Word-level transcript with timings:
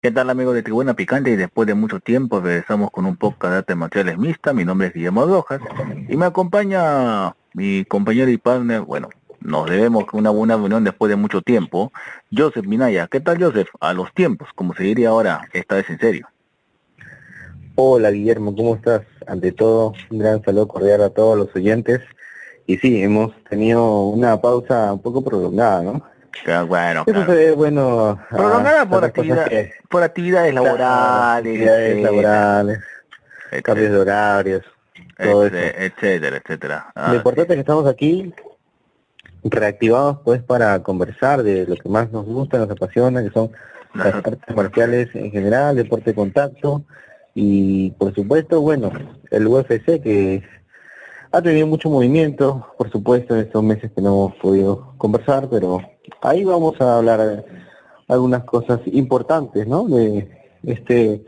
¿Qué 0.00 0.12
tal 0.12 0.30
amigos 0.30 0.54
de 0.54 0.62
Tribuna 0.62 0.94
Picante? 0.94 1.32
Y 1.32 1.34
después 1.34 1.66
de 1.66 1.74
mucho 1.74 1.98
tiempo 1.98 2.40
regresamos 2.40 2.92
con 2.92 3.04
un 3.04 3.16
podcast 3.16 3.50
de 3.50 3.58
artes 3.58 3.76
marciales 3.76 4.16
mixta. 4.16 4.52
Mi 4.52 4.64
nombre 4.64 4.86
es 4.86 4.94
Guillermo 4.94 5.26
Rojas 5.26 5.60
y 6.08 6.16
me 6.16 6.24
acompaña 6.24 7.34
mi 7.52 7.84
compañero 7.84 8.30
y 8.30 8.36
partner, 8.36 8.82
bueno, 8.82 9.08
nos 9.40 9.68
debemos 9.68 10.04
una 10.12 10.30
buena 10.30 10.54
reunión 10.54 10.84
después 10.84 11.10
de 11.10 11.16
mucho 11.16 11.42
tiempo, 11.42 11.92
Joseph 12.32 12.64
Minaya. 12.64 13.08
¿Qué 13.08 13.18
tal 13.18 13.42
Joseph? 13.42 13.70
A 13.80 13.92
los 13.92 14.14
tiempos, 14.14 14.50
como 14.54 14.72
se 14.72 14.84
diría 14.84 15.08
ahora, 15.08 15.48
esta 15.52 15.74
vez 15.74 15.90
en 15.90 15.98
serio. 15.98 16.28
Hola 17.74 18.12
Guillermo, 18.12 18.54
¿cómo 18.54 18.76
estás? 18.76 19.02
Ante 19.26 19.50
todo, 19.50 19.94
un 20.10 20.18
gran 20.20 20.44
saludo 20.44 20.68
cordial 20.68 21.02
a 21.02 21.10
todos 21.10 21.36
los 21.36 21.56
oyentes. 21.56 22.02
Y 22.66 22.76
sí, 22.76 23.02
hemos 23.02 23.32
tenido 23.50 24.04
una 24.04 24.40
pausa 24.40 24.92
un 24.92 25.02
poco 25.02 25.24
prolongada, 25.24 25.82
¿no? 25.82 26.04
Bueno, 26.66 27.04
Eso 27.06 27.24
se 27.26 27.34
ve, 27.34 27.52
bueno... 27.52 28.18
Prolongada 28.30 28.82
a 28.82 28.88
por, 28.88 29.04
actividad, 29.04 29.46
que- 29.46 29.72
por 29.88 30.02
actividades 30.02 30.54
laborales, 30.54 31.52
actividades 31.52 31.90
etcétera, 31.96 32.10
laborales, 32.10 32.78
cambios 33.64 33.90
de 33.92 33.98
horarios, 33.98 34.62
todo 35.22 35.46
eso. 35.46 35.56
etcétera, 35.56 36.36
etcétera. 36.38 36.86
Ah, 36.94 37.08
Lo 37.10 37.16
importante 37.16 37.52
es 37.52 37.56
que 37.56 37.60
estamos 37.60 37.86
aquí 37.86 38.32
reactivados 39.44 40.18
pues 40.24 40.42
para 40.42 40.82
conversar 40.82 41.42
de 41.42 41.66
lo 41.66 41.76
que 41.76 41.88
más 41.88 42.10
nos 42.10 42.24
gusta, 42.26 42.58
nos 42.58 42.70
apasiona, 42.70 43.22
que 43.22 43.30
son 43.30 43.50
las 43.94 44.14
artes 44.14 44.54
marciales 44.54 45.08
en 45.14 45.30
general, 45.30 45.76
deporte 45.76 46.10
de 46.10 46.14
contacto 46.14 46.82
y 47.34 47.90
por 47.92 48.14
supuesto, 48.14 48.60
bueno, 48.60 48.90
el 49.30 49.46
UFC 49.46 50.02
que 50.02 50.42
ha 51.30 51.42
tenido 51.42 51.66
mucho 51.66 51.88
movimiento, 51.90 52.66
por 52.76 52.90
supuesto, 52.90 53.34
en 53.34 53.42
estos 53.42 53.62
meses 53.62 53.90
que 53.94 54.00
no 54.02 54.08
hemos 54.08 54.34
podido 54.36 54.94
conversar, 54.98 55.48
pero 55.50 55.80
ahí 56.22 56.44
vamos 56.44 56.80
a 56.80 56.98
hablar 56.98 57.44
algunas 58.08 58.44
cosas 58.44 58.80
importantes, 58.86 59.66
¿no? 59.66 59.84
De 59.84 60.28
este 60.64 61.24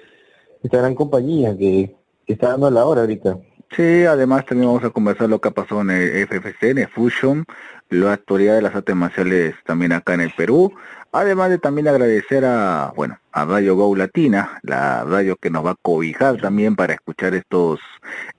esta 0.62 0.78
gran 0.78 0.94
compañía 0.94 1.56
que, 1.56 1.96
está 2.26 2.50
dando 2.50 2.70
la 2.70 2.84
hora 2.84 3.00
ahorita. 3.00 3.38
Sí, 3.74 4.04
además 4.04 4.46
también 4.46 4.68
vamos 4.68 4.84
a 4.84 4.90
conversar 4.90 5.28
lo 5.28 5.40
que 5.40 5.48
ha 5.48 5.52
pasado 5.52 5.80
en 5.80 5.90
el 5.90 6.28
FFC, 6.28 6.70
en 6.70 6.88
Fusion, 6.88 7.44
la 7.88 8.12
actualidad 8.12 8.54
de 8.54 8.62
las 8.62 8.74
artes 8.74 8.94
marciales 8.94 9.54
también 9.64 9.92
acá 9.92 10.14
en 10.14 10.20
el 10.20 10.32
Perú, 10.36 10.72
además 11.12 11.50
de 11.50 11.58
también 11.58 11.88
agradecer 11.88 12.44
a, 12.44 12.92
bueno, 12.94 13.18
a 13.32 13.44
Radio 13.44 13.76
Go 13.76 13.94
Latina, 13.96 14.60
la 14.62 15.04
radio 15.04 15.36
que 15.36 15.50
nos 15.50 15.64
va 15.64 15.72
a 15.72 15.76
cobijar 15.80 16.40
también 16.40 16.76
para 16.76 16.94
escuchar 16.94 17.34
estos, 17.34 17.80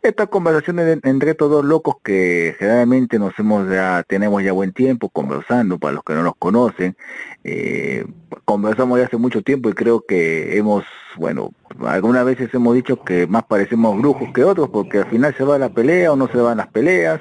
estas 0.02 0.28
conversaciones 0.30 1.00
entre 1.04 1.32
estos 1.32 1.50
dos 1.50 1.66
locos 1.66 1.96
que 2.04 2.56
generalmente 2.60 3.20
nos 3.20 3.38
hemos 3.40 3.70
ya, 3.70 4.04
tenemos 4.08 4.44
ya 4.44 4.52
buen 4.52 4.74
tiempo 4.74 5.10
conversando, 5.10 5.80
para 5.80 5.94
los 5.94 6.04
que 6.04 6.14
no 6.14 6.24
nos 6.24 6.36
conocen, 6.38 6.96
eh, 7.44 8.06
conversamos 8.46 9.00
ya 9.00 9.06
hace 9.06 9.18
mucho 9.18 9.42
tiempo 9.42 9.70
y 9.70 9.74
creo 9.74 10.06
que 10.06 10.58
hemos, 10.58 10.84
bueno, 11.18 11.52
algunas 11.86 12.26
veces 12.26 12.54
hemos 12.54 12.76
dicho 12.76 13.04
que 13.04 13.28
más 13.28 13.44
parecemos 13.44 13.98
brujos 13.98 14.30
que 14.34 14.44
otros 14.44 14.70
porque 14.70 15.00
al 15.00 15.10
final 15.10 15.36
se 15.38 15.44
va 15.44 15.58
la 15.58 15.70
pelea 15.70 16.12
o 16.12 16.16
no 16.16 16.28
se 16.28 16.38
van 16.38 16.58
las 16.58 16.68
peleas. 16.68 17.20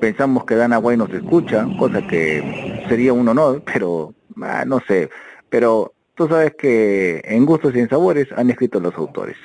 Pensamos 0.00 0.44
que 0.44 0.56
Dana 0.56 0.78
White 0.78 0.98
nos 0.98 1.10
escucha, 1.10 1.66
cosa 1.78 2.06
que 2.06 2.84
sería 2.88 3.12
un 3.12 3.28
honor, 3.28 3.62
pero 3.64 4.12
ah, 4.42 4.64
no 4.66 4.80
sé. 4.86 5.08
Pero 5.48 5.92
tú 6.14 6.28
sabes 6.28 6.54
que 6.56 7.20
en 7.24 7.44
gustos 7.46 7.74
y 7.74 7.80
en 7.80 7.88
sabores 7.88 8.28
han 8.36 8.50
escrito 8.50 8.80
los 8.80 8.94
autores. 8.94 9.36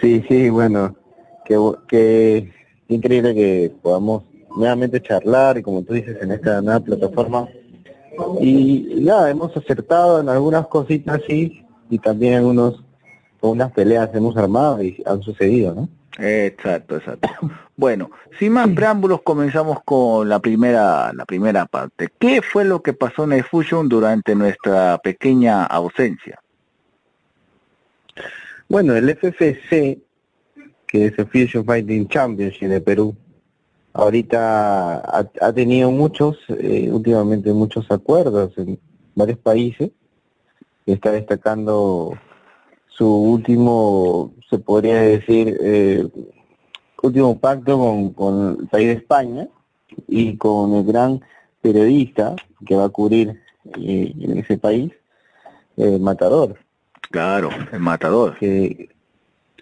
Sí, 0.00 0.24
sí, 0.28 0.50
bueno, 0.50 0.94
qué, 1.44 1.56
bu- 1.56 1.78
qué 1.88 2.50
increíble 2.88 3.34
que 3.34 3.72
podamos 3.82 4.24
nuevamente 4.56 5.00
charlar 5.00 5.58
y 5.58 5.62
como 5.62 5.82
tú 5.82 5.94
dices 5.94 6.16
en 6.20 6.32
esta 6.32 6.60
nueva 6.60 6.80
plataforma. 6.80 7.48
Y, 8.40 9.00
nada, 9.02 9.30
hemos 9.30 9.56
acertado 9.56 10.20
en 10.20 10.28
algunas 10.28 10.66
cositas 10.68 11.20
sí 11.26 11.64
y 11.90 11.98
también 11.98 12.34
algunos 12.34 12.84
con 13.40 13.50
unas 13.52 13.72
peleas 13.72 14.10
hemos 14.14 14.36
armado 14.36 14.82
y 14.82 15.02
han 15.06 15.22
sucedido, 15.22 15.74
¿no? 15.74 15.88
Exacto, 16.18 16.96
exacto. 16.96 17.28
Bueno, 17.76 18.12
sin 18.38 18.52
más 18.52 18.68
preámbulos 18.68 19.22
comenzamos 19.22 19.82
con 19.84 20.28
la 20.28 20.38
primera, 20.38 21.12
la 21.12 21.24
primera 21.24 21.66
parte. 21.66 22.08
¿Qué 22.20 22.40
fue 22.40 22.64
lo 22.64 22.82
que 22.82 22.92
pasó 22.92 23.24
en 23.24 23.32
el 23.32 23.42
Fusion 23.42 23.88
durante 23.88 24.36
nuestra 24.36 24.98
pequeña 24.98 25.64
ausencia? 25.64 26.40
Bueno, 28.68 28.94
el 28.94 29.10
FFC, 29.10 29.98
que 30.86 31.06
es 31.06 31.18
el 31.18 31.26
Fusion 31.26 31.64
Fighting 31.64 32.06
Championship 32.06 32.68
de 32.68 32.80
Perú, 32.80 33.16
ahorita 33.92 34.98
ha, 34.98 35.28
ha 35.40 35.52
tenido 35.52 35.90
muchos, 35.90 36.38
eh, 36.48 36.88
últimamente 36.92 37.52
muchos 37.52 37.90
acuerdos 37.90 38.56
en 38.56 38.78
varios 39.16 39.38
países. 39.38 39.90
Está 40.86 41.10
destacando 41.10 42.16
su 42.96 43.06
último, 43.06 44.32
se 44.56 44.58
podría 44.62 45.00
decir, 45.00 45.56
eh, 45.60 46.06
último 47.02 47.38
pacto 47.38 47.78
con, 47.78 48.12
con 48.12 48.56
el 48.60 48.68
país 48.68 48.86
de 48.88 48.92
España 48.94 49.48
y 50.08 50.36
con 50.36 50.74
el 50.74 50.84
gran 50.84 51.20
periodista 51.60 52.34
que 52.66 52.76
va 52.76 52.84
a 52.84 52.88
cubrir 52.88 53.40
eh, 53.80 54.12
en 54.20 54.38
ese 54.38 54.56
país, 54.58 54.92
eh, 55.76 55.98
Matador 55.98 56.56
Claro, 57.10 57.50
el 57.72 57.80
matador. 57.80 58.36
que, 58.38 58.90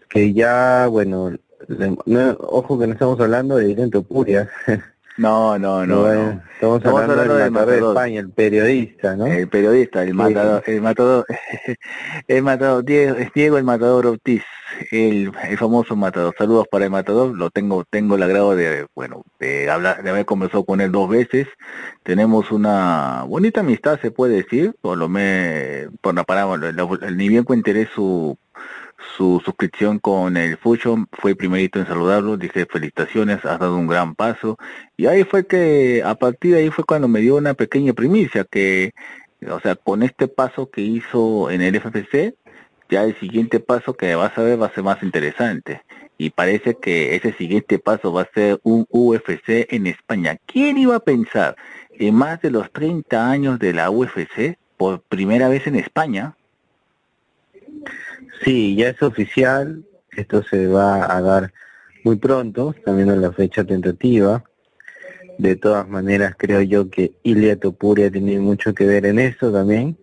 que 0.09 0.33
ya, 0.33 0.87
bueno, 0.89 1.31
le- 1.69 1.97
no- 2.07 2.37
ojo 2.41 2.79
que 2.79 2.87
no 2.87 2.93
estamos 2.93 3.19
hablando 3.21 3.57
de 3.57 3.67
Violento 3.67 4.03
Puria, 4.03 4.49
No, 5.17 5.59
no, 5.59 5.87
no, 5.87 6.03
Bueno, 6.03 6.23
no. 6.25 6.43
estamos, 6.55 6.83
Estamos 6.83 7.03
hablando, 7.03 7.13
hablando 7.13 7.37
del 7.37 7.37
del 7.37 7.51
matador 7.51 7.71
de 7.71 7.81
matador. 7.81 7.97
España, 7.97 8.21
el 8.21 8.31
periodista, 8.31 9.17
¿no? 9.17 9.27
El 9.27 9.49
periodista, 9.49 10.03
el 10.03 10.15
matador, 10.15 10.63
el 10.67 10.81
matador, 10.81 11.27
el 12.29 12.43
matador, 12.43 12.85
Diego, 12.85 13.17
es 13.17 13.33
Diego 13.33 13.59
el 13.59 13.65
matador 13.65 14.07
Ortiz, 14.07 14.43
el, 14.91 15.33
el 15.45 15.59
famoso 15.59 15.97
matador. 15.97 16.35
Saludos 16.39 16.67
para 16.71 16.87
el 16.87 16.91
matador, 16.91 17.37
lo 17.37 17.51
tengo, 17.51 17.85
tengo 17.85 18.17
el 18.17 18.23
agrado 18.23 18.57
de, 18.57 18.87
bueno, 18.95 19.25
de 19.39 19.71
hablar, 19.71 20.03
de 20.03 20.11
haber 20.11 20.25
conversado 20.25 20.65
con 20.65 20.81
él 20.81 20.93
dos 20.93 21.09
veces. 21.11 21.49
Tenemos 22.05 22.51
una 22.51 23.25
bonita 23.29 23.61
amistad, 23.61 24.01
se 24.01 24.11
puede 24.11 24.37
decir, 24.37 24.75
por 24.81 24.99
lo 24.99 25.09
me, 25.09 25.89
por 26.01 26.15
la 26.15 26.25
palabra, 26.25 26.73
ni 27.13 27.29
bien 27.29 27.45
enteré 27.49 27.87
su 27.95 28.37
su 29.17 29.41
suscripción 29.45 29.99
con 29.99 30.37
el 30.37 30.57
Fusion, 30.57 31.07
fue 31.13 31.35
primerito 31.35 31.79
en 31.79 31.87
saludarlo, 31.87 32.37
dije 32.37 32.67
felicitaciones, 32.67 33.45
has 33.45 33.59
dado 33.59 33.77
un 33.77 33.87
gran 33.87 34.15
paso, 34.15 34.59
y 34.97 35.07
ahí 35.07 35.25
fue 35.25 35.47
que, 35.47 36.03
a 36.05 36.15
partir 36.15 36.55
de 36.55 36.61
ahí 36.61 36.71
fue 36.71 36.85
cuando 36.85 37.09
me 37.09 37.21
dio 37.21 37.37
una 37.37 37.55
pequeña 37.55 37.93
primicia, 37.93 38.45
que, 38.45 38.93
o 39.49 39.61
sea, 39.61 39.75
con 39.77 40.03
este 40.03 40.29
paso 40.29 40.71
que 40.71 40.81
hizo 40.81 41.51
en 41.51 41.63
el 41.63 41.81
FFC, 41.81 42.35
ya 42.89 43.05
el 43.05 43.19
siguiente 43.19 43.61
paso 43.61 43.95
que 43.95 44.15
vas 44.15 44.37
a 44.37 44.43
ver 44.43 44.61
va 44.61 44.67
a 44.67 44.75
ser 44.75 44.85
más 44.85 45.03
interesante, 45.03 45.83
y 46.19 46.31
parece 46.31 46.77
que 46.77 47.17
ese 47.17 47.33
siguiente 47.33 47.79
paso 47.79 48.13
va 48.13 48.23
a 48.23 48.31
ser 48.33 48.61
un 48.63 48.87
UFC 48.91 49.67
en 49.71 49.87
España. 49.87 50.37
¿Quién 50.47 50.79
iba 50.79 50.97
a 50.97 51.01
pensar 51.01 51.57
en 51.99 52.15
más 52.15 52.41
de 52.41 52.51
los 52.51 52.71
30 52.73 53.31
años 53.31 53.59
de 53.59 53.73
la 53.73 53.91
UFC, 53.91 54.57
por 54.77 55.01
primera 55.03 55.49
vez 55.49 55.67
en 55.67 55.77
España, 55.77 56.37
Sí, 58.43 58.75
ya 58.77 58.89
es 58.89 59.03
oficial, 59.03 59.85
esto 60.17 60.43
se 60.43 60.67
va 60.67 61.15
a 61.17 61.21
dar 61.21 61.53
muy 62.05 62.17
pronto, 62.17 62.75
también 62.85 63.11
en 63.11 63.21
la 63.23 63.33
fecha 63.33 63.65
tentativa. 63.65 64.45
De 65.39 65.57
todas 65.57 65.89
maneras, 65.89 66.35
creo 66.37 66.61
yo 66.63 66.91
que 66.91 67.13
Ilia 67.23 67.59
Topuria 67.59 68.11
tiene 68.11 68.39
mucho 68.39 68.75
que 68.75 68.85
ver 68.87 69.07
en 69.07 69.19
eso 69.19 69.53
también. 69.53 69.97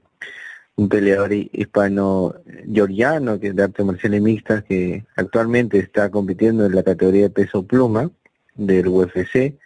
Un 0.75 0.87
peleador 0.87 1.33
hi- 1.33 1.49
hispano-georgiano 1.51 3.39
que 3.39 3.47
es 3.47 3.55
de 3.55 3.63
artes 3.63 3.85
marciales 3.85 4.21
mixtas 4.21 4.63
que 4.63 5.03
actualmente 5.17 5.77
está 5.77 6.09
compitiendo 6.09 6.65
en 6.65 6.73
la 6.73 6.83
categoría 6.83 7.23
de 7.23 7.29
peso 7.29 7.63
pluma 7.63 8.09
del 8.55 8.87
UFC. 8.87 9.57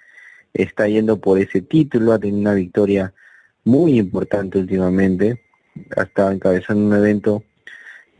Está 0.54 0.88
yendo 0.88 1.20
por 1.20 1.40
ese 1.40 1.62
título, 1.62 2.14
ha 2.14 2.20
tenido 2.20 2.40
una 2.42 2.54
victoria 2.56 3.14
muy 3.64 3.98
importante 4.00 4.58
últimamente. 4.58 5.42
Ha 5.96 6.04
estado 6.04 6.32
encabezando 6.32 6.86
un 6.86 6.94
evento 6.94 7.44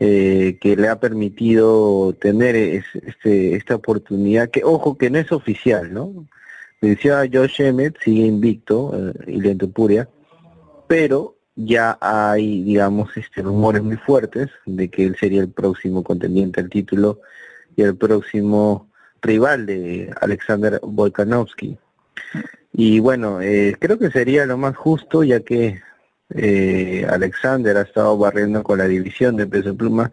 eh, 0.00 0.58
que 0.60 0.76
le 0.76 0.88
ha 0.88 0.98
permitido 1.00 2.14
tener 2.20 2.56
es- 2.56 2.84
este, 3.06 3.54
esta 3.56 3.76
oportunidad, 3.76 4.50
que 4.50 4.62
ojo 4.64 4.96
que 4.98 5.10
no 5.10 5.18
es 5.18 5.30
oficial, 5.32 5.92
¿no? 5.92 6.26
Decía 6.80 7.22
Josh 7.32 7.60
Emmett, 7.62 7.96
sigue 8.02 8.26
invicto, 8.26 8.92
eh, 8.94 9.32
Ilian 9.32 9.58
Tupuria, 9.58 10.08
pero 10.86 11.36
ya 11.56 11.96
hay, 12.00 12.62
digamos, 12.64 13.16
este, 13.16 13.40
rumores 13.42 13.82
muy 13.82 13.96
fuertes 13.96 14.50
de 14.66 14.88
que 14.90 15.04
él 15.04 15.16
sería 15.18 15.40
el 15.40 15.48
próximo 15.50 16.02
contendiente 16.02 16.60
al 16.60 16.68
título 16.68 17.20
y 17.76 17.82
el 17.82 17.96
próximo 17.96 18.88
rival 19.22 19.64
de 19.66 20.12
Alexander 20.20 20.80
Volkanovski. 20.82 21.78
Y 22.72 22.98
bueno, 22.98 23.40
eh, 23.40 23.76
creo 23.78 23.98
que 23.98 24.10
sería 24.10 24.44
lo 24.46 24.58
más 24.58 24.76
justo 24.76 25.22
ya 25.22 25.40
que 25.40 25.80
eh, 26.30 27.06
Alexander 27.08 27.76
ha 27.76 27.82
estado 27.82 28.16
barriendo 28.16 28.62
con 28.62 28.78
la 28.78 28.86
división 28.86 29.36
de 29.36 29.46
peso 29.46 29.76
pluma, 29.76 30.10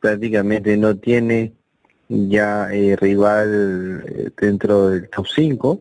prácticamente 0.00 0.76
no 0.76 0.96
tiene 0.96 1.52
ya 2.08 2.72
eh, 2.72 2.96
rival 2.96 4.32
dentro 4.36 4.90
del 4.90 5.08
top 5.08 5.26
5 5.26 5.80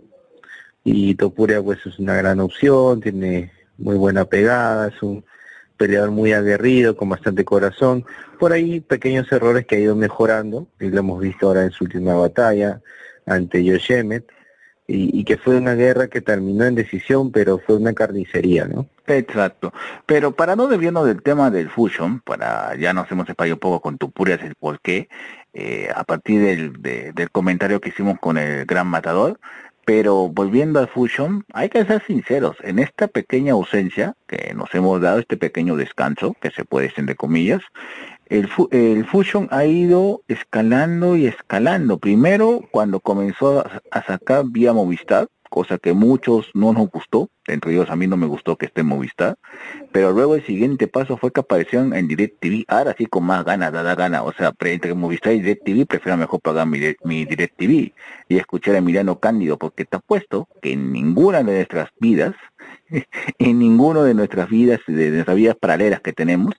y 0.83 1.15
Topuria 1.15 1.61
pues 1.61 1.85
es 1.85 1.99
una 1.99 2.15
gran 2.15 2.39
opción, 2.39 3.01
tiene 3.01 3.51
muy 3.77 3.97
buena 3.97 4.25
pegada, 4.25 4.87
es 4.87 5.01
un 5.01 5.25
peleador 5.77 6.11
muy 6.11 6.31
aguerrido, 6.31 6.95
con 6.95 7.09
bastante 7.09 7.43
corazón. 7.43 8.05
Por 8.39 8.53
ahí 8.53 8.79
pequeños 8.79 9.29
errores 9.31 9.65
que 9.65 9.75
ha 9.75 9.79
ido 9.79 9.95
mejorando, 9.95 10.67
y 10.79 10.89
lo 10.89 10.99
hemos 10.99 11.19
visto 11.19 11.47
ahora 11.47 11.63
en 11.63 11.71
su 11.71 11.85
última 11.85 12.13
batalla 12.15 12.81
ante 13.25 13.63
Yoshemet, 13.63 14.25
y, 14.87 15.19
y, 15.19 15.23
que 15.23 15.37
fue 15.37 15.57
una 15.57 15.73
guerra 15.73 16.07
que 16.07 16.21
terminó 16.21 16.65
en 16.65 16.75
decisión, 16.75 17.31
pero 17.31 17.59
fue 17.59 17.75
una 17.75 17.93
carnicería, 17.93 18.65
¿no? 18.65 18.87
Exacto. 19.07 19.73
Pero 20.05 20.31
para 20.31 20.55
no 20.55 20.67
desviarnos 20.67 21.07
del 21.07 21.23
tema 21.23 21.49
del 21.49 21.69
Fusion, 21.69 22.21
para 22.21 22.75
ya 22.75 22.93
nos 22.93 23.11
hemos 23.11 23.27
explayado 23.27 23.55
un 23.55 23.59
poco 23.59 23.81
con 23.81 23.97
Tupurias 23.97 24.41
el 24.43 24.55
por 24.55 24.79
qué, 24.79 25.09
eh, 25.53 25.89
a 25.95 26.03
partir 26.03 26.41
del, 26.41 27.13
del 27.13 27.31
comentario 27.31 27.81
que 27.81 27.89
hicimos 27.89 28.19
con 28.19 28.37
el 28.37 28.65
Gran 28.65 28.87
Matador, 28.87 29.39
pero 29.85 30.29
volviendo 30.29 30.79
al 30.79 30.87
Fusion, 30.87 31.45
hay 31.53 31.69
que 31.69 31.85
ser 31.85 32.03
sinceros, 32.05 32.57
en 32.61 32.79
esta 32.79 33.07
pequeña 33.07 33.53
ausencia 33.53 34.15
que 34.27 34.53
nos 34.55 34.73
hemos 34.73 34.99
dado, 34.99 35.19
este 35.19 35.37
pequeño 35.37 35.75
descanso, 35.75 36.35
que 36.41 36.49
se 36.49 36.65
puede 36.65 36.87
decir 36.87 37.01
entre 37.01 37.15
comillas, 37.15 37.61
el, 38.27 38.49
el 38.71 39.05
Fusion 39.05 39.47
ha 39.51 39.65
ido 39.65 40.21
escalando 40.27 41.15
y 41.15 41.27
escalando. 41.27 41.99
Primero, 41.99 42.61
cuando 42.71 42.99
comenzó 42.99 43.59
a, 43.91 44.01
sacar 44.05 44.45
vía 44.47 44.73
Movistar, 44.73 45.27
cosa 45.49 45.77
que 45.77 45.93
muchos 45.93 46.49
no 46.53 46.73
nos 46.73 46.89
gustó, 46.89 47.29
entre 47.47 47.73
ellos 47.73 47.89
a 47.89 47.95
mí 47.95 48.07
no 48.07 48.17
me 48.17 48.25
gustó 48.25 48.57
que 48.57 48.65
esté 48.65 48.81
en 48.81 48.87
Movistar, 48.87 49.37
pero 49.91 50.11
luego 50.11 50.35
el 50.35 50.45
siguiente 50.45 50.87
paso 50.87 51.17
fue 51.17 51.31
que 51.31 51.39
aparecieron 51.39 51.93
en 51.93 52.07
DirecTV, 52.07 52.65
ahora 52.67 52.95
sí 52.97 53.05
con 53.05 53.23
más 53.23 53.45
ganas, 53.45 53.71
da 53.71 53.95
gana, 53.95 54.23
o 54.23 54.33
sea, 54.33 54.51
entre 54.59 54.93
Movistar 54.93 55.33
y 55.33 55.41
DirecTV 55.41 55.85
prefiero 55.85 56.17
mejor 56.17 56.41
pagar 56.41 56.67
mi, 56.67 56.79
mi 57.03 57.25
DirecTV 57.25 57.93
y 58.27 58.37
escuchar 58.37 58.75
a 58.75 58.79
Emiliano 58.79 59.19
Cándido, 59.19 59.57
porque 59.57 59.85
te 59.85 59.97
apuesto 59.97 60.49
que 60.61 60.73
en 60.73 60.91
ninguna 60.91 61.37
de 61.37 61.53
nuestras 61.53 61.89
vidas, 61.99 62.33
en 63.39 63.59
ninguno 63.59 64.03
de 64.03 64.13
nuestras 64.13 64.49
vidas, 64.49 64.79
de 64.87 65.11
nuestras 65.11 65.37
vidas 65.37 65.55
paralelas 65.55 66.01
que 66.01 66.11
tenemos, 66.11 66.55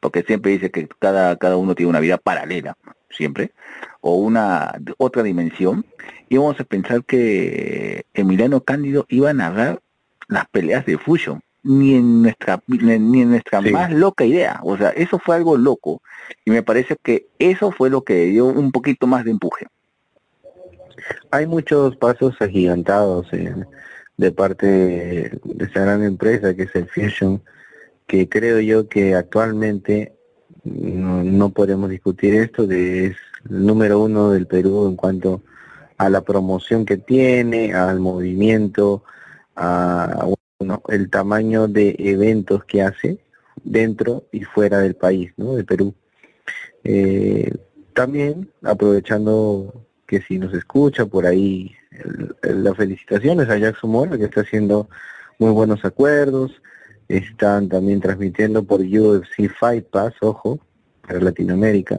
porque 0.00 0.22
siempre 0.22 0.52
dice 0.52 0.70
que 0.70 0.88
cada, 0.98 1.36
cada 1.36 1.56
uno 1.56 1.74
tiene 1.74 1.90
una 1.90 2.00
vida 2.00 2.18
paralela, 2.18 2.76
siempre, 3.10 3.52
o 4.00 4.16
una 4.16 4.80
otra 4.96 5.22
dimensión, 5.22 5.84
íbamos 6.28 6.58
a 6.60 6.64
pensar 6.64 7.04
que 7.04 8.04
Emiliano 8.14 8.60
Cándido 8.62 9.06
iba 9.08 9.30
a 9.30 9.34
narrar 9.34 9.80
las 10.28 10.46
peleas 10.48 10.84
de 10.86 10.98
Fusion, 10.98 11.40
ni 11.62 11.94
en 11.94 12.22
nuestra 12.22 12.62
ni 12.66 13.22
en 13.22 13.30
nuestra 13.30 13.60
más 13.60 13.92
loca 13.92 14.24
idea, 14.24 14.60
o 14.62 14.76
sea, 14.76 14.90
eso 14.90 15.18
fue 15.18 15.36
algo 15.36 15.56
loco 15.56 16.00
y 16.44 16.50
me 16.50 16.62
parece 16.62 16.96
que 17.02 17.26
eso 17.38 17.72
fue 17.72 17.90
lo 17.90 18.02
que 18.02 18.26
dio 18.26 18.46
un 18.46 18.70
poquito 18.72 19.06
más 19.06 19.24
de 19.24 19.32
empuje. 19.32 19.66
Hay 21.30 21.46
muchos 21.46 21.96
pasos 21.96 22.40
agigantados 22.40 23.28
de 24.16 24.32
parte 24.32 24.66
de 24.66 25.64
esa 25.64 25.80
gran 25.80 26.04
empresa 26.04 26.54
que 26.54 26.64
es 26.64 26.74
el 26.74 26.88
Fusion, 26.88 27.42
que 28.08 28.28
creo 28.28 28.58
yo 28.58 28.88
que 28.88 29.14
actualmente 29.14 30.14
no, 30.64 31.22
no 31.22 31.50
podemos 31.50 31.90
discutir 31.90 32.34
esto, 32.34 32.66
de 32.66 33.06
es 33.06 33.16
el 33.48 33.66
número 33.66 34.00
uno 34.00 34.30
del 34.30 34.46
Perú 34.46 34.88
en 34.88 34.96
cuanto 34.96 35.42
a 35.98 36.08
la 36.08 36.22
promoción 36.22 36.86
que 36.86 36.96
tiene, 36.96 37.74
al 37.74 38.00
movimiento, 38.00 39.04
a 39.54 40.26
el 40.88 41.10
tamaño 41.10 41.68
de 41.68 41.94
eventos 41.98 42.64
que 42.64 42.82
hace 42.82 43.18
dentro 43.62 44.24
y 44.32 44.42
fuera 44.42 44.78
del 44.78 44.96
país, 44.96 45.32
¿no? 45.36 45.54
De 45.54 45.64
Perú. 45.64 45.94
Eh, 46.84 47.52
también, 47.92 48.50
aprovechando 48.62 49.86
que 50.06 50.22
si 50.22 50.38
nos 50.38 50.54
escucha 50.54 51.04
por 51.06 51.26
ahí, 51.26 51.72
las 52.42 52.76
felicitaciones 52.76 53.48
a 53.48 53.58
Jackson 53.58 53.90
Mora, 53.90 54.16
que 54.16 54.24
está 54.24 54.40
haciendo 54.40 54.88
muy 55.38 55.50
buenos 55.50 55.84
acuerdos, 55.84 56.62
están 57.08 57.68
también 57.68 58.00
transmitiendo 58.00 58.62
por 58.62 58.80
UFC 58.80 59.48
Fight 59.48 59.86
Pass, 59.86 60.14
ojo, 60.20 60.58
para 61.00 61.20
Latinoamérica. 61.20 61.98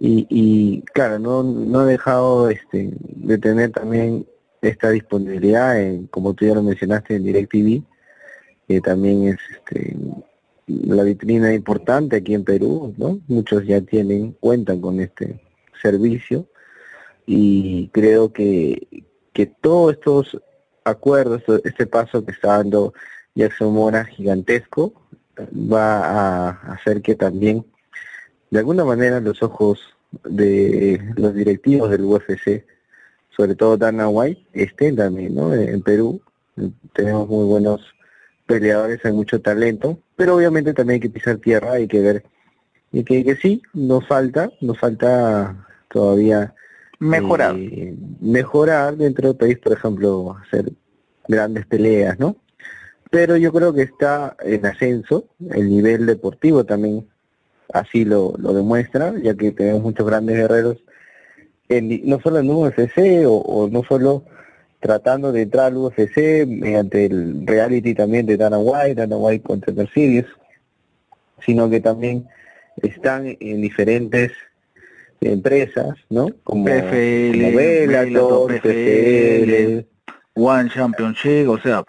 Y, 0.00 0.26
y 0.28 0.82
claro, 0.92 1.18
no, 1.18 1.42
no 1.42 1.80
ha 1.80 1.86
dejado 1.86 2.50
este, 2.50 2.90
de 2.98 3.38
tener 3.38 3.70
también 3.70 4.26
esta 4.60 4.90
disponibilidad, 4.90 5.80
en, 5.80 6.06
como 6.08 6.34
tú 6.34 6.44
ya 6.44 6.54
lo 6.54 6.62
mencionaste, 6.62 7.16
en 7.16 7.24
DirecTV, 7.24 7.82
que 8.66 8.80
también 8.80 9.28
es 9.28 9.38
este, 9.52 9.96
la 10.66 11.02
vitrina 11.04 11.52
importante 11.52 12.16
aquí 12.16 12.34
en 12.34 12.44
Perú, 12.44 12.94
¿no? 12.96 13.20
Muchos 13.28 13.66
ya 13.66 13.80
tienen, 13.80 14.32
cuentan 14.32 14.80
con 14.80 15.00
este 15.00 15.40
servicio 15.80 16.46
y 17.26 17.88
creo 17.88 18.32
que, 18.32 19.04
que 19.32 19.46
todos 19.46 19.94
estos 19.94 20.40
acuerdos, 20.84 21.42
este 21.64 21.86
paso 21.86 22.24
que 22.24 22.32
está 22.32 22.58
dando 22.58 22.92
Jackson 23.34 23.72
Mora 23.72 24.04
gigantesco, 24.04 24.92
va 25.52 26.48
a 26.48 26.50
hacer 26.72 27.02
que 27.02 27.14
también 27.14 27.64
de 28.50 28.58
alguna 28.58 28.84
manera 28.84 29.20
los 29.20 29.42
ojos 29.42 29.80
de 30.24 31.00
los 31.16 31.34
directivos 31.34 31.90
del 31.90 32.04
UFC, 32.04 32.64
sobre 33.30 33.54
todo 33.54 33.78
Dana 33.78 34.08
White, 34.08 34.42
estén 34.52 34.96
también, 34.96 35.34
¿no? 35.34 35.54
En 35.54 35.80
Perú 35.82 36.20
tenemos 36.92 37.28
muy 37.28 37.46
buenos 37.46 37.80
peleadores, 38.46 39.02
hay 39.04 39.12
mucho 39.12 39.40
talento, 39.40 39.98
pero 40.16 40.36
obviamente 40.36 40.74
también 40.74 40.96
hay 40.96 41.00
que 41.00 41.10
pisar 41.10 41.38
tierra, 41.38 41.72
hay 41.72 41.88
que 41.88 42.00
ver 42.00 42.24
y 42.92 43.04
que, 43.04 43.24
que 43.24 43.36
sí, 43.36 43.62
nos 43.72 44.06
falta, 44.06 44.52
nos 44.60 44.78
falta 44.78 45.66
todavía 45.88 46.54
mejorar, 46.98 47.56
eh, 47.56 47.94
mejorar 48.20 48.96
dentro 48.96 49.28
del 49.28 49.36
país, 49.36 49.58
por 49.58 49.72
ejemplo, 49.72 50.36
hacer 50.42 50.72
grandes 51.26 51.64
peleas, 51.64 52.18
¿no? 52.18 52.36
Pero 53.12 53.36
yo 53.36 53.52
creo 53.52 53.74
que 53.74 53.82
está 53.82 54.38
en 54.42 54.64
ascenso, 54.64 55.26
el 55.50 55.68
nivel 55.68 56.06
deportivo 56.06 56.64
también 56.64 57.06
así 57.70 58.06
lo, 58.06 58.32
lo 58.38 58.54
demuestra, 58.54 59.12
ya 59.22 59.34
que 59.34 59.52
tenemos 59.52 59.82
muchos 59.82 60.06
grandes 60.06 60.34
guerreros, 60.34 60.78
en, 61.68 62.08
no 62.08 62.20
solo 62.22 62.38
en 62.38 62.48
UFC 62.48 63.26
o, 63.26 63.36
o, 63.36 63.68
no 63.68 63.84
solo 63.84 64.24
tratando 64.80 65.30
de 65.30 65.42
entrar 65.42 65.66
al 65.66 65.76
UFC 65.76 66.46
mediante 66.46 67.04
el 67.04 67.46
reality 67.46 67.94
también 67.94 68.24
de 68.24 68.38
Dana 68.38 68.58
White, 68.58 68.94
Dana 68.94 69.18
White 69.18 69.44
contra 69.44 69.74
Mercedes, 69.74 70.24
sino 71.44 71.68
que 71.68 71.80
también 71.80 72.26
están 72.80 73.36
en 73.40 73.60
diferentes 73.60 74.32
empresas, 75.20 75.98
¿no? 76.08 76.30
Como, 76.44 76.64
PFL, 76.64 78.18
como 78.18 78.46
PFL, 78.46 79.91
One 80.34 80.70
Championship, 80.70 81.48
o 81.48 81.58
sea, 81.58 81.84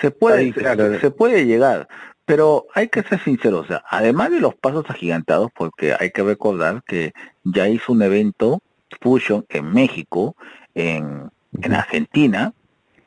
se 0.00 0.10
puede, 0.10 0.52
se 1.00 1.10
puede 1.10 1.46
llegar. 1.46 1.88
Pero 2.24 2.66
hay 2.74 2.88
que 2.88 3.02
ser 3.02 3.20
sinceros, 3.24 3.64
o 3.64 3.68
sea, 3.68 3.82
además 3.88 4.30
de 4.30 4.40
los 4.40 4.54
pasos 4.54 4.84
agigantados, 4.88 5.50
porque 5.56 5.94
hay 5.98 6.10
que 6.10 6.22
recordar 6.22 6.82
que 6.86 7.12
ya 7.42 7.68
hizo 7.68 7.92
un 7.92 8.02
evento 8.02 8.60
Fusion 9.00 9.46
en 9.48 9.72
México, 9.72 10.36
en, 10.74 11.30
en 11.62 11.74
Argentina, 11.74 12.52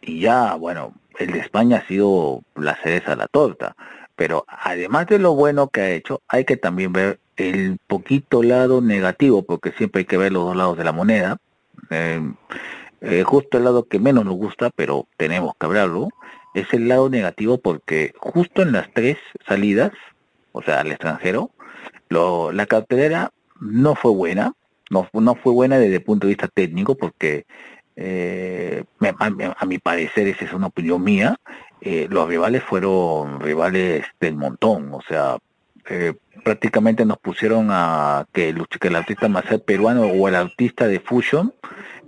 y 0.02 0.22
ya, 0.22 0.56
bueno, 0.56 0.94
el 1.20 1.32
de 1.34 1.40
España 1.40 1.78
ha 1.78 1.88
sido 1.88 2.42
la 2.56 2.76
cereza 2.78 3.14
a 3.14 3.16
la 3.16 3.28
torta. 3.28 3.76
Pero 4.16 4.46
además 4.48 5.08
de 5.08 5.20
lo 5.20 5.36
bueno 5.36 5.70
que 5.70 5.82
ha 5.82 5.92
hecho, 5.92 6.22
hay 6.28 6.46
que 6.46 6.58
también 6.58 6.92
ver 6.92 7.20
el 7.38 7.78
poquito 7.88 8.44
lado 8.44 8.82
negativo, 8.82 9.44
porque 9.44 9.72
siempre 9.72 10.00
hay 10.00 10.06
que 10.06 10.18
ver 10.18 10.32
los 10.32 10.46
dos 10.46 10.56
lados 10.56 10.78
de 10.78 10.84
la 10.84 10.92
moneda. 10.92 11.38
Eh, 11.90 12.22
eh, 13.02 13.24
justo 13.24 13.58
el 13.58 13.64
lado 13.66 13.88
que 13.88 14.00
menos 14.00 14.26
nos 14.26 14.36
gusta, 14.36 14.70
pero 14.76 15.08
tenemos 15.18 15.54
que 15.60 15.66
hablarlo, 15.66 16.10
es 16.54 16.72
el 16.74 16.88
lado 16.88 17.10
negativo 17.10 17.58
porque 17.58 18.14
justo 18.18 18.62
en 18.62 18.72
las 18.72 18.92
tres 18.94 19.18
salidas, 19.48 19.92
o 20.52 20.62
sea, 20.62 20.82
al 20.82 20.92
extranjero, 20.92 21.52
lo, 22.10 22.52
la 22.52 22.66
cartelera 22.66 23.32
no 23.60 23.96
fue 23.96 24.12
buena, 24.12 24.54
no, 24.90 25.08
no 25.14 25.36
fue 25.36 25.54
buena 25.54 25.80
desde 25.80 25.96
el 25.96 26.04
punto 26.04 26.28
de 26.28 26.34
vista 26.34 26.48
técnico 26.48 26.96
porque 26.96 27.46
eh, 27.96 28.84
a, 29.20 29.66
mi 29.66 29.80
parecer, 29.80 30.28
esa 30.28 30.46
es 30.46 30.54
una 30.54 30.68
opinión 30.68 31.04
mía, 31.04 31.38
eh, 31.82 32.08
los 32.10 32.28
rivales 32.28 32.64
fueron 32.64 33.40
rivales 33.40 34.06
del 34.20 34.36
montón, 34.36 34.94
o 34.94 35.02
sea, 35.02 35.38
eh, 35.90 36.14
prácticamente 36.44 37.06
nos 37.06 37.18
pusieron 37.18 37.68
a 37.72 38.26
que 38.34 38.50
el, 38.50 38.68
que 38.68 38.88
el 38.88 38.96
artista 38.96 39.28
más 39.28 39.46
peruano 39.66 40.04
o 40.04 40.28
el 40.28 40.36
artista 40.36 40.88
de 40.88 41.00
Fusion, 41.00 41.54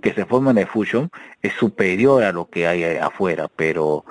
que 0.04 0.12
se 0.12 0.26
forma 0.26 0.50
en 0.50 0.58
el 0.58 0.66
Fusion, 0.66 1.10
es 1.40 1.54
superior 1.54 2.22
a 2.22 2.30
lo 2.30 2.44
que 2.50 2.66
hay 2.66 2.84
afuera, 2.84 3.48
pero 3.56 4.04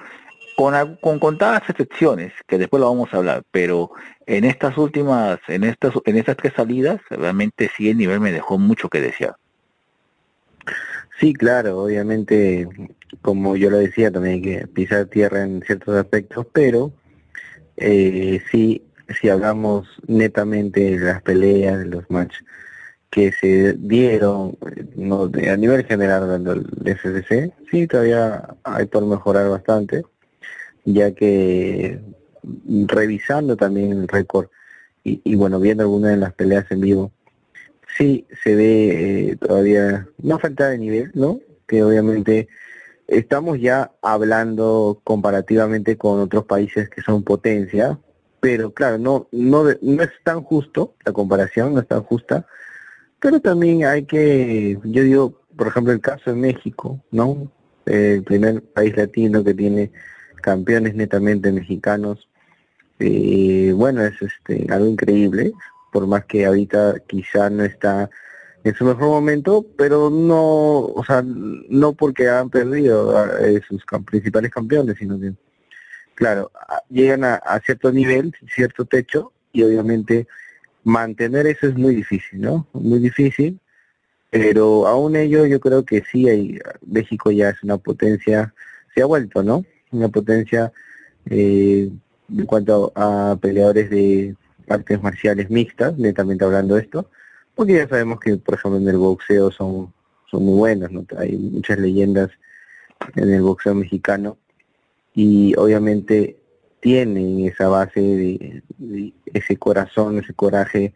con, 0.57 0.95
con 0.95 1.19
contadas 1.19 1.69
excepciones, 1.69 2.33
que 2.47 2.57
después 2.57 2.81
lo 2.81 2.89
vamos 2.89 3.13
a 3.13 3.17
hablar, 3.17 3.43
pero 3.51 3.91
en 4.25 4.43
estas 4.43 4.75
últimas, 4.79 5.37
en 5.47 5.63
estas, 5.63 5.93
en 6.05 6.17
estas 6.17 6.35
tres 6.37 6.53
salidas, 6.55 6.99
realmente 7.11 7.69
sí 7.77 7.91
el 7.91 7.97
nivel 7.97 8.19
me 8.19 8.31
dejó 8.31 8.57
mucho 8.57 8.89
que 8.89 9.01
desear. 9.01 9.35
Sí, 11.19 11.31
claro, 11.31 11.83
obviamente, 11.83 12.67
como 13.21 13.55
yo 13.55 13.69
lo 13.69 13.77
decía, 13.77 14.09
también 14.09 14.33
hay 14.33 14.41
que 14.41 14.67
pisar 14.67 15.05
tierra 15.05 15.43
en 15.43 15.61
ciertos 15.61 15.95
aspectos, 15.95 16.47
pero 16.51 16.91
eh, 17.77 18.41
sí, 18.49 18.81
si 19.21 19.29
hablamos 19.29 19.87
netamente 20.07 20.97
de 20.97 21.05
las 21.05 21.21
peleas, 21.21 21.77
de 21.77 21.85
los 21.85 22.09
matches 22.09 22.43
que 23.13 23.31
se 23.31 23.73
dieron 23.73 24.57
no, 24.95 25.25
a 25.25 25.55
nivel 25.55 25.85
general 25.85 26.43
del 26.43 26.97
FCC, 26.97 27.53
sí, 27.69 27.85
todavía 27.85 28.55
hay 28.63 28.87
por 28.87 29.05
mejorar 29.05 29.49
bastante, 29.49 30.01
ya 30.83 31.11
que 31.11 31.99
revisando 32.87 33.55
también 33.55 33.91
el 33.91 34.07
récord 34.07 34.47
y, 35.03 35.21
y, 35.23 35.35
bueno, 35.35 35.59
viendo 35.59 35.83
algunas 35.83 36.09
de 36.09 36.17
las 36.17 36.33
peleas 36.33 36.65
en 36.71 36.81
vivo, 36.81 37.11
sí 37.95 38.25
se 38.43 38.55
ve 38.55 39.29
eh, 39.29 39.35
todavía 39.35 40.07
no 40.17 40.39
falta 40.39 40.69
de 40.69 40.79
nivel, 40.79 41.11
¿no? 41.13 41.39
Que 41.67 41.83
obviamente 41.83 42.47
estamos 43.07 43.59
ya 43.59 43.91
hablando 44.01 45.01
comparativamente 45.03 45.97
con 45.97 46.19
otros 46.19 46.45
países 46.45 46.89
que 46.89 47.03
son 47.03 47.21
potencia, 47.21 47.99
pero 48.39 48.73
claro, 48.73 48.97
no 48.97 49.27
no 49.31 49.65
no 49.83 50.01
es 50.01 50.09
tan 50.23 50.41
justo 50.41 50.95
la 51.05 51.11
comparación, 51.11 51.75
no 51.75 51.81
es 51.81 51.87
tan 51.87 52.01
justa, 52.01 52.47
pero 53.23 53.39
también 53.39 53.85
hay 53.85 54.03
que, 54.03 54.77
yo 54.83 55.03
digo, 55.03 55.41
por 55.55 55.67
ejemplo, 55.67 55.93
el 55.93 56.01
caso 56.01 56.31
de 56.31 56.35
México, 56.35 57.01
¿no? 57.09 57.49
El 57.85 58.21
primer 58.21 58.61
país 58.61 58.97
latino 58.97 59.45
que 59.45 59.53
tiene 59.53 59.93
campeones 60.41 60.93
netamente 60.93 61.49
mexicanos, 61.53 62.27
eh, 62.99 63.71
bueno, 63.73 64.03
es 64.03 64.21
este 64.21 64.67
algo 64.69 64.87
increíble, 64.87 65.53
por 65.93 66.05
más 66.05 66.25
que 66.25 66.45
ahorita 66.45 66.95
quizá 67.07 67.49
no 67.49 67.63
está 67.63 68.09
en 68.65 68.75
su 68.75 68.83
mejor 68.83 69.07
momento, 69.07 69.65
pero 69.77 70.09
no, 70.09 70.79
o 70.79 71.03
sea, 71.07 71.23
no 71.23 71.93
porque 71.93 72.27
han 72.27 72.49
perdido 72.49 73.17
a, 73.17 73.39
eh, 73.39 73.61
sus 73.65 73.85
principales 74.05 74.51
campeones, 74.51 74.97
sino 74.97 75.17
que, 75.17 75.31
claro, 76.15 76.51
llegan 76.89 77.23
a, 77.23 77.39
cierto 77.65 77.89
nivel, 77.89 78.35
cierto 78.53 78.83
techo, 78.83 79.31
y 79.53 79.63
obviamente 79.63 80.27
mantener 80.83 81.47
eso 81.47 81.67
es 81.67 81.75
muy 81.75 81.95
difícil, 81.95 82.41
¿no? 82.41 82.67
Muy 82.73 82.99
difícil, 82.99 83.59
pero 84.29 84.87
aún 84.87 85.15
ello 85.15 85.45
yo 85.45 85.59
creo 85.59 85.85
que 85.85 86.03
sí, 86.11 86.27
hay, 86.27 86.59
México 86.85 87.31
ya 87.31 87.49
es 87.49 87.63
una 87.63 87.77
potencia, 87.77 88.53
se 88.93 89.01
ha 89.01 89.05
vuelto, 89.05 89.43
¿no? 89.43 89.63
Una 89.91 90.09
potencia 90.09 90.71
eh, 91.29 91.89
en 92.29 92.45
cuanto 92.45 92.91
a 92.95 93.37
peleadores 93.41 93.89
de 93.89 94.35
artes 94.67 95.01
marciales 95.01 95.49
mixtas, 95.49 95.97
netamente 95.97 96.45
hablando 96.45 96.75
de 96.75 96.81
esto, 96.81 97.09
porque 97.55 97.73
ya 97.73 97.87
sabemos 97.87 98.19
que, 98.19 98.37
por 98.37 98.55
ejemplo, 98.55 98.79
en 98.79 98.87
el 98.87 98.97
boxeo 98.97 99.51
son, 99.51 99.93
son 100.29 100.43
muy 100.43 100.57
buenos, 100.57 100.91
¿no? 100.91 101.05
Hay 101.17 101.37
muchas 101.37 101.77
leyendas 101.79 102.31
en 103.15 103.29
el 103.31 103.41
boxeo 103.41 103.75
mexicano 103.75 104.37
y 105.13 105.55
obviamente 105.55 106.37
tienen 106.83 107.39
esa 107.45 107.69
base 107.69 108.01
de, 108.01 109.13
ese 109.33 109.55
corazón, 109.55 110.19
ese 110.19 110.33
coraje 110.33 110.93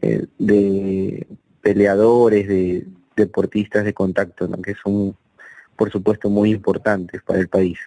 eh, 0.00 0.24
de 0.38 1.26
peleadores, 1.60 2.48
de 2.48 2.86
deportistas 3.16 3.84
de 3.84 3.92
contacto, 3.92 4.48
¿no? 4.48 4.62
que 4.62 4.74
son, 4.82 5.14
por 5.76 5.92
supuesto, 5.92 6.30
muy 6.30 6.50
importantes 6.52 7.22
para 7.22 7.38
el 7.38 7.48
país. 7.48 7.78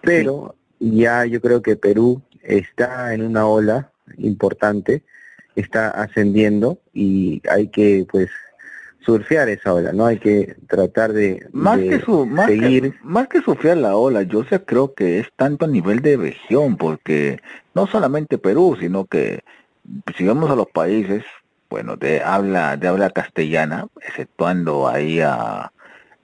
Pero 0.00 0.54
ya 0.80 1.26
yo 1.26 1.42
creo 1.42 1.60
que 1.60 1.76
Perú 1.76 2.22
está 2.42 3.12
en 3.12 3.20
una 3.20 3.46
ola 3.46 3.92
importante, 4.16 5.02
está 5.56 5.90
ascendiendo 5.90 6.78
y 6.94 7.42
hay 7.50 7.68
que 7.68 8.06
pues 8.10 8.30
surfear 9.06 9.48
esa 9.48 9.72
ola, 9.72 9.92
¿no? 9.92 10.04
Hay 10.04 10.18
que 10.18 10.56
tratar 10.68 11.12
de, 11.12 11.46
más 11.52 11.78
que 11.78 12.00
su, 12.00 12.26
más 12.26 12.46
seguir. 12.46 12.92
Que, 12.92 12.98
más 13.02 13.28
que 13.28 13.40
surfear 13.40 13.76
la 13.76 13.96
ola, 13.96 14.22
yo 14.22 14.44
sé 14.44 14.62
creo 14.64 14.92
que 14.94 15.20
es 15.20 15.28
tanto 15.36 15.64
a 15.64 15.68
nivel 15.68 16.02
de 16.02 16.16
región, 16.16 16.76
porque 16.76 17.40
no 17.74 17.86
solamente 17.86 18.36
Perú, 18.36 18.76
sino 18.78 19.06
que 19.06 19.44
si 20.16 20.26
vamos 20.26 20.50
a 20.50 20.56
los 20.56 20.66
países, 20.66 21.24
bueno, 21.70 21.96
de 21.96 22.20
habla, 22.20 22.76
de 22.76 22.88
habla 22.88 23.10
castellana, 23.10 23.86
exceptuando 24.02 24.88
ahí 24.88 25.20
a, 25.20 25.72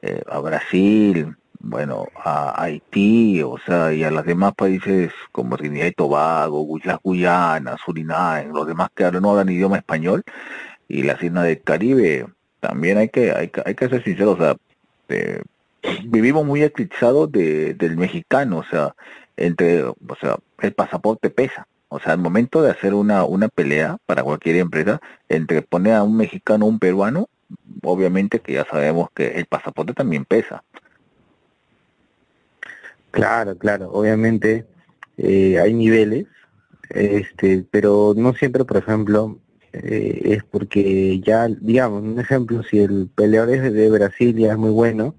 eh, 0.03 0.23
a 0.29 0.41
Brasil, 0.41 1.37
bueno, 1.61 2.09
a 2.17 2.61
Haití, 2.61 3.41
o 3.43 3.57
sea, 3.65 3.93
y 3.93 4.03
a 4.03 4.11
los 4.11 4.27
demás 4.27 4.55
países 4.55 5.13
como 5.31 5.57
Trinidad 5.57 5.87
y 5.87 5.93
Tobago, 5.93 6.67
las 6.83 6.99
Guyana, 7.01 7.77
Surinam, 7.85 8.53
los 8.53 8.67
demás 8.67 8.91
que 8.93 9.09
no 9.13 9.31
hablan 9.31 9.51
idioma 9.51 9.77
español, 9.77 10.25
y 10.89 11.05
la 11.05 11.17
islas 11.23 11.45
del 11.45 11.63
Caribe, 11.63 12.27
también 12.63 12.97
hay 12.97 13.09
que, 13.09 13.33
hay, 13.33 13.51
hay 13.67 13.75
que 13.75 13.89
ser 13.89 14.05
sinceros, 14.05 14.39
o 14.39 14.43
sea, 14.43 14.57
vivimos 16.05 16.47
muy 16.47 16.63
eclipsados 16.63 17.31
de, 17.33 17.75
del 17.75 17.97
mexicano, 17.97 18.59
o 18.59 18.65
sea, 18.65 18.95
entre, 19.37 19.83
o 19.83 19.97
sea, 20.21 20.39
el 20.61 20.73
pasaporte 20.73 21.29
pesa. 21.29 21.67
O 21.89 21.99
sea, 21.99 22.13
al 22.13 22.21
momento 22.21 22.63
de 22.63 22.71
hacer 22.71 22.95
una, 22.95 23.25
una 23.25 23.49
pelea 23.49 23.99
para 24.07 24.23
cualquier 24.23 24.57
empresa, 24.57 25.01
entre 25.29 25.61
poner 25.61 25.95
a 25.95 26.05
un 26.05 26.17
mexicano 26.17 26.65
o 26.65 26.69
un 26.69 26.79
peruano, 26.79 27.29
obviamente 27.83 28.39
que 28.39 28.53
ya 28.53 28.65
sabemos 28.65 29.09
que 29.13 29.27
el 29.33 29.47
pasaporte 29.47 29.93
también 29.93 30.25
pesa. 30.25 30.63
Claro, 33.11 33.59
claro, 33.59 33.91
obviamente 33.91 34.65
eh, 35.19 35.59
hay 35.59 35.75
niveles, 35.75 36.27
este, 36.91 37.67
pero 37.71 38.15
no 38.17 38.33
siempre, 38.35 38.65
por 38.65 38.77
ejemplo, 38.77 39.37
eh, 39.73 40.21
es 40.25 40.45
porque 40.45 41.21
ya, 41.21 41.49
digamos, 41.49 42.03
un 42.03 42.19
ejemplo, 42.21 42.63
si 42.63 42.81
el 42.81 43.09
peleador 43.15 43.51
es 43.51 43.73
de 43.73 43.91
Brasil 43.91 44.37
ya 44.37 44.53
es 44.53 44.59
muy 44.59 44.71
bueno, 44.71 45.15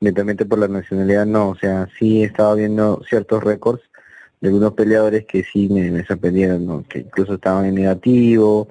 netamente 0.00 0.44
por 0.46 0.58
la 0.58 0.68
nacionalidad 0.68 1.26
no, 1.26 1.50
o 1.50 1.56
sea, 1.56 1.88
sí 1.98 2.22
estaba 2.24 2.54
viendo 2.54 3.02
ciertos 3.08 3.42
récords 3.44 3.82
de 4.40 4.48
algunos 4.48 4.74
peleadores 4.74 5.26
que 5.26 5.44
sí 5.44 5.68
me, 5.68 6.04
sorprendieron, 6.04 6.84
que 6.84 7.00
incluso 7.00 7.34
estaban 7.34 7.66
en 7.66 7.76
negativo, 7.76 8.68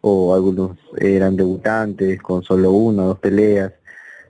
o 0.00 0.34
algunos 0.34 0.78
eran 0.98 1.36
debutantes 1.36 2.20
con 2.20 2.42
solo 2.42 2.72
una 2.72 3.04
o 3.04 3.08
dos 3.08 3.18
peleas, 3.20 3.72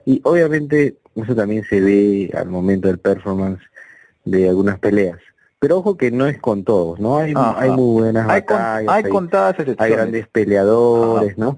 y 0.05 0.21
obviamente 0.23 0.97
eso 1.15 1.35
también 1.35 1.63
se 1.65 1.81
ve 1.81 2.31
al 2.35 2.49
momento 2.49 2.87
del 2.87 2.99
performance 2.99 3.61
de 4.25 4.49
algunas 4.49 4.79
peleas. 4.79 5.19
Pero 5.63 5.77
ojo 5.77 5.95
que 5.95 6.11
no 6.11 6.27
es 6.27 6.37
con 6.39 6.65
todos, 6.65 6.99
¿no? 6.99 7.19
Hay, 7.19 7.33
hay 7.37 7.71
muy 7.71 8.01
buenas 8.01 8.27
hay 8.29 8.41
batallas, 8.41 8.93
hay, 8.93 9.03
contadas 9.03 9.55
hay 9.77 9.91
grandes 9.91 10.27
peleadores, 10.27 11.37
¿no? 11.37 11.57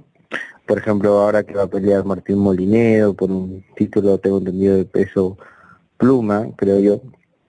Por 0.68 0.78
ejemplo, 0.78 1.24
ahora 1.24 1.42
que 1.42 1.56
va 1.56 1.64
a 1.64 1.68
pelear 1.68 2.06
Martín 2.06 2.38
Molinero 2.38 3.16
por 3.16 3.32
un 3.32 3.66
título, 3.76 4.20
tengo 4.20 4.38
entendido, 4.38 4.78
de 4.78 4.86
peso 4.86 5.40
pluma, 5.98 6.50
creo 6.56 6.80
yo. 6.80 7.02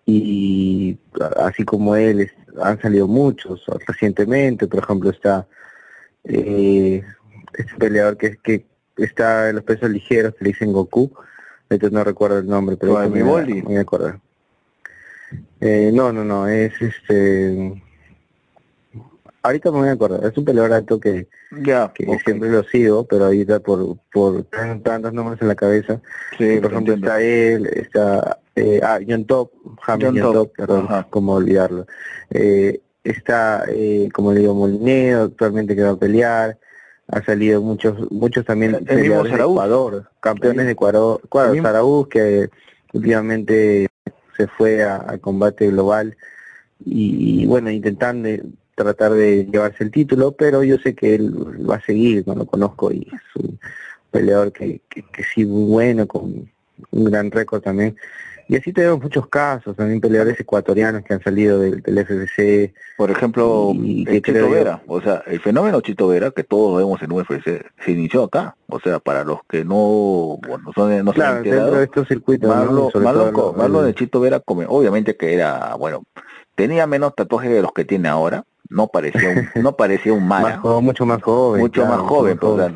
Y 0.06 0.98
así 1.36 1.62
como 1.62 1.94
él, 1.94 2.30
han 2.62 2.80
salido 2.80 3.06
muchos 3.06 3.62
recientemente. 3.86 4.66
Por 4.66 4.82
ejemplo, 4.82 5.10
está 5.10 5.46
eh, 6.24 7.02
este 7.52 7.74
peleador 7.76 8.16
que, 8.16 8.38
que 8.38 8.64
está 8.96 9.50
en 9.50 9.56
los 9.56 9.64
pesos 9.64 9.90
ligeros, 9.90 10.34
que 10.36 10.44
le 10.46 10.52
dicen 10.52 10.72
Goku. 10.72 11.12
Entonces 11.68 11.92
no 11.92 12.02
recuerdo 12.02 12.38
el 12.38 12.46
nombre, 12.46 12.78
pero 12.78 12.98
me, 13.10 13.22
me 13.62 13.78
acuerdo. 13.78 14.22
Eh, 15.60 15.90
no, 15.92 16.12
no, 16.12 16.24
no, 16.24 16.48
es 16.48 16.72
este... 16.80 17.82
Ahorita 19.42 19.70
me 19.70 19.78
voy 19.78 19.88
a 19.88 19.92
acordar, 19.92 20.24
es 20.24 20.36
un 20.36 20.44
peleador 20.44 20.72
alto 20.72 20.98
que, 20.98 21.28
siempre 22.24 22.50
lo 22.50 22.64
sigo, 22.64 23.04
pero 23.04 23.26
ahorita 23.26 23.60
por, 23.60 23.96
por 24.12 24.42
tantos 24.42 25.12
nombres 25.12 25.40
en 25.40 25.46
la 25.46 25.54
cabeza. 25.54 26.00
Sí, 26.36 26.58
por 26.60 26.72
ejemplo, 26.72 26.94
está 26.94 27.22
él, 27.22 27.66
está 27.66 28.40
eh, 28.56 28.80
ah, 28.82 28.98
John 29.06 29.24
Top, 29.24 29.52
John, 29.86 30.16
Top, 30.16 30.52
perdón, 30.56 30.88
como 31.10 31.34
olvidarlo. 31.34 31.86
Eh, 32.30 32.80
está, 33.04 33.64
eh, 33.68 34.08
como 34.12 34.32
le 34.32 34.40
digo, 34.40 34.54
Molineo, 34.54 35.24
actualmente 35.24 35.76
que 35.76 35.82
va 35.82 35.90
a 35.90 35.96
pelear. 35.96 36.58
Ha 37.08 37.22
salido 37.22 37.62
muchos 37.62 38.10
muchos 38.10 38.44
también 38.44 38.84
peleadores 38.84 39.32
de 39.32 39.38
Ecuador, 39.38 40.10
campeones 40.18 40.66
de 40.66 40.72
Ecuador, 40.72 41.20
Ecuador 41.22 42.08
que 42.08 42.50
últimamente 42.92 43.86
se 44.36 44.46
fue 44.46 44.82
a, 44.82 45.18
combate 45.18 45.68
global 45.68 46.16
y, 46.84 47.46
bueno, 47.46 47.70
intentando 47.70 48.28
tratar 48.74 49.12
de 49.12 49.46
llevarse 49.46 49.84
el 49.84 49.90
título, 49.90 50.32
pero 50.32 50.62
yo 50.62 50.76
sé 50.78 50.94
que 50.94 51.14
él 51.14 51.68
va 51.68 51.76
a 51.76 51.80
seguir, 51.80 52.24
no 52.26 52.34
lo 52.34 52.46
conozco 52.46 52.92
y 52.92 53.08
es 53.12 53.42
un 53.42 53.58
peleador 54.10 54.52
que, 54.52 54.82
que, 54.90 55.24
sí 55.34 55.44
muy 55.44 55.70
bueno, 55.70 56.06
con 56.06 56.50
un 56.90 57.04
gran 57.04 57.30
récord 57.30 57.62
también. 57.62 57.96
Y 58.48 58.56
así 58.56 58.72
tenemos 58.72 59.00
muchos 59.00 59.26
casos, 59.26 59.74
también 59.74 60.00
peleadores 60.00 60.38
ecuatorianos 60.38 61.02
que 61.02 61.14
han 61.14 61.22
salido 61.22 61.58
del, 61.58 61.82
del. 61.82 62.72
Por 62.96 63.10
ejemplo, 63.10 63.72
el 63.74 64.22
Chito 64.22 64.50
Vera, 64.50 64.82
o 64.86 65.00
sea, 65.00 65.22
el 65.26 65.40
fenómeno 65.40 65.80
Chito 65.80 66.06
Vera, 66.06 66.30
que 66.30 66.44
todos 66.44 66.78
vemos 66.78 67.02
en 67.02 67.10
UFC, 67.10 67.66
se 67.84 67.90
inició 67.90 68.24
acá. 68.24 68.56
O 68.68 68.78
sea, 68.78 69.00
para 69.00 69.24
los 69.24 69.40
que 69.48 69.64
no, 69.64 70.38
bueno, 70.46 70.70
son, 70.74 71.04
no 71.04 71.12
claro, 71.12 71.42
dentro 71.42 71.72
de 71.72 71.84
estos 71.84 72.06
circuitos, 72.06 72.48
Marlon, 72.48 72.90
¿no? 72.94 73.52
Marlon, 73.52 73.84
de 73.84 73.94
Chito 73.94 74.20
Vera, 74.20 74.40
obviamente 74.46 75.16
que 75.16 75.34
era, 75.34 75.74
bueno, 75.74 76.04
tenía 76.54 76.86
menos 76.86 77.14
tatuajes 77.16 77.50
de 77.50 77.62
los 77.62 77.72
que 77.72 77.84
tiene 77.84 78.08
ahora, 78.08 78.44
no 78.68 78.86
parecía 78.88 79.28
un, 79.28 79.48
no 79.62 79.76
parecía 79.76 80.12
un 80.12 80.26
Mara. 80.26 80.60
mucho 80.80 81.04
más 81.04 81.20
joven. 81.20 81.60
Mucho 81.60 81.84
más 81.84 82.00
joven, 82.00 82.38
pues, 82.38 82.72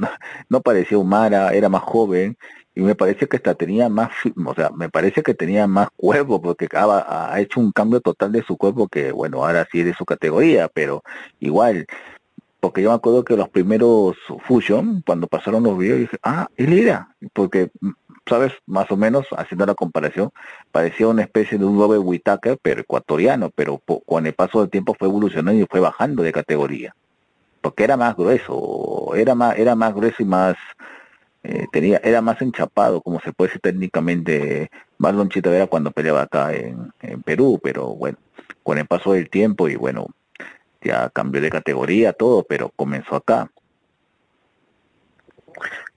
no, 0.48 0.60
parecía 0.60 0.98
un 0.98 1.08
Mara, 1.08 1.52
era 1.52 1.68
más 1.68 1.82
joven 1.82 2.36
y 2.80 2.82
me 2.82 2.94
parece 2.94 3.28
que 3.28 3.36
hasta 3.36 3.54
tenía 3.54 3.90
más, 3.90 4.10
o 4.42 4.54
sea, 4.54 4.70
me 4.70 4.88
parece 4.88 5.22
que 5.22 5.34
tenía 5.34 5.66
más 5.66 5.88
cuerpo 5.96 6.40
porque 6.40 6.66
ha, 6.72 7.30
ha, 7.34 7.38
hecho 7.38 7.60
un 7.60 7.72
cambio 7.72 8.00
total 8.00 8.32
de 8.32 8.42
su 8.42 8.56
cuerpo 8.56 8.88
que, 8.88 9.12
bueno, 9.12 9.44
ahora 9.44 9.68
sí 9.70 9.80
es 9.80 9.84
de 9.84 9.92
su 9.92 10.06
categoría, 10.06 10.66
pero 10.72 11.02
igual, 11.40 11.86
porque 12.58 12.80
yo 12.80 12.88
me 12.88 12.94
acuerdo 12.94 13.22
que 13.22 13.36
los 13.36 13.50
primeros 13.50 14.16
Fusion, 14.46 15.02
cuando 15.04 15.26
pasaron 15.26 15.62
los 15.62 15.76
videos, 15.76 15.98
dije, 15.98 16.16
ah, 16.22 16.48
él 16.56 16.72
era, 16.72 17.14
porque, 17.34 17.70
sabes, 18.26 18.54
más 18.64 18.90
o 18.90 18.96
menos, 18.96 19.26
haciendo 19.36 19.66
la 19.66 19.74
comparación, 19.74 20.30
parecía 20.72 21.06
una 21.06 21.20
especie 21.20 21.58
de 21.58 21.66
un 21.66 21.78
Robert 21.78 22.02
Whittaker, 22.02 22.56
pero 22.62 22.80
ecuatoriano, 22.80 23.50
pero 23.54 23.78
con 24.06 24.26
el 24.26 24.32
paso 24.32 24.60
del 24.60 24.70
tiempo 24.70 24.96
fue 24.98 25.08
evolucionando 25.08 25.62
y 25.62 25.66
fue 25.70 25.80
bajando 25.80 26.22
de 26.22 26.32
categoría, 26.32 26.96
porque 27.60 27.84
era 27.84 27.98
más 27.98 28.16
grueso, 28.16 29.12
era 29.16 29.34
más, 29.34 29.58
era 29.58 29.74
más 29.74 29.94
grueso 29.94 30.22
y 30.22 30.24
más 30.24 30.56
eh, 31.42 31.66
tenía 31.72 32.00
era 32.04 32.20
más 32.20 32.40
enchapado, 32.42 33.00
como 33.00 33.20
se 33.20 33.32
puede 33.32 33.48
decir 33.48 33.62
técnicamente, 33.62 34.70
Marlon 34.98 35.30
Chitavera 35.30 35.66
cuando 35.66 35.90
peleaba 35.90 36.22
acá 36.22 36.52
en, 36.54 36.92
Perú, 37.24 37.58
pero 37.62 37.88
bueno, 37.94 38.18
con 38.62 38.78
el 38.78 38.86
paso 38.86 39.12
del 39.12 39.30
tiempo 39.30 39.68
y 39.68 39.76
bueno, 39.76 40.06
ya 40.82 41.08
cambió 41.10 41.40
de 41.40 41.50
categoría 41.50 42.12
todo, 42.12 42.42
pero 42.42 42.70
comenzó 42.76 43.16
acá. 43.16 43.50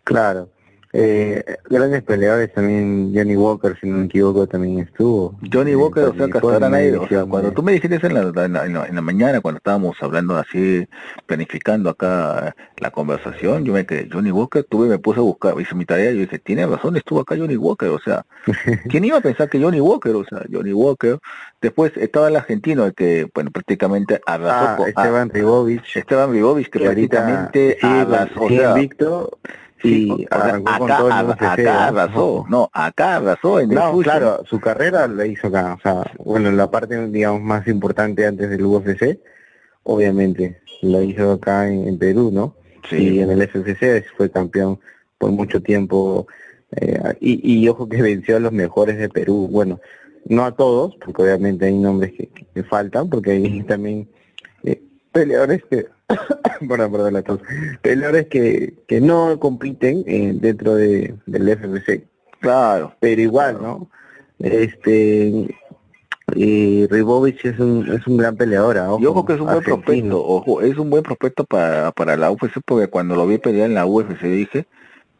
Claro, 0.04 0.50
eh, 0.96 1.44
grandes 1.72 2.04
peleadores 2.04 2.54
también, 2.54 3.12
Johnny 3.16 3.36
Walker, 3.36 3.76
si 3.82 3.88
no 3.88 3.98
me 3.98 4.06
equivoco, 4.06 4.46
también 4.46 4.78
estuvo. 4.78 5.36
Johnny 5.52 5.72
eh, 5.72 5.76
Walker, 5.76 6.04
o 6.04 6.14
sea, 6.14 6.28
que 6.28 6.60
nadie, 6.70 6.96
o 6.96 7.08
sea, 7.08 7.26
cuando 7.26 7.52
tú 7.52 7.64
me 7.64 7.72
dijiste 7.72 8.00
en 8.06 8.14
la, 8.14 8.46
en, 8.46 8.54
la, 8.54 8.66
en, 8.86 8.96
la, 8.96 9.02
mañana, 9.02 9.42
cuando 9.42 9.58
estábamos 9.58 9.98
hablando 10.02 10.38
así, 10.38 10.88
planificando 11.26 11.90
acá 11.90 12.56
la 12.78 12.92
conversación, 12.92 13.66
yo 13.66 13.74
me 13.74 13.88
quedé, 13.88 14.08
Johnny 14.12 14.30
Walker, 14.30 14.64
tuve, 14.70 14.88
me 14.88 15.00
puse 15.00 15.20
a 15.20 15.24
buscar, 15.24 15.60
hice 15.60 15.74
mi 15.74 15.86
tarea, 15.86 16.12
y 16.12 16.16
yo 16.16 16.22
dije, 16.22 16.38
tiene 16.38 16.68
razón, 16.68 16.96
estuvo 16.96 17.22
acá 17.22 17.36
Johnny 17.36 17.58
Walker, 17.58 17.90
o 17.90 18.00
sea, 18.00 18.24
¿quién 18.88 19.04
iba 19.04 19.18
a 19.18 19.22
pensar 19.22 19.50
que 19.50 19.60
Johnny 19.60 19.82
Walker, 19.82 20.16
o 20.16 20.26
sea, 20.26 20.44
Johnny 20.52 20.74
Walker, 20.74 21.18
después 21.60 21.92
estaba 21.98 22.28
el 22.28 22.36
argentino, 22.36 22.86
el 22.86 22.94
que, 22.94 23.28
bueno, 23.34 23.50
prácticamente 23.50 24.22
arrasó 24.28 24.84
ah, 24.84 24.90
Esteban 24.90 25.32
Ribovich. 25.32 25.98
Esteban 25.98 26.32
Ribovich, 26.32 26.70
que, 26.70 26.82
prácticamente 26.82 27.78
sí, 27.82 27.88
arrasó, 27.88 28.44
o 28.44 28.50
sea, 28.50 28.76
Sí, 29.84 30.10
acá, 30.32 30.62
acá 30.66 31.88
arrasó, 31.88 32.46
no, 32.50 32.70
acá 32.72 33.18
arrasó 33.18 33.60
en 33.60 33.70
no, 33.70 33.98
claro, 34.00 34.42
su 34.46 34.58
carrera 34.62 35.10
la 35.10 35.26
hizo 35.26 35.48
acá, 35.48 35.74
o 35.74 35.82
sea, 35.82 36.12
bueno, 36.24 36.50
la 36.52 36.72
parte, 36.72 37.08
digamos, 37.08 37.42
más 37.42 37.68
importante 37.68 38.26
antes 38.26 38.50
del 38.50 38.66
UFC, 38.66 39.20
obviamente, 39.84 40.62
la 40.82 41.04
hizo 41.04 41.34
acá 41.34 41.68
en, 41.68 41.98
Perú, 41.98 42.32
¿no? 42.32 42.56
Sí. 42.90 43.16
Y 43.16 43.20
en 43.20 43.32
el 43.32 43.42
FCC 43.42 44.06
fue 44.16 44.32
campeón 44.32 44.80
por 45.18 45.32
mucho 45.32 45.62
tiempo, 45.62 46.28
eh, 46.78 47.18
y, 47.20 47.64
y 47.64 47.68
ojo 47.68 47.90
que 47.90 48.02
venció 48.02 48.38
a 48.38 48.40
los 48.40 48.54
mejores 48.54 48.98
de 48.98 49.10
Perú, 49.10 49.50
bueno, 49.52 49.82
no 50.26 50.46
a 50.46 50.56
todos, 50.56 50.96
porque 51.04 51.24
obviamente 51.24 51.66
hay 51.66 51.78
nombres 51.78 52.14
que, 52.14 52.30
que 52.54 52.64
faltan, 52.64 53.10
porque 53.10 53.32
hay 53.32 53.64
también 53.64 54.08
eh, 54.64 54.82
peleadores 55.12 55.62
que 55.70 55.88
perdón, 56.68 56.92
perdón, 56.92 57.14
la 57.14 57.22
tos. 57.22 57.40
Peleadores 57.82 58.28
que, 58.28 58.74
que 58.88 59.02
no 59.02 59.40
compiten 59.40 60.04
eh, 60.08 60.32
dentro 60.36 60.76
de, 60.76 61.16
del 61.26 61.50
FMC. 61.50 62.04
Claro. 62.40 62.96
Pero 63.00 63.22
igual, 63.22 63.62
¿no? 63.62 63.90
Este 64.40 65.48
y 66.36 66.88
Ribovich 66.88 67.46
es 67.46 67.60
un, 67.60 67.90
es 67.92 68.06
un 68.08 68.18
gran 68.18 68.36
peleador. 68.36 68.78
Ojo, 68.78 69.00
y 69.02 69.06
ojo 69.06 69.26
que 69.26 69.34
es 69.34 69.40
un 69.40 69.48
buen 69.48 69.62
prospecto, 69.64 70.26
ojo, 70.26 70.62
es 70.62 70.78
un 70.78 70.90
buen 70.90 71.04
prospecto 71.04 71.44
para, 71.44 71.92
para 71.92 72.18
la 72.18 72.32
UFC 72.32 72.60
porque 72.66 72.88
cuando 72.88 73.16
lo 73.16 73.28
vi 73.28 73.38
pelear 73.38 73.68
en 73.68 73.76
la 73.76 73.86
UFC 73.86 74.22
dije, 74.24 74.66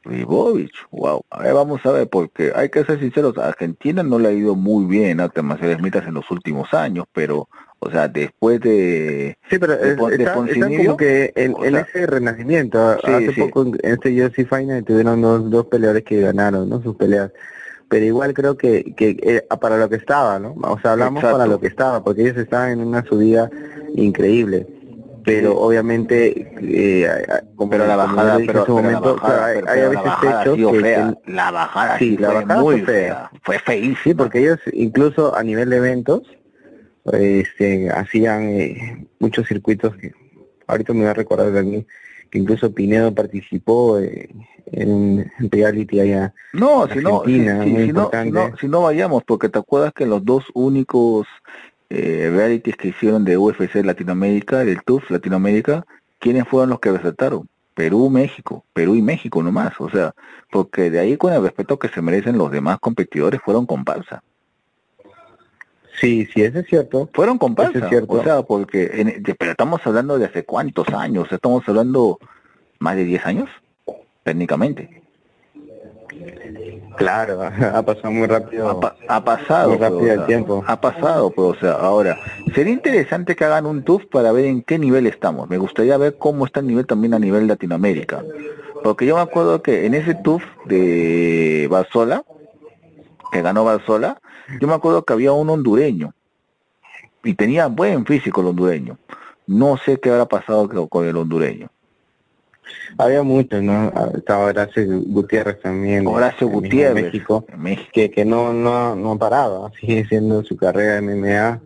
Ribovich, 0.04 0.74
wow, 0.92 1.24
a 1.30 1.44
ver, 1.44 1.54
vamos 1.54 1.86
a 1.86 1.92
ver, 1.92 2.10
porque 2.10 2.52
hay 2.56 2.70
que 2.70 2.84
ser 2.84 3.00
sinceros, 3.00 3.38
a 3.38 3.48
Argentina 3.48 4.04
no 4.04 4.20
le 4.20 4.30
ha 4.30 4.32
ido 4.32 4.56
muy 4.56 4.86
bien 4.86 5.22
a 5.22 5.32
Marcelo 5.42 5.80
Mitas 5.82 6.08
en 6.08 6.16
los 6.16 6.30
últimos 6.32 6.74
años, 6.74 7.06
pero 7.14 7.48
o 7.86 7.92
sea, 7.92 8.08
después 8.08 8.60
de... 8.62 9.38
Sí, 9.50 9.60
pero 9.60 9.76
de, 9.76 9.92
está, 9.92 10.34
como 10.34 10.98
que 10.98 11.34
en, 11.36 11.76
ese 11.76 12.08
renacimiento. 12.08 12.80
Hace 13.04 13.34
poco 13.38 13.66
en 13.66 13.80
este 13.84 14.24
UFC 14.24 14.48
Final 14.48 14.84
tuvieron 14.84 15.22
dos, 15.22 15.50
dos 15.50 15.66
peleadores 15.68 16.04
que 16.04 16.22
ganaron, 16.22 16.70
¿no? 16.70 16.82
Sus 16.82 16.96
peleas. 16.96 17.32
Pero 17.90 18.06
igual 18.06 18.34
creo 18.34 18.58
que, 18.58 18.94
que 18.96 19.18
eh, 19.22 19.46
para 19.60 19.78
lo 19.78 19.90
que 19.90 19.98
estaba, 19.98 20.40
¿no? 20.40 20.56
O 20.62 20.80
sea, 20.80 20.94
hablamos 20.94 21.24
para 21.24 21.46
lo 21.46 21.60
que 21.60 21.68
estaba, 21.68 22.04
porque 22.04 22.24
ellos 22.24 22.38
estaban 22.38 22.72
en 22.72 22.82
una 22.82 23.04
subida 23.04 23.50
increíble. 23.96 24.66
Pero 25.26 25.58
obviamente, 25.58 26.54
eh, 26.60 27.08
como 27.56 27.70
pero 27.72 27.88
la 27.88 27.96
bajada, 27.96 28.38
pero, 28.38 28.66
pero 28.66 28.76
momento, 28.76 29.16
la 29.16 29.22
bajada, 29.22 29.46
hay, 29.46 29.82
a 29.82 29.90
veces 29.90 30.12
hechos 30.24 30.72
que, 30.72 30.80
fea. 30.82 31.18
la 31.28 31.52
bajada 31.52 31.98
sí, 31.98 32.18
la 32.18 32.34
bajada 32.34 32.62
muy 32.62 32.82
fue 32.82 32.86
fea. 32.86 33.32
Fue 33.44 33.60
feísima. 33.60 34.02
Sí, 34.04 34.14
porque 34.14 34.40
ellos 34.40 34.60
incluso 34.74 35.36
a 35.36 35.44
nivel 35.44 35.70
de 35.70 35.78
eventos 35.78 36.24
este, 37.12 37.90
hacían 37.90 38.50
eh, 38.50 39.08
muchos 39.20 39.48
circuitos 39.48 39.96
que 39.98 40.14
ahorita 40.68 40.94
me 40.94 41.00
voy 41.00 41.10
a 41.10 41.14
recordar 41.14 41.64
mí 41.64 41.86
que 42.30 42.40
incluso 42.40 42.74
Pinedo 42.74 43.14
participó 43.14 44.00
eh, 44.00 44.30
en 44.68 44.90
un 44.90 45.32
reality 45.52 46.00
allá 46.00 46.34
no 46.54 46.88
si 46.88 47.00
no 47.00 47.24
si, 47.26 47.40
no, 47.92 48.12
si, 48.60 48.68
no, 48.68 48.82
vayamos 48.82 49.24
porque 49.24 49.50
te 49.50 49.60
acuerdas 49.60 49.94
que 49.94 50.06
los 50.06 50.24
dos 50.24 50.46
únicos 50.54 51.28
eh, 51.90 52.32
realities 52.34 52.78
que 52.78 52.88
hicieron 52.90 53.26
de 53.26 53.38
UFC 53.38 53.76
Latinoamérica 53.84 54.64
del 54.64 54.82
TUF 54.84 55.12
Latinoamérica 55.12 55.86
quiénes 56.20 56.48
fueron 56.48 56.70
los 56.70 56.80
que 56.80 56.92
resaltaron 56.92 57.50
Perú, 57.74 58.10
México, 58.10 58.66
Perú 58.74 58.96
y 58.96 59.02
México 59.02 59.42
nomás, 59.42 59.74
o 59.80 59.90
sea, 59.90 60.14
porque 60.52 60.90
de 60.90 61.00
ahí 61.00 61.18
con 61.18 61.34
el 61.34 61.42
respeto 61.42 61.80
que 61.80 61.88
se 61.88 62.02
merecen 62.02 62.38
los 62.38 62.52
demás 62.52 62.80
competidores 62.80 63.42
fueron 63.44 63.66
comparsa. 63.66 64.24
Sí, 66.00 66.28
sí, 66.34 66.42
eso 66.42 66.60
es 66.60 66.68
cierto. 66.68 67.10
Fueron 67.14 67.38
comparsas, 67.38 67.88
cierto. 67.90 68.14
o 68.14 68.24
sea, 68.24 68.42
porque, 68.42 69.22
pero 69.38 69.52
estamos 69.52 69.82
hablando 69.86 70.18
de 70.18 70.26
hace 70.26 70.44
cuántos 70.44 70.90
años, 70.90 71.32
estamos 71.32 71.64
hablando 71.68 72.20
más 72.80 72.96
de 72.96 73.06
10 73.06 73.26
años, 73.26 73.50
técnicamente. 74.24 75.04
Claro, 76.98 77.42
ha 77.74 77.82
pasado 77.84 78.12
muy 78.12 78.28
rápido. 78.28 78.80
Ha, 79.08 79.24
pasado. 79.24 79.70
Muy 79.70 79.78
rápido 79.78 80.14
el 80.14 80.26
tiempo. 80.26 80.64
Ha 80.68 80.80
pasado, 80.80 81.32
pues, 81.32 81.58
o 81.58 81.60
sea, 81.60 81.72
ahora, 81.74 82.18
sería 82.54 82.74
interesante 82.74 83.36
que 83.36 83.46
hagan 83.46 83.66
un 83.66 83.84
TUF 83.84 84.06
para 84.08 84.32
ver 84.32 84.46
en 84.46 84.62
qué 84.62 84.78
nivel 84.78 85.08
estamos. 85.08 85.50
Me 85.50 85.58
gustaría 85.58 85.98
ver 85.98 86.18
cómo 86.18 86.46
está 86.46 86.60
el 86.60 86.68
nivel 86.68 86.86
también 86.86 87.14
a 87.14 87.20
nivel 87.20 87.48
Latinoamérica. 87.48 88.24
Porque 88.84 89.06
yo 89.06 89.16
me 89.16 89.22
acuerdo 89.22 89.62
que 89.62 89.86
en 89.86 89.94
ese 89.94 90.14
TUF 90.14 90.44
de 90.66 91.68
Barzola, 91.70 92.24
que 93.32 93.42
ganó 93.42 93.64
Barzola, 93.64 94.20
yo 94.60 94.68
me 94.68 94.74
acuerdo 94.74 95.04
que 95.04 95.14
había 95.14 95.34
un 95.34 95.50
hondureño 95.50 96.14
y 97.24 97.34
tenía 97.34 97.68
buen 97.68 98.06
físico 98.06 98.42
el 98.42 98.48
hondureño. 98.48 98.98
No 99.48 99.78
sé 99.78 100.00
qué 100.00 100.10
habrá 100.10 100.26
pasado 100.26 100.68
con 100.90 101.06
el 101.06 101.18
hondureño. 101.18 101.70
Había 102.98 103.24
muchos, 103.24 103.62
¿no? 103.62 103.92
Estaba 104.16 104.46
Horacio 104.46 104.84
Gutiérrez 105.06 105.60
también. 105.62 106.08
Horacio 106.08 106.48
Gutiérrez. 106.48 107.06
México, 107.06 107.46
Que, 107.92 108.12
que 108.12 108.26
no, 108.26 108.54
no, 108.54 108.96
no 108.96 109.18
paraba, 109.18 109.72
sigue 109.80 110.06
siendo 110.06 110.44
su 110.44 110.56
carrera 110.56 110.96
de 110.96 111.02
MMA 111.02 111.62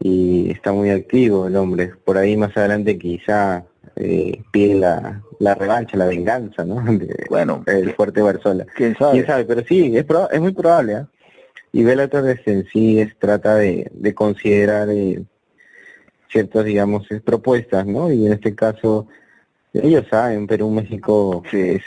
y 0.00 0.50
está 0.50 0.72
muy 0.72 0.90
activo 0.90 1.46
el 1.46 1.56
hombre. 1.56 1.92
Por 2.04 2.18
ahí 2.18 2.36
más 2.36 2.56
adelante 2.56 2.98
quizá 2.98 3.64
eh, 3.96 4.42
pide 4.50 4.74
la, 4.74 5.22
la 5.38 5.54
revancha, 5.54 5.96
la 5.96 6.06
venganza, 6.06 6.64
¿no? 6.64 6.82
bueno, 7.30 7.62
el 7.66 7.92
fuerte 7.94 8.22
Barzola. 8.22 8.66
¿Quién 8.74 8.96
sabe? 8.96 9.12
¿Quién 9.12 9.26
sabe? 9.26 9.44
Pero 9.44 9.62
sí, 9.66 9.96
es, 9.96 10.06
es 10.32 10.40
muy 10.40 10.52
probable, 10.52 10.92
¿eh? 10.94 11.06
Y 11.74 11.82
Bellator 11.82 12.38
en 12.46 12.64
sí 12.66 13.00
es, 13.00 13.18
trata 13.18 13.56
de, 13.56 13.90
de 13.92 14.14
considerar 14.14 14.88
eh, 14.90 15.24
ciertas, 16.28 16.64
digamos, 16.64 17.04
propuestas, 17.24 17.84
¿no? 17.84 18.12
Y 18.12 18.26
en 18.26 18.32
este 18.32 18.54
caso, 18.54 19.08
ellos 19.72 20.06
saben, 20.08 20.46
Perú, 20.46 20.70
México 20.70 21.42
es, 21.50 21.82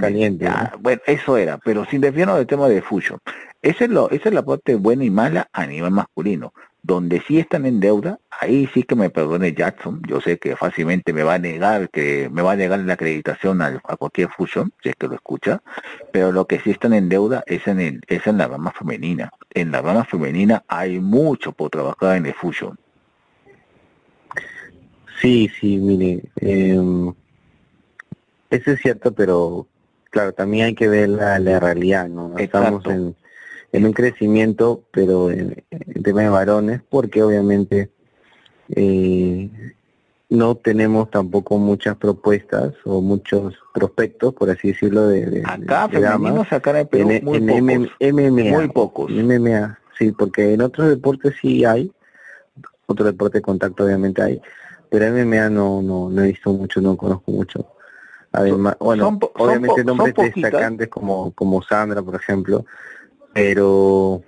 caliente. 0.00 0.48
Bueno, 0.80 1.00
eso 1.06 1.36
era, 1.36 1.58
pero 1.58 1.84
sin 1.84 2.00
desviarnos 2.00 2.38
del 2.38 2.48
tema 2.48 2.68
de 2.68 2.82
Fusion. 2.82 3.20
Esa 3.62 3.84
es, 3.84 3.90
lo, 3.90 4.10
esa 4.10 4.30
es 4.30 4.34
la 4.34 4.44
parte 4.44 4.74
buena 4.74 5.04
y 5.04 5.10
mala 5.10 5.48
a 5.52 5.64
nivel 5.64 5.92
masculino. 5.92 6.52
Donde 6.86 7.22
sí 7.26 7.38
están 7.38 7.64
en 7.64 7.80
deuda, 7.80 8.20
ahí 8.30 8.68
sí 8.74 8.82
que 8.82 8.94
me 8.94 9.08
perdone 9.08 9.54
Jackson, 9.54 10.02
yo 10.06 10.20
sé 10.20 10.38
que 10.38 10.54
fácilmente 10.54 11.14
me 11.14 11.22
va 11.22 11.34
a 11.34 11.38
negar 11.38 11.88
que 11.88 12.28
me 12.30 12.42
va 12.42 12.52
a 12.52 12.56
negar 12.56 12.78
la 12.80 12.92
acreditación 12.92 13.62
a, 13.62 13.80
cualquier 13.96 14.28
fusión, 14.28 14.70
si 14.82 14.90
es 14.90 14.94
que 14.96 15.08
lo 15.08 15.14
escucha, 15.14 15.62
pero 16.12 16.30
lo 16.30 16.46
que 16.46 16.60
sí 16.60 16.70
están 16.70 16.92
en 16.92 17.08
deuda 17.08 17.42
es 17.46 17.66
en 17.66 17.80
el, 17.80 18.02
es 18.06 18.26
en 18.26 18.36
la 18.36 18.48
rama 18.48 18.70
femenina. 18.70 19.32
En 19.54 19.72
la 19.72 19.80
rama 19.80 20.04
femenina 20.04 20.62
hay 20.68 21.00
mucho 21.00 21.52
por 21.52 21.70
trabajar 21.70 22.18
en 22.18 22.26
el 22.26 22.34
fusion. 22.34 22.78
Sí, 25.22 25.50
sí, 25.58 25.78
mire, 25.78 26.22
eh, 26.42 26.78
eso 28.50 28.70
es 28.72 28.80
cierto, 28.80 29.14
pero 29.14 29.66
claro, 30.10 30.34
también 30.34 30.66
hay 30.66 30.74
que 30.74 30.88
ver 30.88 31.08
la, 31.08 31.38
la 31.38 31.60
realidad, 31.60 32.08
¿no? 32.08 32.36
Estamos 32.36 32.84
en, 32.84 33.16
en 33.74 33.86
un 33.86 33.92
crecimiento, 33.92 34.84
pero 34.92 35.32
en, 35.32 35.64
tema 36.04 36.22
de 36.22 36.28
varones, 36.28 36.80
porque 36.88 37.24
obviamente 37.24 37.90
eh, 38.68 39.50
no 40.30 40.54
tenemos 40.54 41.10
tampoco 41.10 41.58
muchas 41.58 41.96
propuestas 41.96 42.72
o 42.84 43.00
muchos 43.00 43.58
prospectos, 43.74 44.32
por 44.32 44.48
así 44.48 44.68
decirlo, 44.68 45.08
de, 45.08 45.26
de 45.26 45.42
acá 45.44 45.88
femeninos 45.88 46.52
acá 46.52 46.78
en 46.78 46.86
Perú 46.86 47.10
en, 47.10 47.24
muy 47.24 47.36
en 47.38 47.48
pocos, 47.48 47.90
MMA, 48.12 48.50
muy 48.50 48.68
pocos. 48.68 49.10
MMA, 49.10 49.78
sí, 49.98 50.12
porque 50.12 50.54
en 50.54 50.62
otros 50.62 50.88
deportes 50.90 51.34
sí 51.40 51.64
hay, 51.64 51.90
otro 52.86 53.06
deporte 53.06 53.38
de 53.38 53.42
contacto 53.42 53.86
obviamente 53.86 54.22
hay, 54.22 54.40
pero 54.88 55.10
MMA 55.10 55.50
no 55.50 55.82
no 55.82 56.08
no 56.10 56.22
he 56.22 56.28
visto 56.28 56.52
mucho, 56.52 56.80
no 56.80 56.96
conozco 56.96 57.32
mucho. 57.32 57.66
Además, 58.30 58.76
bueno, 58.78 59.04
son, 59.04 59.18
obviamente 59.34 59.82
son, 59.82 59.96
nombres 59.96 60.14
destacantes 60.14 60.86
como 60.88 61.32
como 61.32 61.60
Sandra, 61.60 62.02
por 62.02 62.14
ejemplo, 62.14 62.64
pero 63.34 64.22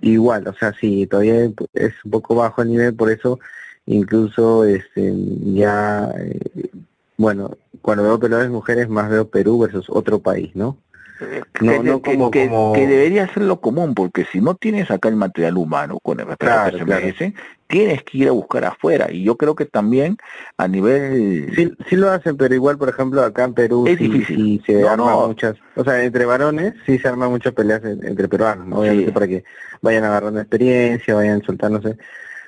igual, 0.00 0.46
o 0.48 0.54
sea, 0.54 0.72
sí, 0.80 1.06
todavía 1.06 1.44
es 1.74 1.92
un 2.04 2.10
poco 2.10 2.36
bajo 2.36 2.62
el 2.62 2.68
nivel, 2.68 2.94
por 2.94 3.10
eso 3.10 3.38
incluso 3.86 4.64
este 4.64 5.12
ya, 5.54 6.10
eh, 6.18 6.70
bueno, 7.16 7.56
cuando 7.82 8.04
veo 8.04 8.18
peleadores 8.18 8.50
mujeres 8.50 8.88
más 8.88 9.10
veo 9.10 9.28
Perú 9.28 9.58
versus 9.58 9.86
otro 9.90 10.20
país, 10.20 10.54
¿no? 10.54 10.78
Que, 11.18 11.64
no, 11.64 11.82
no 11.82 12.02
como, 12.02 12.30
que, 12.30 12.48
como... 12.48 12.72
que, 12.74 12.86
debería 12.86 13.32
ser 13.32 13.44
lo 13.44 13.60
común, 13.60 13.94
porque 13.94 14.24
si 14.32 14.40
no 14.40 14.54
tienes 14.54 14.90
acá 14.90 15.08
el 15.08 15.16
material 15.16 15.56
humano 15.56 15.98
con 16.02 16.20
el 16.20 16.26
respeto 16.26 16.50
claro, 16.50 16.72
que 16.72 16.78
se 16.78 16.84
claro. 16.84 17.00
merecen, 17.02 17.34
tienes 17.66 18.02
que 18.02 18.18
ir 18.18 18.28
a 18.28 18.32
buscar 18.32 18.64
afuera. 18.64 19.10
Y 19.10 19.22
yo 19.24 19.36
creo 19.36 19.54
que 19.54 19.64
también 19.64 20.16
a 20.58 20.68
nivel... 20.68 21.52
Sí, 21.54 21.72
sí 21.88 21.96
lo 21.96 22.10
hacen, 22.10 22.36
pero 22.36 22.54
igual, 22.54 22.78
por 22.78 22.88
ejemplo, 22.88 23.22
acá 23.22 23.44
en 23.44 23.54
Perú 23.54 23.86
es 23.86 23.98
sí, 23.98 24.08
difícil. 24.08 24.36
sí 24.36 24.62
se 24.66 24.80
No, 24.82 24.90
arman 24.90 25.06
no. 25.06 25.28
muchas... 25.28 25.56
O 25.76 25.84
sea, 25.84 26.02
entre 26.02 26.24
varones 26.24 26.74
sí 26.86 26.98
se 26.98 27.08
arman 27.08 27.30
muchas 27.30 27.52
peleas 27.52 27.84
en- 27.84 28.04
entre 28.06 28.28
peruanos, 28.28 28.66
¿no? 28.66 28.80
Obviamente 28.80 29.12
para 29.12 29.26
que 29.28 29.44
vayan 29.82 30.04
agarrando 30.04 30.40
experiencia, 30.40 31.14
vayan 31.14 31.42
soltándose. 31.42 31.96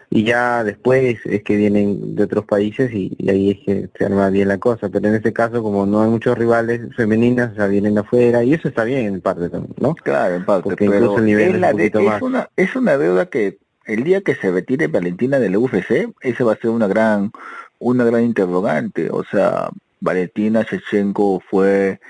Y 0.09 0.25
ya 0.25 0.62
después 0.64 1.19
es 1.25 1.42
que 1.42 1.57
vienen 1.57 2.14
de 2.14 2.23
otros 2.25 2.45
países 2.45 2.92
y, 2.92 3.14
y 3.19 3.29
ahí 3.31 3.51
es 3.51 3.59
que 3.66 3.88
se 3.99 4.05
arma 4.05 4.31
bien 4.31 4.49
la 4.49 4.59
cosa. 4.59 4.88
Pero 4.88 5.09
en 5.09 5.14
este 5.16 5.33
caso, 5.33 5.62
como 5.62 5.85
no 5.85 6.03
hay 6.03 6.09
muchos 6.11 6.38
rivales 6.38 6.81
femeninas, 6.97 7.53
o 7.53 7.55
sea, 7.57 7.66
vienen 7.66 7.95
de 7.95 8.01
afuera 8.01 8.45
y 8.45 8.55
eso 8.55 8.69
está 8.69 8.85
bien 8.85 9.07
en 9.07 9.21
parte 9.21 9.49
también, 9.51 9.75
¿no? 9.81 9.95
Claro, 9.97 10.35
en 10.37 10.45
parte, 10.45 10.62
Porque 10.62 10.87
pero 10.87 10.95
incluso 10.97 11.19
el 11.19 11.25
nivel 11.27 11.49
es, 11.49 11.55
es 11.55 11.61
la 11.61 11.73
de- 11.73 11.87
es 11.87 11.95
más. 11.95 12.23
una, 12.23 12.49
es 12.57 12.77
una 12.77 12.97
deuda 12.99 13.27
que 13.27 13.59
el 13.85 14.05
día 14.05 14.21
que 14.21 14.35
se 14.37 14.51
retire 14.53 14.87
Valentina 14.88 15.38
del 15.38 15.57
UFC, 15.57 16.12
ese 16.21 16.45
va 16.45 16.53
a 16.53 16.57
ser 16.57 16.71
una 16.71 16.87
gran, 16.88 17.33
una 17.79 18.05
gran 18.05 18.23
interrogante. 18.25 19.11
O 19.11 19.25
sea, 19.25 19.71
Valentina 20.01 20.62
Shevchenko 20.62 21.40
fue 21.51 22.01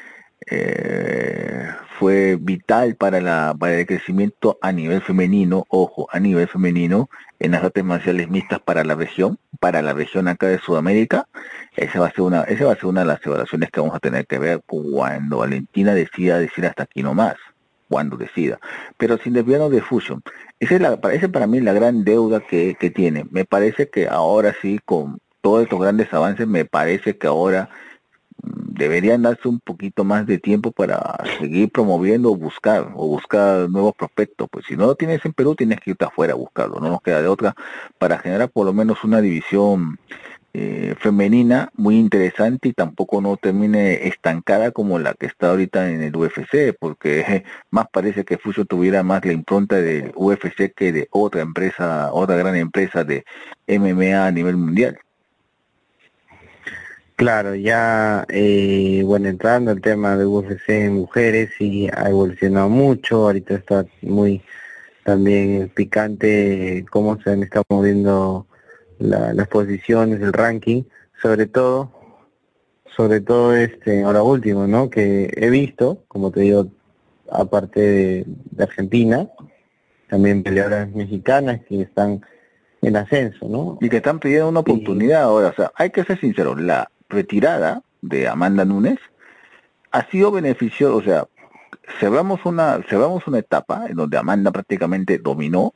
eh, 0.50 1.66
fue 1.98 2.36
vital 2.40 2.96
para 2.96 3.20
la 3.20 3.54
para 3.58 3.78
el 3.78 3.86
crecimiento 3.86 4.58
a 4.60 4.72
nivel 4.72 5.00
femenino, 5.02 5.64
ojo, 5.68 6.08
a 6.12 6.20
nivel 6.20 6.48
femenino 6.48 7.08
en 7.38 7.52
las 7.52 7.64
artes 7.64 7.84
marciales 7.84 8.28
mixtas 8.28 8.60
para 8.60 8.84
la 8.84 8.94
región, 8.94 9.38
para 9.60 9.82
la 9.82 9.92
región 9.92 10.28
acá 10.28 10.46
de 10.48 10.58
Sudamérica. 10.58 11.26
Esa 11.76 12.00
va 12.00 12.06
a 12.06 12.10
ser 12.10 12.22
una, 12.22 12.42
esa 12.42 12.66
va 12.66 12.72
a 12.72 12.76
ser 12.76 12.86
una 12.86 13.00
de 13.00 13.06
las 13.06 13.24
evaluaciones 13.24 13.70
que 13.70 13.80
vamos 13.80 13.96
a 13.96 14.00
tener 14.00 14.26
que 14.26 14.38
ver 14.38 14.62
cuando 14.66 15.38
Valentina 15.38 15.94
decida 15.94 16.38
decir 16.38 16.66
hasta 16.66 16.84
aquí 16.84 17.02
no 17.02 17.14
más, 17.14 17.36
cuando 17.88 18.16
decida. 18.16 18.58
Pero 18.96 19.18
sin 19.18 19.32
desviarnos 19.32 19.70
de 19.70 19.82
Fusion, 19.82 20.22
esa 20.60 20.74
es 20.74 20.80
la, 20.80 20.98
esa 21.12 21.28
para 21.28 21.46
mí 21.46 21.60
la 21.60 21.72
gran 21.72 22.04
deuda 22.04 22.40
que, 22.40 22.76
que 22.78 22.90
tiene. 22.90 23.26
Me 23.30 23.44
parece 23.44 23.88
que 23.88 24.08
ahora 24.08 24.54
sí, 24.62 24.80
con 24.84 25.18
todos 25.40 25.62
estos 25.62 25.80
grandes 25.80 26.12
avances, 26.12 26.46
me 26.46 26.64
parece 26.64 27.16
que 27.16 27.26
ahora 27.26 27.70
deberían 28.46 29.22
darse 29.22 29.48
un 29.48 29.60
poquito 29.60 30.04
más 30.04 30.26
de 30.26 30.38
tiempo 30.38 30.70
para 30.70 31.18
seguir 31.38 31.70
promoviendo 31.70 32.30
o 32.30 32.36
buscar 32.36 32.92
o 32.94 33.06
buscar 33.08 33.68
nuevos 33.70 33.94
prospectos 33.94 34.48
pues 34.50 34.66
si 34.66 34.76
no 34.76 34.86
lo 34.86 34.94
tienes 34.94 35.24
en 35.24 35.32
Perú 35.32 35.54
tienes 35.54 35.80
que 35.80 35.90
irte 35.90 36.04
afuera 36.04 36.34
a 36.34 36.36
buscarlo 36.36 36.78
no 36.80 36.88
nos 36.88 37.02
queda 37.02 37.22
de 37.22 37.28
otra 37.28 37.54
para 37.98 38.18
generar 38.18 38.50
por 38.50 38.66
lo 38.66 38.72
menos 38.72 39.02
una 39.04 39.20
división 39.20 39.98
eh, 40.58 40.94
femenina 40.98 41.70
muy 41.74 41.98
interesante 41.98 42.68
y 42.68 42.72
tampoco 42.72 43.20
no 43.20 43.36
termine 43.36 44.08
estancada 44.08 44.70
como 44.70 44.98
la 44.98 45.12
que 45.12 45.26
está 45.26 45.50
ahorita 45.50 45.90
en 45.90 46.02
el 46.02 46.16
UFC 46.16 46.74
porque 46.78 47.44
más 47.70 47.86
parece 47.92 48.24
que 48.24 48.38
Fusion 48.38 48.66
tuviera 48.66 49.02
más 49.02 49.24
la 49.24 49.32
impronta 49.32 49.76
del 49.76 50.12
UFC 50.14 50.72
que 50.74 50.92
de 50.92 51.08
otra 51.10 51.42
empresa 51.42 52.10
otra 52.12 52.36
gran 52.36 52.56
empresa 52.56 53.04
de 53.04 53.24
MMA 53.68 54.26
a 54.26 54.30
nivel 54.32 54.56
mundial 54.56 54.98
Claro, 57.16 57.54
ya, 57.54 58.26
eh, 58.28 59.02
bueno, 59.04 59.28
entrando 59.28 59.70
al 59.70 59.80
tema 59.80 60.16
de 60.18 60.26
UFC 60.26 60.84
en 60.84 60.94
mujeres, 60.96 61.50
sí 61.56 61.88
ha 61.94 62.10
evolucionado 62.10 62.68
mucho, 62.68 63.24
ahorita 63.26 63.54
está 63.54 63.86
muy 64.02 64.42
también 65.04 65.70
picante 65.74 66.84
cómo 66.90 67.20
se 67.22 67.30
han 67.30 67.42
estado 67.44 67.64
moviendo 67.70 68.46
la- 68.98 69.32
las 69.34 69.48
posiciones, 69.48 70.20
el 70.22 70.32
ranking, 70.34 70.84
sobre 71.22 71.46
todo, 71.46 71.92
sobre 72.96 73.20
todo 73.20 73.54
este, 73.56 74.02
ahora 74.04 74.22
último, 74.22 74.66
¿no? 74.66 74.88
Que 74.90 75.30
he 75.36 75.50
visto, 75.50 76.04
como 76.08 76.30
te 76.30 76.40
digo, 76.40 76.68
aparte 77.30 77.80
de, 77.80 78.24
de 78.26 78.64
Argentina, 78.64 79.28
también 80.08 80.42
peleadoras 80.42 80.90
mexicanas 80.92 81.60
que 81.68 81.82
están 81.82 82.22
en 82.82 82.96
ascenso, 82.96 83.48
¿no? 83.48 83.78
y 83.80 83.88
que 83.88 83.98
están 83.98 84.20
pidiendo 84.20 84.48
una 84.50 84.60
oportunidad 84.60 85.22
ahora. 85.24 85.48
O 85.48 85.54
sea, 85.54 85.72
hay 85.76 85.90
que 85.90 86.04
ser 86.04 86.20
sinceros, 86.20 86.60
la 86.60 86.90
retirada 87.08 87.82
de 88.02 88.28
Amanda 88.28 88.64
Nunes 88.64 88.98
ha 89.92 90.04
sido 90.10 90.30
beneficioso, 90.30 90.96
o 90.96 91.02
sea, 91.02 91.26
cerramos 91.98 92.44
una, 92.44 92.80
cerramos 92.88 93.26
una 93.26 93.38
etapa 93.38 93.86
en 93.88 93.96
donde 93.96 94.18
Amanda 94.18 94.50
prácticamente 94.50 95.18
dominó, 95.18 95.72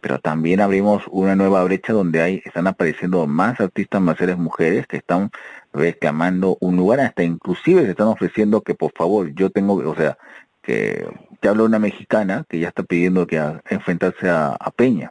pero 0.00 0.18
también 0.18 0.60
abrimos 0.60 1.02
una 1.10 1.36
nueva 1.36 1.62
brecha 1.64 1.92
donde 1.92 2.22
hay, 2.22 2.42
están 2.44 2.66
apareciendo 2.66 3.26
más 3.26 3.60
artistas 3.60 4.00
marciales 4.00 4.38
mujeres 4.38 4.86
que 4.86 4.96
están 4.96 5.30
reclamando 5.72 6.56
un 6.60 6.76
lugar, 6.76 7.00
hasta 7.00 7.22
inclusive 7.22 7.84
se 7.84 7.90
están 7.90 8.08
ofreciendo 8.08 8.62
que 8.62 8.74
por 8.74 8.92
favor, 8.92 9.32
yo 9.34 9.50
tengo, 9.50 9.74
o 9.74 9.94
sea, 9.94 10.16
que 10.62 11.06
te 11.40 11.48
habla 11.48 11.64
una 11.64 11.78
mexicana 11.78 12.44
que 12.48 12.58
ya 12.58 12.68
está 12.68 12.82
pidiendo 12.82 13.26
que 13.26 13.38
a- 13.38 13.62
enfrentarse 13.68 14.28
a, 14.28 14.56
a 14.58 14.70
Peña. 14.70 15.10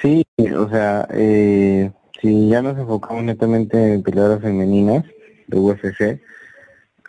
Sí, 0.00 0.24
o 0.56 0.68
sea, 0.68 1.08
eh, 1.10 1.90
si 2.20 2.48
ya 2.48 2.62
nos 2.62 2.78
enfocamos 2.78 3.24
netamente 3.24 3.94
en 3.94 4.02
peleadoras 4.02 4.42
femeninas 4.42 5.04
de 5.46 5.58
UFC, 5.58 6.20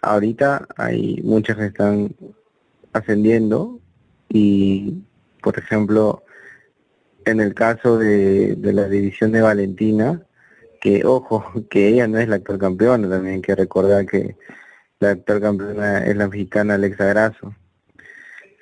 ahorita 0.02 0.68
hay 0.78 1.22
muchas 1.24 1.58
que 1.58 1.66
están 1.66 2.16
ascendiendo 2.94 3.80
y, 4.30 5.04
por 5.42 5.58
ejemplo, 5.58 6.24
en 7.26 7.40
el 7.40 7.54
caso 7.54 7.98
de, 7.98 8.56
de 8.56 8.74
la 8.74 8.88
división 8.88 9.32
de 9.32 9.42
Valentina, 9.42 10.24
que 10.80 11.06
ojo, 11.06 11.44
que 11.70 11.90
ella 11.90 12.08
no 12.08 12.20
es 12.20 12.28
la 12.28 12.38
actual 12.38 12.60
campeona, 12.60 13.10
también 13.10 13.36
hay 13.36 13.42
que 13.42 13.56
recordar 13.56 14.06
que 14.06 14.36
la 15.00 15.12
actual 15.12 15.42
campeona 15.42 16.06
es 16.06 16.16
la 16.16 16.28
mexicana 16.28 16.76
Alexa 16.76 17.06
Grasso. 17.06 17.56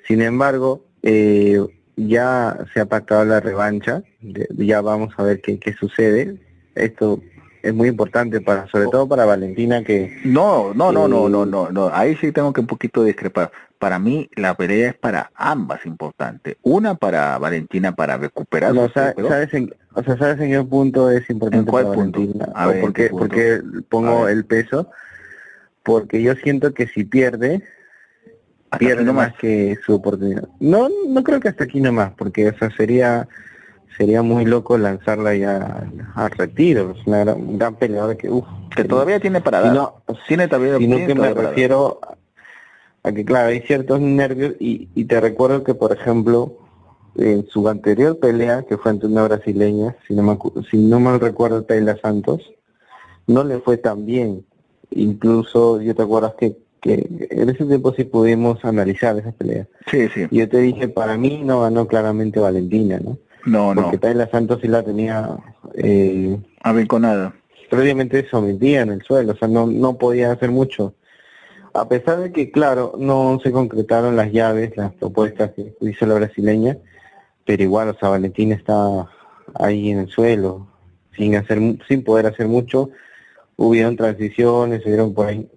Sin 0.06 0.22
embargo, 0.22 0.86
eh, 1.02 1.64
ya 2.06 2.56
se 2.72 2.80
ha 2.80 2.86
pactado 2.86 3.24
la 3.24 3.40
revancha, 3.40 4.02
ya 4.56 4.80
vamos 4.80 5.14
a 5.16 5.22
ver 5.22 5.40
qué, 5.40 5.58
qué 5.58 5.72
sucede. 5.72 6.36
Esto 6.74 7.20
es 7.62 7.74
muy 7.74 7.88
importante 7.88 8.40
para, 8.40 8.68
sobre 8.68 8.86
todo 8.86 9.08
para 9.08 9.24
Valentina 9.24 9.82
que 9.82 10.20
No, 10.24 10.72
no, 10.74 10.92
no, 10.92 11.08
no, 11.08 11.26
Eh, 11.26 11.30
no, 11.30 11.46
no, 11.46 11.70
no. 11.70 11.90
Ahí 11.92 12.16
sí 12.16 12.32
tengo 12.32 12.52
que 12.52 12.60
un 12.60 12.66
poquito 12.66 13.02
discrepar. 13.02 13.50
Para 13.78 13.98
mí 13.98 14.28
la 14.36 14.54
pelea 14.54 14.90
es 14.90 14.94
para 14.96 15.30
ambas 15.34 15.84
importante. 15.86 16.56
Una 16.62 16.94
para 16.94 17.38
Valentina 17.38 17.94
para 17.94 18.16
recuperar 18.16 18.74
no 18.74 18.88
sabes 18.88 19.54
en, 19.54 19.74
o 19.94 20.02
sea, 20.02 20.16
sabes 20.16 20.40
en 20.40 20.50
qué 20.50 20.62
punto 20.62 21.10
es 21.10 21.28
importante 21.30 21.70
cuál 21.70 21.84
para 21.84 21.94
punto? 21.94 22.20
Valentina 22.20 22.48
A 22.54 22.66
ver, 22.66 22.80
¿en 22.80 23.10
porque 23.10 23.60
A 23.60 23.82
pongo 23.88 24.28
el 24.28 24.44
peso 24.44 24.88
porque 25.82 26.22
yo 26.22 26.34
siento 26.34 26.74
que 26.74 26.86
si 26.86 27.04
pierde 27.04 27.62
Hasta 28.70 28.78
pierde 28.78 29.04
nomás. 29.04 29.30
más 29.30 29.38
que 29.38 29.76
su 29.84 29.94
oportunidad. 29.94 30.48
No, 30.60 30.88
no 31.08 31.22
creo 31.22 31.40
que 31.40 31.48
hasta 31.48 31.64
aquí 31.64 31.80
nomás, 31.80 32.12
porque 32.16 32.48
o 32.48 32.58
sea, 32.58 32.70
sería 32.76 33.28
sería 33.98 34.22
muy 34.22 34.44
loco 34.44 34.78
lanzarla 34.78 35.34
ya 35.34 35.90
al 36.14 36.30
retiro. 36.30 36.94
Es 36.96 37.06
una 37.06 37.18
gran, 37.18 37.58
gran 37.58 37.74
peleadora 37.74 38.16
que, 38.16 38.30
uff, 38.30 38.46
Que 38.74 38.84
todavía 38.84 39.18
tiene 39.18 39.40
para 39.40 39.60
dar. 39.60 39.74
no, 39.74 40.02
tiene 40.28 40.46
todavía, 40.46 40.78
sino 40.78 40.96
que 41.04 41.14
me 41.14 41.34
refiero 41.34 42.00
a 43.02 43.12
que, 43.12 43.24
claro, 43.24 43.48
hay 43.48 43.60
ciertos 43.62 44.00
nervios 44.00 44.54
y, 44.60 44.88
y 44.94 45.04
te 45.04 45.20
recuerdo 45.20 45.64
que, 45.64 45.74
por 45.74 45.92
ejemplo, 45.92 46.58
en 47.16 47.46
su 47.48 47.68
anterior 47.68 48.18
pelea, 48.18 48.62
que 48.62 48.78
fue 48.78 48.92
ante 48.92 49.06
una 49.06 49.24
brasileña, 49.24 49.96
si 50.06 50.14
no, 50.14 50.22
me, 50.22 50.38
si 50.70 50.78
no 50.78 51.00
mal 51.00 51.18
recuerdo, 51.18 51.64
Taylor 51.64 52.00
Santos, 52.00 52.40
no 53.26 53.42
le 53.42 53.58
fue 53.58 53.76
tan 53.76 54.06
bien. 54.06 54.46
Incluso, 54.90 55.80
yo 55.82 55.94
te 55.94 56.02
acuerdas 56.02 56.34
que, 56.38 56.56
que 56.80 57.06
en 57.30 57.48
ese 57.48 57.64
tiempo 57.64 57.92
sí 57.94 58.04
pudimos 58.04 58.64
analizar 58.64 59.18
esa 59.18 59.32
pelea. 59.32 59.66
Sí, 59.90 60.08
sí. 60.14 60.26
Yo 60.30 60.48
te 60.48 60.58
dije, 60.58 60.88
para 60.88 61.16
mí 61.16 61.42
no 61.44 61.62
ganó 61.62 61.86
claramente 61.86 62.40
Valentina, 62.40 62.98
¿no? 63.02 63.18
No, 63.46 63.74
no. 63.74 63.82
Porque 63.82 63.98
Taylor 63.98 64.28
Santos 64.30 64.60
sí 64.62 64.68
la 64.68 64.82
tenía... 64.82 65.36
Eh, 65.74 66.38
nada 66.64 67.34
Previamente 67.70 68.26
sometida 68.28 68.80
en 68.80 68.92
el 68.92 69.02
suelo, 69.02 69.32
o 69.32 69.36
sea, 69.36 69.48
no, 69.48 69.66
no 69.66 69.98
podía 69.98 70.32
hacer 70.32 70.50
mucho. 70.50 70.94
A 71.74 71.88
pesar 71.88 72.18
de 72.18 72.32
que, 72.32 72.50
claro, 72.50 72.94
no 72.98 73.38
se 73.42 73.52
concretaron 73.52 74.16
las 74.16 74.32
llaves, 74.32 74.76
las 74.76 74.92
propuestas 74.94 75.52
que 75.52 75.74
hizo 75.82 76.06
la 76.06 76.14
brasileña, 76.14 76.78
pero 77.44 77.62
igual, 77.62 77.88
o 77.88 77.94
sea, 77.94 78.08
Valentina 78.08 78.54
está 78.54 79.06
ahí 79.54 79.90
en 79.90 79.98
el 79.98 80.08
suelo, 80.08 80.66
sin 81.16 81.36
hacer, 81.36 81.58
sin 81.86 82.04
poder 82.04 82.26
hacer 82.26 82.48
mucho. 82.48 82.90
Hubieron 83.56 83.96
transiciones, 83.96 84.84
hubieron 84.86 85.12
por 85.14 85.26
ahí 85.26 85.48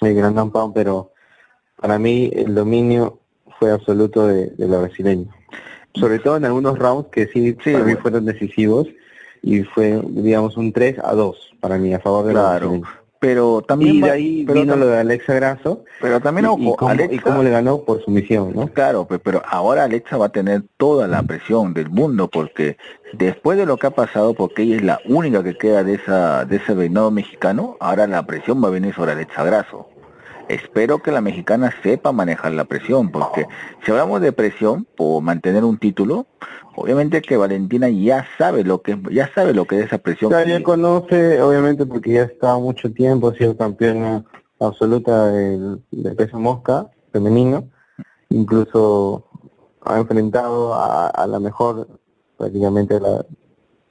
el 0.00 0.14
gran 0.14 0.34
tampón, 0.34 0.72
pero 0.72 1.12
para 1.80 1.98
mí 1.98 2.30
el 2.34 2.54
dominio 2.54 3.20
fue 3.58 3.70
absoluto 3.70 4.26
de, 4.26 4.46
de 4.50 4.68
la 4.68 4.78
brasileña. 4.78 5.34
Sobre 5.94 6.18
todo 6.18 6.36
en 6.36 6.44
algunos 6.44 6.78
rounds 6.78 7.08
que 7.10 7.26
sí, 7.28 7.56
sí 7.64 7.72
para 7.72 7.84
mí 7.84 7.94
fueron 7.96 8.26
decisivos 8.26 8.86
y 9.42 9.62
fue, 9.62 10.02
digamos, 10.08 10.56
un 10.56 10.72
3 10.72 10.98
a 11.02 11.14
2 11.14 11.56
para 11.60 11.78
mí 11.78 11.94
a 11.94 12.00
favor 12.00 12.26
de 12.26 12.32
claro. 12.32 12.72
la 12.72 13.05
pero 13.26 13.60
también 13.60 13.96
y 13.96 14.00
de 14.02 14.10
ahí 14.10 14.44
vino 14.44 14.76
lo 14.76 14.86
de 14.86 14.98
Alexa 14.98 15.34
Grasso. 15.34 15.84
pero 16.00 16.20
también 16.20 16.46
ojo, 16.46 16.58
y, 16.60 16.76
cómo, 16.76 16.90
Alexa, 16.92 17.14
y 17.14 17.18
cómo 17.18 17.42
le 17.42 17.50
ganó 17.50 17.80
por 17.80 18.00
sumisión 18.04 18.52
no 18.54 18.68
claro 18.68 19.08
pero 19.24 19.42
ahora 19.48 19.82
Alexa 19.82 20.16
va 20.16 20.26
a 20.26 20.28
tener 20.28 20.62
toda 20.76 21.08
la 21.08 21.24
presión 21.24 21.74
del 21.74 21.90
mundo 21.90 22.30
porque 22.30 22.76
después 23.14 23.58
de 23.58 23.66
lo 23.66 23.78
que 23.78 23.88
ha 23.88 23.90
pasado 23.90 24.34
porque 24.34 24.62
ella 24.62 24.76
es 24.76 24.82
la 24.84 25.00
única 25.06 25.42
que 25.42 25.58
queda 25.58 25.82
de 25.82 25.94
esa 25.94 26.44
de 26.44 26.56
ese 26.58 26.74
reinado 26.74 27.10
mexicano 27.10 27.76
ahora 27.80 28.06
la 28.06 28.24
presión 28.24 28.62
va 28.62 28.68
a 28.68 28.70
venir 28.70 28.94
sobre 28.94 29.12
Alexa 29.12 29.42
Grasso 29.42 29.88
espero 30.48 30.98
que 30.98 31.10
la 31.10 31.20
mexicana 31.20 31.72
sepa 31.82 32.12
manejar 32.12 32.52
la 32.52 32.64
presión, 32.64 33.10
porque 33.10 33.46
si 33.84 33.90
hablamos 33.90 34.20
de 34.20 34.32
presión 34.32 34.86
por 34.96 35.22
mantener 35.22 35.64
un 35.64 35.78
título, 35.78 36.26
obviamente 36.74 37.22
que 37.22 37.36
Valentina 37.36 37.88
ya 37.88 38.26
sabe 38.38 38.64
lo 38.64 38.82
que 38.82 38.98
ya 39.10 39.30
sabe 39.34 39.54
lo 39.54 39.64
que 39.66 39.78
es 39.78 39.86
esa 39.86 39.98
presión. 39.98 40.30
Ya, 40.30 40.62
conoce, 40.62 41.40
obviamente 41.40 41.86
porque 41.86 42.12
ya 42.12 42.22
estado 42.22 42.60
mucho 42.60 42.92
tiempo, 42.92 43.32
sido 43.34 43.56
campeona 43.56 44.24
absoluta 44.60 45.28
del, 45.28 45.80
peso 46.16 46.38
mosca 46.38 46.88
femenino, 47.12 47.68
incluso 48.28 49.26
ha 49.82 49.98
enfrentado 49.98 50.74
a, 50.74 51.26
la 51.26 51.40
mejor 51.40 51.88
prácticamente 52.36 53.00
la 53.00 53.24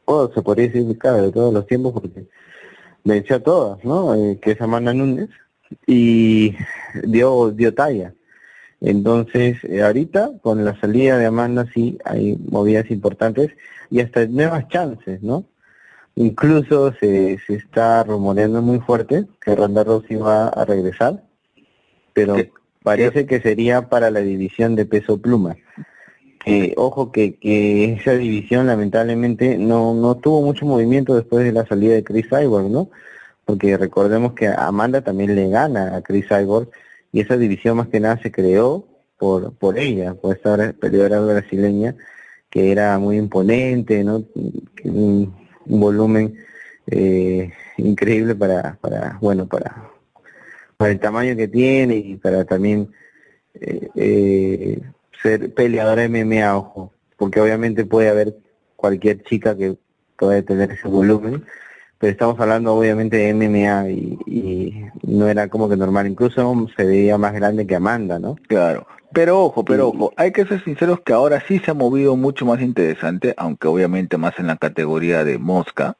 oh, 0.06 0.30
se 0.34 0.42
podría 0.42 0.68
decir 0.68 0.98
claro, 0.98 1.24
de 1.24 1.32
todos 1.32 1.54
los 1.54 1.66
tiempos 1.66 1.94
porque 1.94 2.28
venció 3.04 3.38
a 3.38 3.40
todas, 3.40 3.84
¿no? 3.84 4.14
Eh, 4.16 4.40
que 4.42 4.52
es 4.52 4.62
Amanda 4.62 4.94
Núñez 4.94 5.30
y 5.86 6.56
dio, 7.04 7.52
dio 7.52 7.74
talla. 7.74 8.14
Entonces, 8.82 9.64
eh, 9.64 9.82
ahorita 9.82 10.32
con 10.42 10.64
la 10.64 10.80
salida 10.80 11.18
de 11.18 11.26
Amanda 11.26 11.66
sí 11.74 11.98
hay 12.06 12.38
movidas 12.50 12.92
importantes 12.92 13.52
y 13.90 14.02
hasta 14.02 14.26
nuevas 14.28 14.68
chances, 14.68 15.22
¿no? 15.24 15.46
Incluso 16.16 16.94
se, 16.94 17.40
se 17.46 17.56
está 17.56 18.04
rumoreando 18.04 18.62
muy 18.62 18.80
fuerte 18.80 19.26
que 19.42 19.56
Ronda 19.56 19.84
Rousey 19.84 20.18
va 20.18 20.48
a 20.48 20.64
regresar, 20.66 21.24
pero 22.14 22.38
parece 22.84 23.26
que 23.26 23.42
sería 23.42 23.90
para 23.90 24.12
la 24.12 24.22
división 24.22 24.76
de 24.76 24.86
peso 24.86 25.18
pluma. 25.22 25.58
ojo 26.78 27.12
que, 27.12 27.36
que 27.36 27.94
esa 27.94 28.14
división 28.14 28.68
lamentablemente 28.68 29.58
no, 29.58 29.94
no 29.94 30.16
tuvo 30.16 30.42
mucho 30.42 30.66
movimiento 30.66 31.16
después 31.16 31.44
de 31.44 31.52
la 31.52 31.66
salida 31.66 31.96
de 31.96 32.04
Chris 32.04 32.28
Cyborg, 32.30 32.70
¿no? 32.70 32.90
Porque 33.46 33.78
recordemos 33.78 34.34
que 34.34 34.48
Amanda 34.48 35.02
también 35.02 35.36
le 35.36 35.50
gana 35.50 35.96
a 35.96 36.02
Chris 36.02 36.28
Cyborg 36.28 36.70
y 37.12 37.22
esa 37.22 37.38
división 37.38 37.78
más 37.78 37.88
que 37.88 38.00
nada 38.00 38.20
se 38.22 38.32
creó 38.32 38.88
por 39.18 39.54
por 39.54 39.78
ella, 39.78 40.16
por 40.16 40.36
esta 40.36 40.74
peleadora 40.74 41.22
brasileña 41.22 41.96
que 42.56 42.72
era 42.72 42.98
muy 43.00 43.18
imponente, 43.18 44.02
¿no? 44.06 44.24
Un, 44.86 45.36
volumen 45.66 46.38
eh, 46.88 47.52
increíble 47.78 48.36
para, 48.36 48.78
para, 48.80 49.18
bueno, 49.20 49.46
para, 49.48 49.90
para 50.78 50.92
el 50.92 51.00
tamaño 51.00 51.36
que 51.36 51.48
tiene 51.48 51.96
y 51.96 52.16
para 52.16 52.46
también 52.46 52.92
eh, 53.56 53.90
eh, 53.96 54.80
ser 55.22 55.54
peleadora 55.54 56.08
MMA, 56.08 56.56
ojo, 56.56 56.94
porque 57.18 57.42
obviamente 57.42 57.84
puede 57.84 58.10
haber 58.10 58.38
cualquier 58.76 59.24
chica 59.24 59.58
que 59.58 59.76
puede 60.18 60.44
tener 60.44 60.72
ese 60.72 60.88
volumen, 60.88 61.44
pero 61.98 62.12
estamos 62.12 62.40
hablando 62.40 62.76
obviamente 62.76 63.18
de 63.18 63.34
MMA 63.34 63.90
y, 63.90 64.86
no 65.04 65.28
era 65.28 65.48
como 65.48 65.70
que 65.70 65.78
normal, 65.78 66.08
incluso 66.08 66.68
se 66.76 66.86
veía 66.86 67.18
más 67.18 67.34
grande 67.34 67.66
que 67.66 67.76
Amanda, 67.76 68.20
¿no? 68.20 68.36
Claro, 68.48 68.88
pero 69.14 69.44
ojo, 69.44 69.64
pero 69.64 69.90
ojo, 69.90 70.14
hay 70.18 70.32
que 70.32 70.46
ser 70.46 70.64
sinceros 70.64 71.00
que 71.02 71.14
ahora 71.14 71.42
sí 71.48 71.60
se 71.60 71.72
ha 71.72 71.74
movido 71.74 72.16
mucho 72.16 72.46
más 72.46 72.62
interesante, 72.62 73.34
aunque 73.38 73.68
obviamente 73.68 74.18
más 74.18 74.38
en 74.40 74.48
la 74.48 74.58
categoría 74.58 75.24
de 75.24 75.38
mosca 75.38 75.96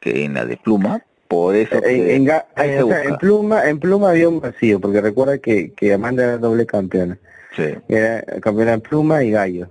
que 0.00 0.24
en 0.24 0.34
la 0.34 0.44
de 0.44 0.56
pluma, 0.56 1.02
por 1.28 1.56
eso 1.56 1.80
que 1.80 2.14
en, 2.14 2.28
en, 2.56 3.16
pluma 3.18 3.66
en 3.66 3.80
pluma 3.80 4.10
había 4.10 4.28
un 4.28 4.40
vacío, 4.40 4.80
porque 4.80 5.00
recuerda 5.00 5.38
que, 5.38 5.72
que 5.72 5.92
Amanda 5.92 6.24
era 6.24 6.38
doble 6.38 6.66
campeona. 6.66 7.18
Sí. 7.56 7.74
Era 7.88 8.22
campeona 8.40 8.74
en 8.74 8.80
pluma 8.80 9.24
y 9.24 9.30
gallo. 9.30 9.68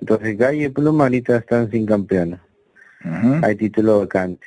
Entonces 0.00 0.36
gallo 0.36 0.66
y 0.66 0.68
pluma 0.68 1.04
ahorita 1.04 1.36
están 1.36 1.70
sin 1.70 1.86
campeona. 1.86 2.42
Hay 3.42 3.56
título 3.56 4.00
vacante. 4.00 4.46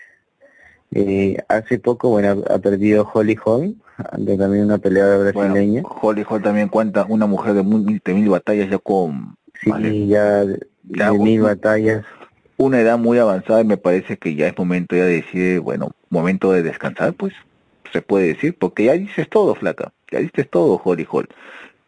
Eh, 0.97 1.35
hace 1.49 1.77
poco, 1.77 2.07
bueno, 2.07 2.41
ha 2.49 2.57
perdido 2.59 3.05
Holly 3.13 3.37
Holm, 3.43 3.75
de 4.17 4.37
también 4.37 4.63
una 4.63 4.77
peleadora 4.77 5.33
brasileña. 5.33 5.83
Holly 5.83 6.25
Holm 6.27 6.41
también 6.41 6.69
cuenta 6.69 7.05
una 7.09 7.25
mujer 7.25 7.53
de, 7.53 7.63
mil 8.13 8.29
batallas 8.29 8.69
ya 8.69 8.77
con... 8.77 9.35
Sí, 9.61 10.07
ya 10.07 10.45
de, 10.45 10.65
mil 11.19 11.41
batallas. 11.41 12.05
Una 12.55 12.79
edad 12.79 12.97
muy 12.97 13.17
avanzada 13.17 13.59
y 13.59 13.65
me 13.65 13.75
parece 13.75 14.15
que 14.15 14.35
ya 14.35 14.47
es 14.47 14.57
momento 14.57 14.95
ya 14.95 15.03
de 15.03 15.15
decir, 15.15 15.59
bueno, 15.59 15.91
momento 16.09 16.53
de 16.53 16.63
descansar, 16.63 17.13
pues, 17.13 17.33
se 17.91 18.01
puede 18.01 18.27
decir, 18.27 18.55
porque 18.57 18.85
ya 18.85 18.93
dices 18.93 19.29
todo, 19.29 19.53
flaca, 19.53 19.91
ya 20.09 20.19
dices 20.19 20.49
todo, 20.49 20.81
Holly 20.81 21.05
Holm. 21.11 21.27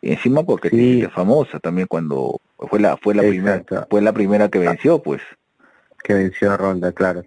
Y 0.01 0.11
encima 0.11 0.43
porque 0.43 0.69
sí. 0.69 1.01
es 1.03 1.13
famosa 1.13 1.59
también 1.59 1.87
cuando 1.87 2.41
fue 2.57 2.81
la 2.81 2.97
fue 2.97 3.15
la 3.15 3.21
primera 3.21 3.63
fue 3.89 4.01
la 4.01 4.11
primera 4.11 4.49
que 4.49 4.59
venció 4.59 5.01
pues 5.01 5.21
que 6.03 6.13
venció 6.13 6.51
a 6.51 6.57
Ronda 6.57 6.91
claro 6.91 7.23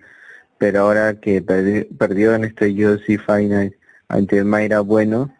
pero 0.60 0.80
ahora 0.80 1.18
que 1.18 1.40
perdió 1.40 2.34
en 2.34 2.44
este 2.44 2.66
UFC 2.68 3.18
Final 3.18 3.74
ante 4.08 4.44
Mayra 4.44 4.80
Bueno, 4.80 5.34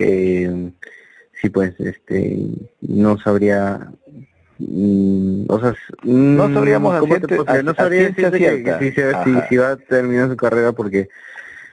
eh, 0.00 0.72
sí 1.40 1.50
pues 1.50 1.78
este 1.78 2.40
no 2.80 3.16
sabría 3.16 3.92
mm, 4.58 5.44
o 5.48 5.60
sea 5.60 5.74
no 6.02 6.52
sabríamos 6.52 7.00
decir, 7.00 7.64
no 7.64 7.74
sabría 7.74 8.10
decir 8.10 8.94
si, 9.48 9.56
va 9.56 9.70
a 9.70 9.76
terminar 9.76 10.30
su 10.30 10.36
carrera 10.36 10.72
porque 10.72 11.10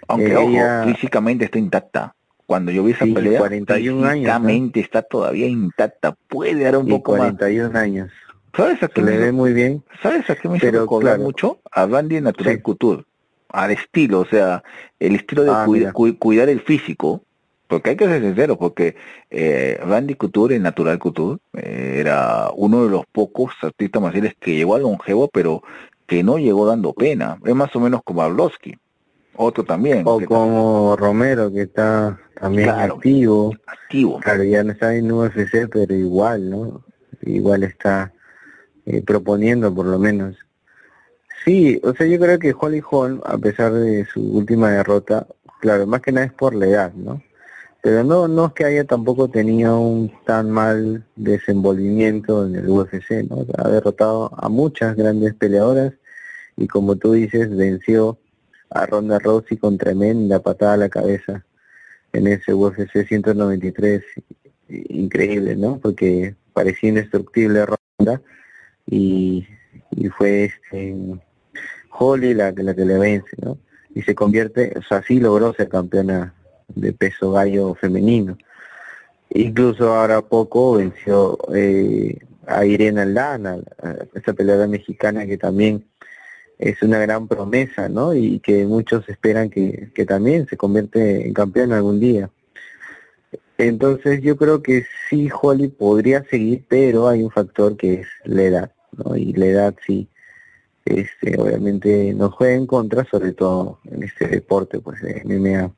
aunque 0.08 0.38
ojo, 0.38 0.94
físicamente 0.94 1.46
está 1.46 1.58
intacta. 1.58 2.14
Cuando 2.46 2.72
yo 2.72 2.84
vi 2.84 2.92
esa 2.92 3.06
pelea 3.06 3.40
41 3.40 4.08
físicamente 4.12 4.80
está 4.82 5.02
todavía 5.02 5.48
intacta. 5.48 6.16
Puede 6.28 6.64
dar 6.64 6.78
un 6.78 6.90
poco 6.90 7.16
41 7.16 7.72
más. 7.72 7.82
años 7.82 8.12
¿Sabes 8.56 8.84
a 8.84 8.88
qué 8.88 9.02
le 9.02 9.18
ve 9.18 9.32
muy 9.32 9.54
bien? 9.54 9.84
¿Sabes 10.02 10.30
a 10.30 10.36
qué 10.36 10.48
me 10.48 10.58
hizo 10.58 10.70
recordar 10.70 11.20
mucho? 11.20 11.60
A 11.72 11.86
Bandy 11.86 12.22
Natural 12.22 12.62
Couture. 12.62 13.04
Al 13.50 13.72
estilo, 13.72 14.22
o 14.22 14.26
sea, 14.26 14.64
el 15.00 15.16
estilo 15.16 15.44
de 15.44 15.52
ah, 15.52 15.66
cuidar 15.94 16.50
el 16.50 16.62
físico. 16.62 17.24
Porque 17.68 17.92
hay 17.92 17.96
que 17.96 18.06
ser 18.06 18.22
sincero, 18.22 18.58
porque 18.58 18.96
eh, 19.32 19.80
Randy 19.84 20.14
Couture, 20.16 20.56
el 20.56 20.62
Natural 20.62 21.00
Couture, 21.00 21.40
eh, 21.54 21.96
era 22.00 22.50
uno 22.56 22.84
de 22.84 22.92
los 22.92 23.06
pocos 23.12 23.54
artistas 23.64 24.02
marciales 24.02 24.36
que 24.40 24.56
llegó 24.56 24.76
al 24.76 24.84
longevo, 24.84 25.28
pero 25.30 25.64
que 26.06 26.22
no 26.22 26.38
llegó 26.38 26.68
dando 26.68 26.94
pena. 26.94 27.40
Es 27.44 27.56
más 27.56 27.76
o 27.76 27.80
menos 27.80 28.02
como 28.04 28.22
Arlovsky. 28.22 28.78
Otro 29.36 29.64
también. 29.64 30.04
O 30.06 30.22
como 30.22 30.96
Romero, 30.96 31.52
que 31.52 31.64
está 31.64 32.20
también 32.40 32.70
activo. 32.70 33.52
Activo. 33.66 34.20
Claro, 34.20 34.44
ya 34.44 34.64
no 34.64 34.74
está 34.74 34.94
en 34.96 35.12
UFC, 35.12 35.68
pero 35.72 35.96
igual, 35.96 36.52
¿no? 36.52 36.84
Igual 37.22 37.64
está 37.64 38.13
eh, 38.86 39.02
proponiendo 39.02 39.74
por 39.74 39.86
lo 39.86 40.00
menos. 40.00 40.36
Sí, 41.46 41.80
o 41.84 41.94
sea, 41.94 42.08
yo 42.08 42.20
creo 42.20 42.40
que 42.40 42.56
Holly 42.58 42.82
Holm, 42.90 43.22
a 43.26 43.38
pesar 43.38 43.74
de 43.74 44.06
su 44.06 44.22
última 44.22 44.72
derrota, 44.72 45.28
claro, 45.60 45.86
más 45.86 46.02
que 46.02 46.12
nada 46.12 46.28
es 46.28 46.34
por 46.34 46.56
la 46.56 46.68
edad, 46.68 46.94
¿no? 46.94 47.22
Pero 47.82 48.04
no, 48.06 48.30
no 48.30 48.46
es 48.46 48.54
que 48.54 48.64
haya 48.64 48.86
tampoco 48.86 49.30
tenido 49.30 49.78
un 49.80 50.10
tan 50.26 50.50
mal 50.50 51.06
desenvolvimiento 51.18 52.46
en 52.46 52.56
el 52.56 52.70
UFC, 52.70 53.30
¿no? 53.30 53.46
Ha 53.58 53.68
derrotado 53.68 54.32
a 54.38 54.48
muchas 54.48 54.96
grandes 54.96 55.34
peleadoras 55.34 55.94
y 56.56 56.68
como 56.68 56.96
tú 56.96 57.12
dices, 57.12 57.54
venció 57.56 58.18
a 58.70 58.86
Ronda 58.86 59.20
Rousey 59.20 59.58
con 59.58 59.78
tremenda 59.78 60.40
patada 60.40 60.74
a 60.74 60.78
la 60.78 60.90
cabeza 60.90 61.46
en 62.14 62.28
ese 62.28 62.54
UFC 62.54 63.06
193. 63.06 64.04
Increíble, 64.70 65.58
¿no? 65.58 65.78
Porque 65.80 66.36
parecía 66.54 66.90
indestructible 66.90 67.66
Ronda 67.66 68.22
y, 68.86 69.48
y 69.92 70.10
fue 70.10 70.46
este 70.46 70.96
Holly 71.92 72.34
la, 72.34 72.52
la 72.52 72.76
que 72.76 72.86
le 72.86 72.98
vence, 72.98 73.36
¿no? 73.42 73.58
Y 73.94 74.02
se 74.02 74.16
convierte, 74.16 74.74
o 74.78 74.82
sea, 74.82 75.04
sí 75.04 75.20
logró 75.20 75.54
ser 75.54 75.70
campeona 75.70 76.34
de 76.68 76.94
peso 76.94 77.32
gallo 77.32 77.76
femenino. 77.76 78.38
Incluso 79.30 79.94
ahora 79.94 80.22
poco 80.22 80.74
venció 80.74 81.38
eh, 81.54 82.18
a 82.48 82.66
Irene 82.66 83.02
Aldana, 83.02 83.58
esta 84.14 84.34
peleadora 84.34 84.68
mexicana 84.68 85.26
que 85.26 85.38
también 85.38 85.86
es 86.60 86.82
una 86.82 87.00
gran 87.00 87.28
promesa, 87.28 87.90
¿no? 87.90 88.14
Y 88.14 88.40
que 88.40 88.66
muchos 88.66 89.08
esperan 89.10 89.50
que, 89.50 89.90
que 89.94 90.06
también 90.06 90.48
se 90.48 90.58
convierte 90.58 91.28
en 91.28 91.34
campeón 91.34 91.74
algún 91.74 92.00
día. 92.00 92.30
Entonces 93.58 94.22
yo 94.22 94.36
creo 94.36 94.64
que 94.64 94.86
sí, 95.10 95.30
Holly 95.32 95.68
podría 95.68 96.24
seguir, 96.26 96.66
pero 96.68 97.08
hay 97.08 97.24
un 97.24 97.32
factor 97.32 97.78
que 97.78 98.02
es 98.02 98.08
la 98.24 98.44
edad, 98.44 98.72
¿no? 98.98 99.16
Y 99.16 99.34
la 99.34 99.46
edad 99.46 99.76
sí, 99.86 100.10
este, 100.86 101.40
obviamente 101.40 102.14
nos 102.14 102.34
juega 102.34 102.56
en 102.56 102.68
contra, 102.68 103.06
sobre 103.06 103.34
todo 103.34 103.80
en 103.86 104.04
este 104.04 104.28
deporte, 104.28 104.80
pues 104.80 105.02
de 105.02 105.22
MMA, 105.24 105.72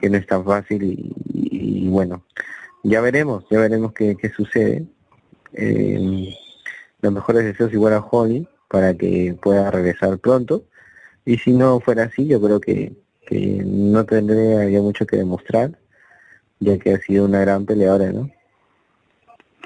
que 0.00 0.10
no 0.10 0.16
es 0.16 0.26
tan 0.26 0.44
fácil 0.44 1.14
y, 1.34 1.88
bueno, 1.88 2.24
ya 2.84 3.00
veremos, 3.00 3.44
ya 3.50 3.60
veremos 3.60 3.92
qué, 3.92 4.16
qué 4.16 4.30
sucede. 4.30 4.86
Eh, 5.54 6.34
los 7.02 7.12
mejores 7.12 7.44
deseos 7.44 7.72
igual 7.72 7.94
a 7.94 8.00
Holly 8.00 8.48
para 8.68 8.94
que 8.94 9.36
pueda 9.42 9.70
regresar 9.70 10.18
pronto 10.18 10.64
y 11.26 11.36
si 11.38 11.52
no 11.52 11.78
fuera 11.80 12.04
así 12.04 12.26
yo 12.26 12.40
creo 12.40 12.60
que, 12.60 12.94
que 13.26 13.62
no 13.64 14.04
tendría 14.06 14.80
mucho 14.80 15.04
que 15.04 15.16
demostrar 15.16 15.78
ya 16.62 16.78
que 16.78 16.94
ha 16.94 16.98
sido 17.00 17.24
una 17.24 17.40
gran 17.40 17.66
peleadora, 17.66 18.12
¿no? 18.12 18.30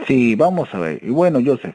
Sí, 0.07 0.35
vamos 0.35 0.69
a 0.73 0.79
ver. 0.79 1.01
Y 1.03 1.11
bueno, 1.11 1.41
Joseph, 1.45 1.75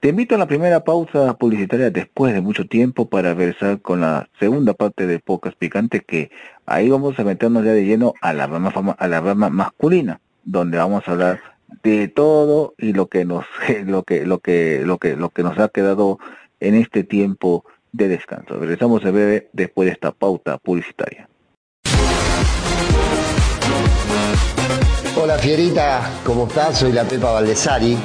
te 0.00 0.08
invito 0.10 0.34
a 0.34 0.38
la 0.38 0.46
primera 0.46 0.84
pausa 0.84 1.36
publicitaria 1.38 1.90
después 1.90 2.34
de 2.34 2.40
mucho 2.40 2.66
tiempo 2.66 3.08
para 3.08 3.34
versar 3.34 3.80
con 3.80 4.00
la 4.02 4.28
segunda 4.38 4.74
parte 4.74 5.06
de 5.06 5.18
Pocas 5.18 5.54
Picantes, 5.54 6.02
que 6.06 6.30
ahí 6.66 6.90
vamos 6.90 7.18
a 7.18 7.24
meternos 7.24 7.64
ya 7.64 7.72
de 7.72 7.84
lleno 7.84 8.14
a 8.20 8.32
la 8.32 8.46
rama, 8.46 8.70
a 8.98 9.08
la 9.08 9.20
rama 9.20 9.48
masculina, 9.50 10.20
donde 10.44 10.78
vamos 10.78 11.06
a 11.06 11.12
hablar 11.12 11.40
de 11.82 12.08
todo 12.08 12.74
y 12.78 12.92
lo 12.92 13.06
que 13.08 13.24
nos 13.24 13.46
lo 13.86 14.02
que 14.02 14.26
lo 14.26 14.38
que 14.40 14.82
lo 14.84 14.98
que 14.98 15.16
lo 15.16 15.30
que 15.30 15.42
nos 15.42 15.58
ha 15.58 15.68
quedado 15.68 16.18
en 16.60 16.74
este 16.74 17.04
tiempo 17.04 17.64
de 17.92 18.08
descanso. 18.08 18.58
Regresamos 18.58 19.04
a 19.04 19.10
breve 19.10 19.48
después 19.52 19.86
de 19.86 19.92
esta 19.92 20.12
pauta 20.12 20.58
publicitaria. 20.58 21.28
Hola 25.34 25.42
Fierita, 25.42 26.10
¿cómo 26.24 26.46
estás? 26.46 26.78
Soy 26.78 26.92
la 26.92 27.02
Pepa 27.02 27.32
Valdesari 27.32 27.98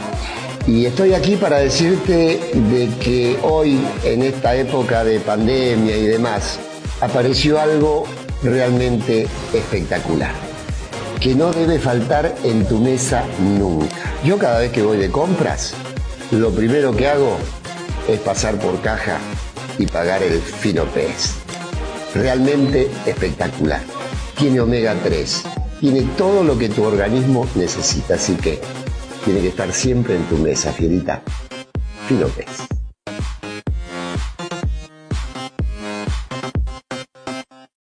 y 0.65 0.88
estoy 0.88 1.13
aquí 1.13 1.36
para 1.36 1.60
decirte 1.60 2.39
de 2.56 2.89
que 3.00 3.38
hoy, 3.44 3.80
en 4.04 4.24
esta 4.24 4.56
época 4.56 5.04
de 5.04 5.20
pandemia 5.20 5.96
y 5.96 6.08
demás, 6.08 6.58
apareció 7.02 7.62
algo 7.62 8.06
realmente 8.42 9.28
espectacular, 9.54 10.32
que 11.20 11.36
no 11.36 11.52
debe 11.52 11.78
faltar 11.78 12.34
en 12.44 12.68
tu 12.68 12.80
mesa 12.80 13.24
nunca. 13.38 13.96
Yo 14.24 14.39
cada 14.39 14.62
vez 14.62 14.72
que 14.72 14.82
voy 14.82 14.98
de 14.98 15.12
compras, 15.12 15.76
lo 16.32 16.50
primero 16.50 16.96
que 16.96 17.10
hago 17.10 17.38
es 18.08 18.20
pasar 18.22 18.56
por 18.56 18.82
caja 18.82 19.20
y 19.78 19.86
pagar 19.86 20.24
el 20.24 20.42
fino 20.42 20.84
pez. 20.86 21.36
Realmente 22.15 22.89
espectacular. 23.06 23.82
Tiene 24.36 24.62
omega 24.62 24.96
3, 25.04 25.44
tiene 25.80 26.02
todo 26.18 26.44
lo 26.44 26.58
que 26.58 26.70
tu 26.70 26.84
organismo 26.84 27.48
necesita, 27.56 28.15
así 28.15 28.36
que 28.36 28.60
tiene 29.24 29.42
que 29.42 29.48
estar 29.50 29.72
siempre 29.72 30.15
en 30.15 30.24
tu 30.24 30.38
mesa, 30.38 30.72
fierita. 30.72 31.22
Filopez. 32.08 32.68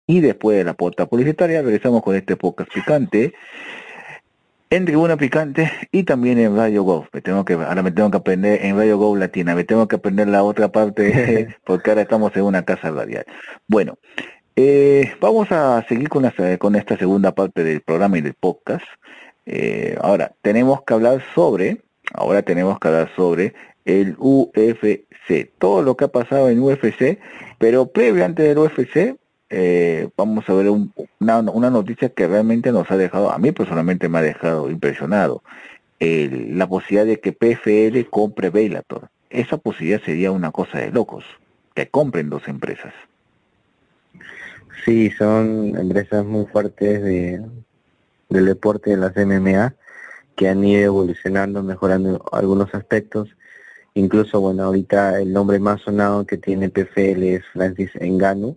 Y 0.05 0.21
después 0.21 0.57
de 0.57 0.63
la 0.63 0.73
puerta 0.73 1.05
publicitaria 1.05 1.61
regresamos 1.61 2.01
con 2.01 2.15
este 2.15 2.35
podcast 2.35 2.71
picante 2.73 3.33
en 4.69 4.85
Tribuna 4.85 5.15
Picante 5.15 5.71
y 5.91 6.03
también 6.03 6.39
en 6.39 6.55
Radio 6.55 6.83
Go. 6.83 7.07
Me 7.13 7.21
tengo 7.21 7.45
que, 7.45 7.53
ahora 7.53 7.83
me 7.83 7.91
tengo 7.91 8.11
que 8.11 8.17
aprender 8.17 8.65
en 8.65 8.77
Radio 8.77 8.97
Go 8.97 9.15
Latina, 9.15 9.55
me 9.55 9.63
tengo 9.63 9.87
que 9.87 9.95
aprender 9.95 10.27
la 10.27 10.43
otra 10.43 10.71
parte 10.71 11.55
porque 11.65 11.89
ahora 11.89 12.01
estamos 12.03 12.35
en 12.35 12.43
una 12.43 12.63
casa 12.63 12.91
radial. 12.91 13.25
Bueno, 13.67 13.97
eh, 14.59 15.13
vamos 15.21 15.51
a 15.51 15.85
seguir 15.87 16.09
con, 16.09 16.27
con 16.57 16.75
esta 16.75 16.97
segunda 16.97 17.31
parte 17.35 17.63
del 17.63 17.81
programa 17.81 18.17
y 18.17 18.21
del 18.21 18.33
podcast. 18.33 18.83
Eh, 19.45 19.95
ahora, 20.01 20.33
tenemos 20.41 20.81
que 20.81 20.95
hablar 20.95 21.23
sobre, 21.35 21.83
ahora 22.11 22.41
tenemos 22.41 22.79
que 22.79 22.87
hablar 22.87 23.11
sobre 23.15 23.53
el 23.85 24.15
UFC, 24.17 25.51
todo 25.59 25.83
lo 25.83 25.95
que 25.95 26.05
ha 26.05 26.07
pasado 26.07 26.49
en 26.49 26.59
UFC, 26.59 27.19
pero 27.59 27.85
previo 27.91 28.25
antes 28.25 28.47
del 28.47 28.57
UFC, 28.57 29.15
eh, 29.51 30.09
vamos 30.17 30.49
a 30.49 30.53
ver 30.53 30.71
una, 31.19 31.41
noticia 31.43 32.09
que 32.09 32.27
realmente 32.27 32.71
nos 32.71 32.89
ha 32.89 32.97
dejado, 32.97 33.31
a 33.31 33.37
mí 33.37 33.51
personalmente 33.51 34.09
me 34.09 34.17
ha 34.17 34.23
dejado 34.23 34.71
impresionado, 34.71 35.43
la 35.99 36.67
posibilidad 36.67 37.05
de 37.05 37.19
que 37.19 37.31
PFL 37.31 38.09
compre 38.09 38.49
Bellator. 38.49 39.09
Esa 39.29 39.57
posibilidad 39.57 40.01
sería 40.01 40.31
una 40.31 40.49
cosa 40.49 40.79
de 40.79 40.89
locos, 40.89 41.25
que 41.75 41.87
compren 41.89 42.31
dos 42.31 42.47
empresas. 42.47 42.91
Sí, 44.87 45.11
son 45.11 45.77
empresas 45.77 46.25
muy 46.25 46.45
fuertes 46.45 47.03
de, 47.03 47.41
del 48.29 48.45
deporte 48.45 48.91
de 48.91 48.95
las 48.95 49.17
MMA 49.17 49.75
que 50.37 50.47
han 50.47 50.63
ido 50.63 50.81
evolucionando, 50.81 51.61
mejorando 51.61 52.23
algunos 52.31 52.73
aspectos. 52.73 53.35
Incluso, 53.95 54.39
bueno, 54.39 54.63
ahorita 54.63 55.19
el 55.19 55.33
nombre 55.33 55.59
más 55.59 55.81
sonado 55.81 56.25
que 56.25 56.37
tiene 56.37 56.69
PFL 56.69 57.21
es 57.23 57.43
Francis 57.51 57.91
Enganu, 57.95 58.55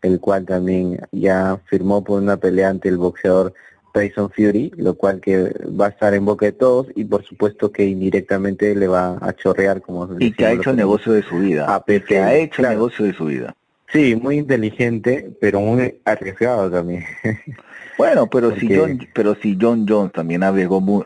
el 0.00 0.20
cual 0.20 0.46
también 0.46 1.00
ya 1.10 1.58
firmó 1.64 2.04
por 2.04 2.22
una 2.22 2.36
pelea 2.36 2.68
ante 2.68 2.88
el 2.88 2.98
boxeador 2.98 3.52
Tyson 3.92 4.30
Fury, 4.30 4.70
lo 4.76 4.94
cual 4.94 5.20
que 5.20 5.52
va 5.80 5.86
a 5.86 5.88
estar 5.88 6.14
en 6.14 6.24
boca 6.24 6.46
de 6.46 6.52
todos 6.52 6.86
y 6.94 7.04
por 7.04 7.24
supuesto 7.24 7.72
que 7.72 7.84
indirectamente 7.84 8.76
le 8.76 8.86
va 8.86 9.18
a 9.20 9.32
chorrear 9.32 9.82
como 9.82 10.08
y 10.20 10.30
que 10.30 10.46
ha 10.46 10.52
hecho 10.52 10.72
negocio 10.72 11.12
de 11.12 11.22
su 11.22 11.38
vida, 11.38 11.74
a 11.74 11.82
que 11.84 12.18
ha 12.20 12.32
hecho 12.34 12.62
el 12.62 12.68
negocio 12.68 13.04
de 13.04 13.12
su 13.12 13.24
vida. 13.24 13.56
Sí, 13.94 14.16
muy 14.16 14.38
inteligente, 14.38 15.30
pero 15.40 15.60
muy 15.60 16.00
arriesgado 16.04 16.70
también. 16.70 17.04
Bueno, 17.96 18.28
pero 18.28 18.52
si 18.56 18.76
John, 18.76 18.98
pero 19.14 19.36
si 19.36 19.56
John 19.60 19.86
Jones 19.88 20.10
también 20.12 20.42
arriesgó, 20.42 20.80
mu 20.80 21.04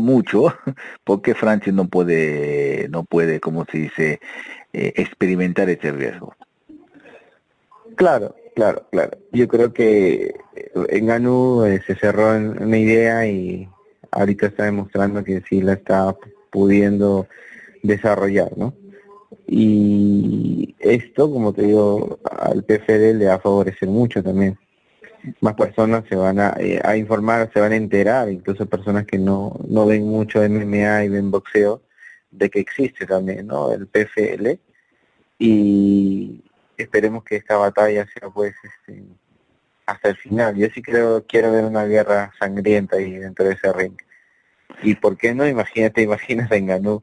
mucho, 0.00 0.52
porque 1.04 1.36
Francis 1.36 1.72
no 1.72 1.86
puede, 1.86 2.88
no 2.90 3.04
puede, 3.04 3.38
como 3.38 3.64
se 3.66 3.78
dice, 3.78 4.20
eh, 4.72 4.92
experimentar 4.96 5.70
ese 5.70 5.92
riesgo. 5.92 6.34
Claro, 7.94 8.34
claro, 8.56 8.88
claro. 8.90 9.16
Yo 9.30 9.46
creo 9.46 9.72
que 9.72 10.34
en 10.88 11.12
Anu 11.12 11.64
eh, 11.64 11.80
se 11.86 11.94
cerró 11.94 12.34
en 12.34 12.60
una 12.60 12.78
idea 12.78 13.24
y 13.24 13.68
ahorita 14.10 14.46
está 14.48 14.64
demostrando 14.64 15.22
que 15.22 15.42
sí 15.48 15.62
la 15.62 15.74
está 15.74 16.12
pudiendo 16.50 17.28
desarrollar, 17.84 18.50
¿no? 18.56 18.74
Y 19.48 20.74
esto, 20.80 21.30
como 21.30 21.52
te 21.52 21.62
digo, 21.62 22.18
al 22.24 22.64
PFD 22.64 23.14
le 23.14 23.26
va 23.26 23.34
a 23.34 23.40
favorecer 23.40 23.88
mucho 23.88 24.22
también 24.22 24.58
más 25.40 25.54
personas 25.54 26.04
se 26.08 26.16
van 26.16 26.38
eh, 26.58 26.80
a, 26.82 26.96
informar, 26.96 27.50
se 27.52 27.60
van 27.60 27.72
a 27.72 27.76
enterar, 27.76 28.30
incluso 28.30 28.66
personas 28.66 29.06
que 29.06 29.18
no, 29.18 29.58
no 29.68 29.86
ven 29.86 30.06
mucho 30.06 30.40
MMA 30.40 31.04
y 31.04 31.08
ven 31.08 31.30
boxeo, 31.30 31.82
de 32.30 32.50
que 32.50 32.60
existe 32.60 33.06
también 33.06 33.46
¿no? 33.46 33.72
el 33.72 33.86
PFL 33.86 34.58
y 35.38 36.44
esperemos 36.76 37.24
que 37.24 37.36
esta 37.36 37.56
batalla 37.56 38.06
sea 38.06 38.30
pues 38.30 38.54
este, 38.62 39.04
hasta 39.86 40.10
el 40.10 40.16
final. 40.16 40.56
Yo 40.56 40.68
sí 40.68 40.82
creo, 40.82 41.24
quiero 41.26 41.52
ver 41.52 41.64
una 41.64 41.84
guerra 41.84 42.32
sangrienta 42.38 42.96
ahí 42.96 43.12
dentro 43.12 43.46
de 43.46 43.54
ese 43.54 43.72
ring. 43.72 43.96
Y 44.82 44.94
por 44.94 45.16
qué 45.16 45.34
no, 45.34 45.46
imagínate, 45.46 46.02
imaginas 46.02 46.50
a 46.50 46.58
Ngannou 46.58 47.02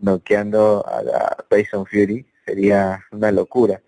noqueando 0.00 0.84
a 0.86 1.02
la 1.02 1.36
Tyson 1.48 1.86
Fury, 1.86 2.26
sería 2.44 3.04
una 3.10 3.32
locura. 3.32 3.80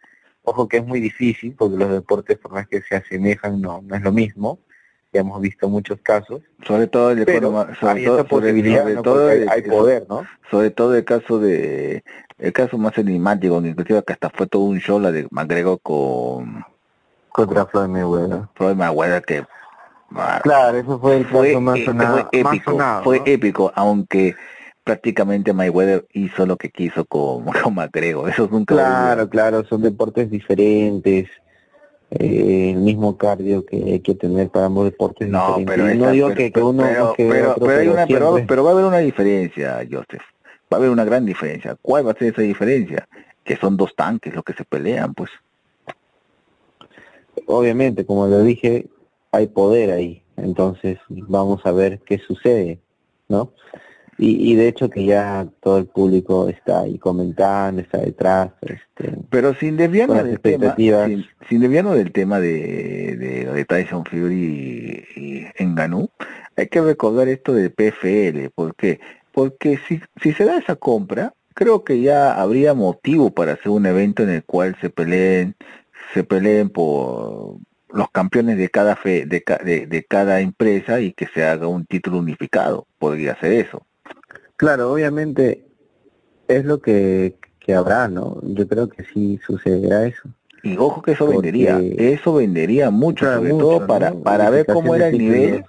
Ojo 0.44 0.68
que 0.68 0.78
es 0.78 0.86
muy 0.86 1.00
difícil 1.00 1.54
porque 1.56 1.76
los 1.76 1.90
deportes 1.90 2.38
por 2.38 2.52
más 2.52 2.66
que 2.66 2.82
se 2.82 2.96
asemejan 2.96 3.60
no, 3.60 3.82
no 3.82 3.94
es 3.94 4.02
lo 4.02 4.12
mismo. 4.12 4.58
Ya 5.12 5.20
hemos 5.20 5.40
visto 5.40 5.68
muchos 5.68 6.00
casos. 6.00 6.40
Sobre 6.66 6.86
todo 6.86 7.10
el 7.10 7.18
sobre 7.78 8.04
todo, 8.04 8.26
posibilidad, 8.26 8.86
hay, 9.48 9.62
poder, 9.62 10.06
¿no? 10.08 10.26
Sobre 10.50 10.70
todo 10.70 10.96
el 10.96 11.04
caso 11.04 11.38
de 11.38 12.02
el 12.38 12.52
caso 12.52 12.78
más 12.78 12.96
enigmático, 12.96 13.60
inclusive 13.64 14.02
que 14.04 14.14
hasta 14.14 14.30
fue 14.30 14.46
todo 14.46 14.62
un 14.62 14.78
show 14.78 14.98
la 14.98 15.12
de 15.12 15.28
McGregor 15.30 15.80
con 15.82 16.64
contra 17.28 17.66
Floyd 17.66 17.88
Mayweather. 17.88 18.48
Floyd 18.54 18.74
Mayweather 18.74 19.22
que 19.22 19.44
Claro, 20.42 20.78
eso 20.78 20.98
fue 20.98 21.18
el 21.18 21.26
caso 21.26 21.60
más, 21.60 21.78
e, 21.78 21.84
sonado, 21.84 22.28
fue 22.30 22.40
épico, 22.40 23.00
fue 23.02 23.22
épico, 23.24 23.72
aunque 23.74 24.34
prácticamente 24.84 25.52
Mayweather 25.52 26.06
hizo 26.12 26.46
lo 26.46 26.56
que 26.56 26.70
quiso 26.70 27.04
con, 27.04 27.44
con 27.62 27.74
McGregor. 27.74 28.28
Eso 28.30 28.48
nunca 28.50 28.74
Claro, 28.74 29.28
claro, 29.28 29.64
son 29.64 29.82
deportes 29.82 30.30
diferentes. 30.30 31.28
Eh, 32.10 32.72
el 32.72 32.76
mismo 32.76 33.16
cardio 33.16 33.64
que 33.64 33.76
hay 33.76 34.00
que 34.00 34.14
tener 34.14 34.50
para 34.50 34.66
ambos 34.66 34.84
deportes 34.84 35.28
no, 35.28 35.56
pero 35.66 35.86
no 35.94 36.10
digo 36.10 36.34
que, 36.34 36.52
uno 36.56 36.82
pero, 37.16 37.54
pero, 37.58 37.80
hay 37.80 37.88
una, 37.88 38.06
pero, 38.06 38.64
va 38.64 38.70
a 38.70 38.72
haber 38.74 38.84
una 38.84 38.98
diferencia, 38.98 39.78
Joseph. 39.90 40.20
Va 40.70 40.76
a 40.76 40.76
haber 40.76 40.90
una 40.90 41.06
gran 41.06 41.24
diferencia. 41.24 41.74
¿Cuál 41.80 42.06
va 42.06 42.12
a 42.12 42.14
ser 42.14 42.32
esa 42.32 42.42
diferencia? 42.42 43.08
Que 43.44 43.56
son 43.56 43.78
dos 43.78 43.96
tanques 43.96 44.34
los 44.34 44.44
que 44.44 44.52
se 44.52 44.64
pelean, 44.64 45.14
pues. 45.14 45.30
Obviamente, 47.46 48.04
como 48.04 48.26
lo 48.26 48.42
dije, 48.42 48.88
hay 49.30 49.46
poder 49.46 49.90
ahí. 49.90 50.22
Entonces, 50.36 50.98
vamos 51.08 51.64
a 51.64 51.72
ver 51.72 52.00
qué 52.00 52.18
sucede, 52.18 52.78
¿no? 53.28 53.52
Y, 54.18 54.54
de 54.54 54.68
hecho 54.68 54.90
que 54.90 55.04
ya 55.04 55.48
todo 55.60 55.78
el 55.78 55.86
público 55.86 56.48
está 56.48 56.80
ahí 56.80 56.98
comentando, 56.98 57.80
está 57.80 57.98
detrás. 57.98 58.50
Este, 58.60 59.16
Pero 59.30 59.54
sin 59.54 59.76
desviarnos 59.76 60.24
del 60.24 60.38
tema, 60.38 60.76
sin, 60.76 61.60
del 61.60 62.12
tema 62.12 62.38
de, 62.38 63.16
de, 63.52 63.64
Tyson 63.64 64.04
Fury 64.04 65.04
y, 65.16 65.46
en 65.56 65.74
Ganú, 65.74 66.10
hay 66.56 66.68
que 66.68 66.82
recordar 66.82 67.28
esto 67.28 67.54
de 67.54 67.70
PFL, 67.70 68.50
¿por 68.54 68.76
qué? 68.76 69.00
Porque 69.32 69.78
si, 69.88 70.00
si 70.22 70.32
se 70.34 70.44
da 70.44 70.58
esa 70.58 70.76
compra, 70.76 71.32
creo 71.54 71.82
que 71.82 72.00
ya 72.00 72.34
habría 72.34 72.74
motivo 72.74 73.30
para 73.30 73.52
hacer 73.52 73.70
un 73.70 73.86
evento 73.86 74.22
en 74.22 74.30
el 74.30 74.44
cual 74.44 74.76
se 74.80 74.90
peleen, 74.90 75.56
se 76.12 76.22
peleen 76.22 76.68
por 76.68 77.56
los 77.88 78.10
campeones 78.10 78.58
de 78.58 78.68
cada 78.68 78.94
fe, 78.94 79.24
de, 79.24 79.42
de, 79.64 79.86
de 79.86 80.04
cada 80.04 80.40
empresa 80.40 81.00
y 81.00 81.12
que 81.12 81.26
se 81.28 81.44
haga 81.44 81.66
un 81.66 81.86
título 81.86 82.18
unificado. 82.18 82.86
Podría 82.98 83.38
ser 83.40 83.52
eso. 83.52 83.86
Claro, 84.62 84.92
obviamente 84.92 85.64
es 86.46 86.64
lo 86.64 86.80
que, 86.80 87.34
que 87.58 87.74
habrá, 87.74 88.06
¿no? 88.06 88.38
Yo 88.42 88.68
creo 88.68 88.88
que 88.88 89.02
sí 89.02 89.40
sucederá 89.44 90.06
eso. 90.06 90.28
Y 90.62 90.76
ojo 90.76 91.02
que 91.02 91.10
eso 91.10 91.26
vendería, 91.26 91.80
eso 91.98 92.34
vendería 92.34 92.88
mucho, 92.90 93.26
sobre 93.26 93.50
todo 93.50 93.88
para, 93.88 94.12
para 94.14 94.50
ver 94.50 94.64
cómo 94.66 94.94
era 94.94 95.08
el 95.08 95.18
nivel 95.18 95.64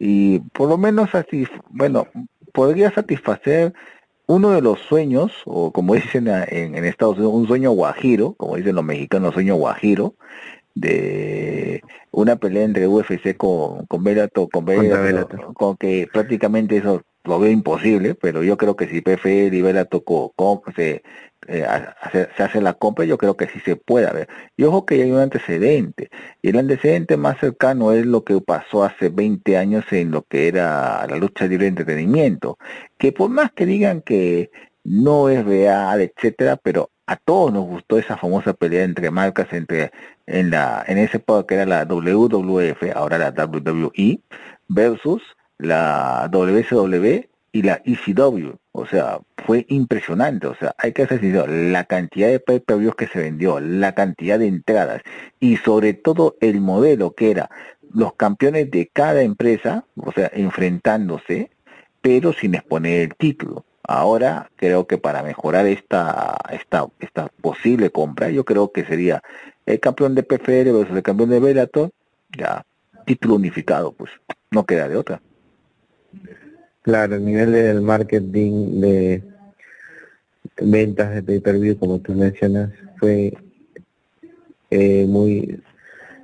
y 0.00 0.40
por 0.40 0.68
lo 0.68 0.76
menos 0.76 1.14
así, 1.14 1.46
bueno, 1.70 2.08
podría 2.52 2.90
satisfacer 2.90 3.72
uno 4.26 4.50
de 4.50 4.62
los 4.62 4.80
sueños, 4.80 5.30
o 5.44 5.70
como 5.70 5.94
dicen 5.94 6.26
en, 6.26 6.74
en 6.74 6.84
Estados 6.84 7.18
Unidos, 7.18 7.34
un 7.34 7.46
sueño 7.46 7.70
guajiro, 7.70 8.32
como 8.32 8.56
dicen 8.56 8.74
los 8.74 8.84
mexicanos, 8.84 9.34
sueño 9.34 9.54
guajiro, 9.54 10.16
de 10.74 11.84
una 12.10 12.34
pelea 12.34 12.64
entre 12.64 12.88
UFC 12.88 13.36
con, 13.36 13.86
con 13.86 14.02
Bellator, 14.02 14.48
con, 14.50 14.64
Bellator, 14.64 15.54
con 15.54 15.76
que 15.76 16.08
prácticamente 16.12 16.78
eso 16.78 17.00
lo 17.24 17.38
veo 17.38 17.50
imposible, 17.50 18.14
pero 18.14 18.42
yo 18.42 18.56
creo 18.56 18.76
que 18.76 18.86
si 18.88 19.00
PFL 19.00 19.54
y 19.54 19.62
Vela 19.62 19.86
tocó, 19.86 20.32
se, 20.76 21.02
eh, 21.48 21.66
se 22.36 22.42
hace 22.42 22.60
la 22.60 22.74
compra, 22.74 23.04
yo 23.04 23.18
creo 23.18 23.36
que 23.36 23.48
sí 23.48 23.60
se 23.60 23.76
puede 23.76 24.10
ver. 24.12 24.28
Y 24.56 24.64
ojo 24.64 24.84
que 24.86 25.02
hay 25.02 25.10
un 25.10 25.18
antecedente, 25.18 26.10
y 26.42 26.50
el 26.50 26.58
antecedente 26.58 27.16
más 27.16 27.38
cercano 27.40 27.92
es 27.92 28.06
lo 28.06 28.24
que 28.24 28.40
pasó 28.40 28.84
hace 28.84 29.08
20 29.08 29.56
años 29.56 29.84
en 29.90 30.10
lo 30.10 30.22
que 30.22 30.48
era 30.48 31.06
la 31.06 31.16
lucha 31.16 31.46
libre 31.46 31.64
de 31.64 31.70
entretenimiento, 31.70 32.58
que 32.98 33.12
por 33.12 33.30
más 33.30 33.52
que 33.52 33.66
digan 33.66 34.02
que 34.02 34.50
no 34.84 35.30
es 35.30 35.44
real, 35.44 36.02
etcétera, 36.02 36.56
pero 36.56 36.90
a 37.06 37.16
todos 37.16 37.52
nos 37.52 37.64
gustó 37.64 37.98
esa 37.98 38.16
famosa 38.16 38.52
pelea 38.54 38.84
entre 38.84 39.10
marcas 39.10 39.52
entre 39.52 39.92
en 40.26 40.50
la 40.50 40.84
en 40.86 40.98
ese 40.98 41.22
que 41.46 41.54
era 41.54 41.66
la 41.66 41.84
WWF, 41.84 42.82
ahora 42.94 43.18
la 43.18 43.30
WWE 43.30 44.20
versus 44.68 45.22
la 45.58 46.28
WCW 46.30 47.26
y 47.52 47.62
la 47.62 47.80
ECW. 47.84 48.56
O 48.72 48.86
sea, 48.86 49.20
fue 49.46 49.64
impresionante. 49.68 50.48
O 50.48 50.54
sea, 50.56 50.74
hay 50.78 50.92
que 50.92 51.04
hacer 51.04 51.22
la 51.48 51.84
cantidad 51.84 52.28
de 52.28 52.40
pay 52.40 52.60
per 52.60 52.94
que 52.96 53.06
se 53.06 53.20
vendió, 53.20 53.60
la 53.60 53.94
cantidad 53.94 54.38
de 54.38 54.48
entradas 54.48 55.02
y 55.38 55.56
sobre 55.58 55.94
todo 55.94 56.36
el 56.40 56.60
modelo 56.60 57.14
que 57.14 57.30
era 57.30 57.50
los 57.92 58.14
campeones 58.14 58.70
de 58.72 58.90
cada 58.92 59.22
empresa, 59.22 59.84
o 59.96 60.10
sea, 60.10 60.28
enfrentándose, 60.34 61.50
pero 62.00 62.32
sin 62.32 62.56
exponer 62.56 63.00
el 63.02 63.14
título. 63.14 63.64
Ahora 63.84 64.50
creo 64.56 64.86
que 64.86 64.98
para 64.98 65.22
mejorar 65.22 65.66
esta, 65.66 66.36
esta, 66.50 66.86
esta 66.98 67.28
posible 67.40 67.90
compra, 67.90 68.30
yo 68.30 68.44
creo 68.44 68.72
que 68.72 68.84
sería 68.84 69.22
el 69.66 69.78
campeón 69.78 70.14
de 70.14 70.24
PFR 70.24 70.72
versus 70.72 70.96
el 70.96 71.02
campeón 71.02 71.30
de 71.30 71.38
Bellator, 71.38 71.90
ya 72.36 72.64
título 73.06 73.36
unificado, 73.36 73.92
pues 73.92 74.10
no 74.50 74.64
queda 74.64 74.88
de 74.88 74.96
otra. 74.96 75.20
Claro, 76.82 77.16
el 77.16 77.24
nivel 77.24 77.52
del 77.52 77.80
marketing 77.80 78.80
de 78.80 79.22
ventas 80.60 81.14
de 81.14 81.22
pay-per-view, 81.22 81.78
como 81.78 81.98
tú 81.98 82.12
mencionas, 82.12 82.70
fue 82.98 83.32
eh, 84.70 85.06
muy 85.06 85.60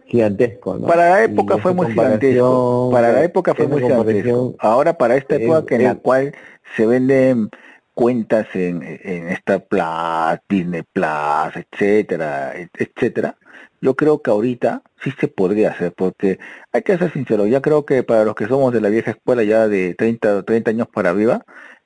gigantesco. 0.06 0.78
Para 0.80 1.10
la 1.10 1.24
época 1.24 1.58
fue 1.58 1.72
muy 1.72 1.86
gigantesco. 1.86 2.90
Para 2.92 3.12
la 3.12 3.24
época 3.24 3.54
fue 3.54 3.68
muy 3.68 3.80
gigantesco. 3.80 4.54
Ahora 4.58 4.98
para 4.98 5.16
esta 5.16 5.36
época 5.36 5.76
en 5.76 5.84
la 5.84 5.94
cual 5.94 6.34
se 6.76 6.86
venden 6.86 7.48
cuentas 7.94 8.46
en, 8.54 8.82
en 8.82 9.28
esta 9.28 9.60
Plus, 9.60 10.40
Disney 10.48 10.82
Plus, 10.92 11.64
etcétera, 11.72 12.52
etcétera, 12.78 13.36
yo 13.80 13.94
creo 13.96 14.22
que 14.22 14.30
ahorita 14.30 14.82
sí 15.02 15.12
se 15.18 15.28
podría 15.28 15.70
hacer, 15.70 15.92
porque 15.92 16.38
hay 16.72 16.82
que 16.82 16.98
ser 16.98 17.12
sincero, 17.12 17.46
ya 17.46 17.60
creo 17.60 17.84
que 17.84 18.02
para 18.02 18.24
los 18.24 18.34
que 18.34 18.46
somos 18.46 18.72
de 18.72 18.80
la 18.80 18.88
vieja 18.88 19.12
escuela 19.12 19.42
ya 19.42 19.68
de 19.68 19.94
30, 19.94 20.42
30 20.44 20.70
años 20.70 20.88
para 20.88 21.10
arriba, 21.10 21.44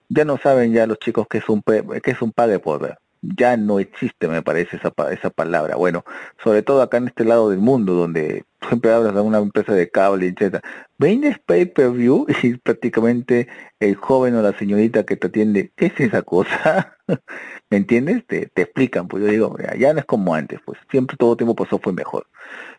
ya 0.09 0.25
no 0.25 0.39
saben 0.39 0.73
ya 0.73 0.87
los 0.87 0.99
chicos 0.99 1.27
que 1.29 1.39
es 1.39 1.49
un, 1.49 1.63
que 1.63 2.11
es 2.11 2.23
un 2.23 2.33
pague 2.33 2.59
por 2.59 2.99
ya 3.37 3.57
no 3.57 3.79
existe, 3.81 4.29
me 4.29 4.43
parece, 4.43 4.77
esa, 4.77 4.93
esa 5.11 5.31
palabra. 5.31 5.77
Bueno, 5.77 6.05
sobre 6.43 6.63
todo 6.63 6.83
acá 6.83 6.99
en 6.99 7.09
este 7.09 7.25
lado 7.25 7.51
del 7.51 7.59
mundo, 7.59 7.95
donde 7.95 8.45
siempre 8.69 8.93
hablas 8.93 9.15
de 9.15 9.21
una 9.21 9.39
empresa 9.39 9.73
de 9.75 9.91
cable, 9.91 10.27
etcétera. 10.27 10.63
Vendes 10.99 11.39
pay-per-view 11.39 12.27
y 12.43 12.57
prácticamente 12.57 13.49
el 13.81 13.97
joven 13.97 14.35
o 14.37 14.43
la 14.43 14.57
señorita 14.59 15.05
que 15.05 15.17
te 15.17 15.29
atiende, 15.29 15.73
¿qué 15.77 15.87
es 15.87 16.01
esa 16.01 16.23
cosa? 16.23 16.97
¿Me 17.71 17.79
entiendes? 17.79 18.27
Te, 18.27 18.51
explican, 18.55 19.09
pues 19.09 19.25
yo 19.25 19.31
digo, 19.31 19.57
ya 19.79 19.93
no 19.93 20.01
es 20.01 20.07
como 20.07 20.35
antes, 20.35 20.61
pues 20.65 20.79
siempre 20.91 21.17
todo 21.17 21.37
tiempo 21.37 21.55
pasó 21.55 21.79
fue 21.79 21.93
mejor. 21.93 22.27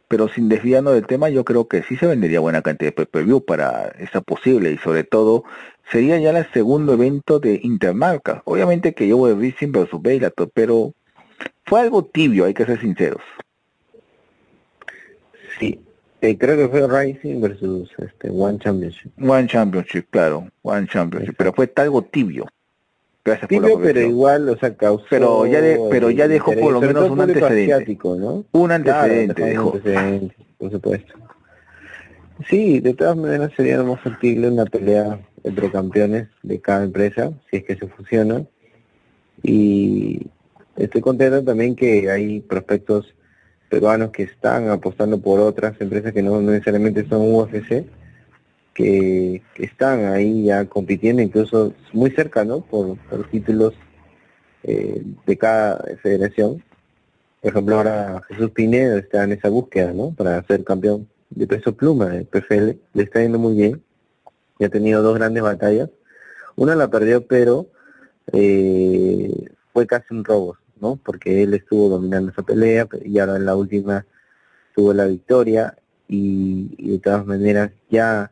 Pero 0.08 0.28
sin 0.30 0.50
desviarnos 0.50 0.94
del 0.94 1.08
tema, 1.08 1.30
yo 1.30 1.44
creo 1.44 1.68
que 1.68 1.84
sí 1.84 1.98
se 1.98 2.06
vendería 2.08 2.40
buena 2.40 2.62
cantidad 2.62 2.90
de 2.90 2.96
pay-per-view 2.96 3.44
para 3.44 3.88
esa 4.00 4.22
posible 4.22 4.72
y 4.72 4.78
sobre 4.78 5.04
todo 5.04 5.44
sería 5.92 6.18
ya 6.20 6.32
el 6.32 6.52
segundo 6.54 6.94
evento 6.94 7.40
de 7.40 7.60
Intermarca. 7.64 8.42
Obviamente 8.46 8.94
que 8.94 9.08
yo 9.08 9.18
voy 9.18 9.32
a 9.32 9.36
Racing 9.36 9.72
versus 9.72 10.02
Bellator, 10.02 10.50
pero 10.54 10.94
fue 11.66 11.82
algo 11.82 12.06
tibio, 12.06 12.46
hay 12.46 12.54
que 12.54 12.66
ser 12.66 12.80
sinceros. 12.80 13.22
Sí, 15.60 15.80
eh, 16.22 16.38
creo 16.38 16.58
que 16.58 16.68
fue 16.70 16.88
Rising 16.88 17.40
versus 17.40 17.92
este, 18.00 18.30
One 18.30 18.58
Championship. 18.60 19.12
One 19.22 19.48
Championship, 19.48 20.08
claro, 20.10 20.50
One 20.64 20.88
Championship, 20.88 21.36
pero 21.38 21.54
fue 21.54 21.72
algo 21.76 22.02
tibio. 22.04 22.48
Gracias 23.24 23.48
tibio, 23.48 23.80
pero 23.80 24.02
igual, 24.02 24.50
o 24.50 24.58
sea, 24.58 24.76
causó... 24.76 25.06
Pero 25.10 25.46
ya, 25.48 25.60
pero 25.90 26.12
ya 26.12 26.28
dejó 26.28 26.54
por 26.54 26.74
lo 26.74 26.82
menos 26.82 27.10
un 27.10 27.22
antecedente. 27.22 27.98
¿no? 28.04 28.46
Un 28.52 28.72
antecedente, 28.72 29.44
dejó. 29.44 29.80
por 30.58 30.72
supuesto. 30.72 31.14
Sí, 32.50 32.80
de 32.80 32.94
todas 32.94 33.16
maneras 33.16 33.52
sería 33.56 33.82
más 33.82 34.00
factible 34.02 34.50
una 34.50 34.66
pelea 34.66 35.20
entre 35.44 35.72
campeones 35.72 36.28
de 36.44 36.60
cada 36.60 36.84
empresa, 36.84 37.32
si 37.50 37.58
es 37.58 37.64
que 37.64 37.76
se 37.76 37.88
fusionan. 37.88 38.48
Y 39.42 40.28
estoy 40.76 41.02
contento 41.02 41.44
también 41.44 41.76
que 41.76 42.10
hay 42.10 42.42
prospectos 42.42 43.16
peruanos 43.70 44.12
que 44.12 44.24
están 44.24 44.70
apostando 44.70 45.20
por 45.20 45.40
otras 45.40 45.80
empresas 45.80 46.14
que 46.14 46.22
no, 46.22 46.42
necesariamente 46.42 47.08
son 47.08 47.34
UFC, 47.34 47.86
que, 48.74 49.42
están 49.58 50.06
ahí 50.06 50.46
ya 50.46 50.66
compitiendo, 50.66 51.22
incluso 51.22 51.74
muy 51.94 52.12
cerca, 52.12 52.44
¿no? 52.44 52.62
Por, 52.62 52.98
títulos 53.32 53.74
eh, 54.64 55.02
de 55.26 55.38
cada 55.38 55.84
federación. 56.02 56.64
Por 57.42 57.52
ejemplo, 57.52 57.76
ahora 57.78 58.22
Jesús 58.28 58.52
Pinedo 58.52 58.98
está 58.98 59.24
en 59.24 59.34
esa 59.34 59.50
búsqueda, 59.50 59.94
¿no? 59.94 60.12
Para 60.12 60.44
ser 60.44 60.64
campeón 60.64 61.08
de 61.30 61.48
peso 61.48 61.76
pluma 61.76 62.10
de 62.10 62.26
PFL, 62.26 62.78
le 62.94 63.04
está 63.04 63.22
yendo 63.22 63.40
muy 63.40 63.56
bien 63.56 63.82
y 64.60 64.66
ha 64.66 64.70
tenido 64.70 65.02
dos 65.02 65.16
grandes 65.16 65.44
batallas. 65.44 65.90
Una 66.56 66.76
la 66.76 66.90
perdió, 66.90 67.26
pero 67.26 67.68
eh, 68.32 69.50
fue 69.74 69.86
casi 69.86 70.14
un 70.14 70.24
robo, 70.24 70.58
¿no? 70.80 70.98
Porque 70.98 71.44
él 71.44 71.54
estuvo 71.54 71.90
dominando 71.90 72.32
esa 72.32 72.44
pelea 72.44 72.88
y 73.04 73.20
ahora 73.20 73.38
en 73.38 73.46
la 73.46 73.56
última 73.56 74.06
tuvo 74.76 74.94
la 74.94 75.06
victoria 75.06 75.76
y, 76.08 76.92
de 76.92 77.00
todas 77.00 77.26
maneras 77.26 77.72
ya 77.90 78.32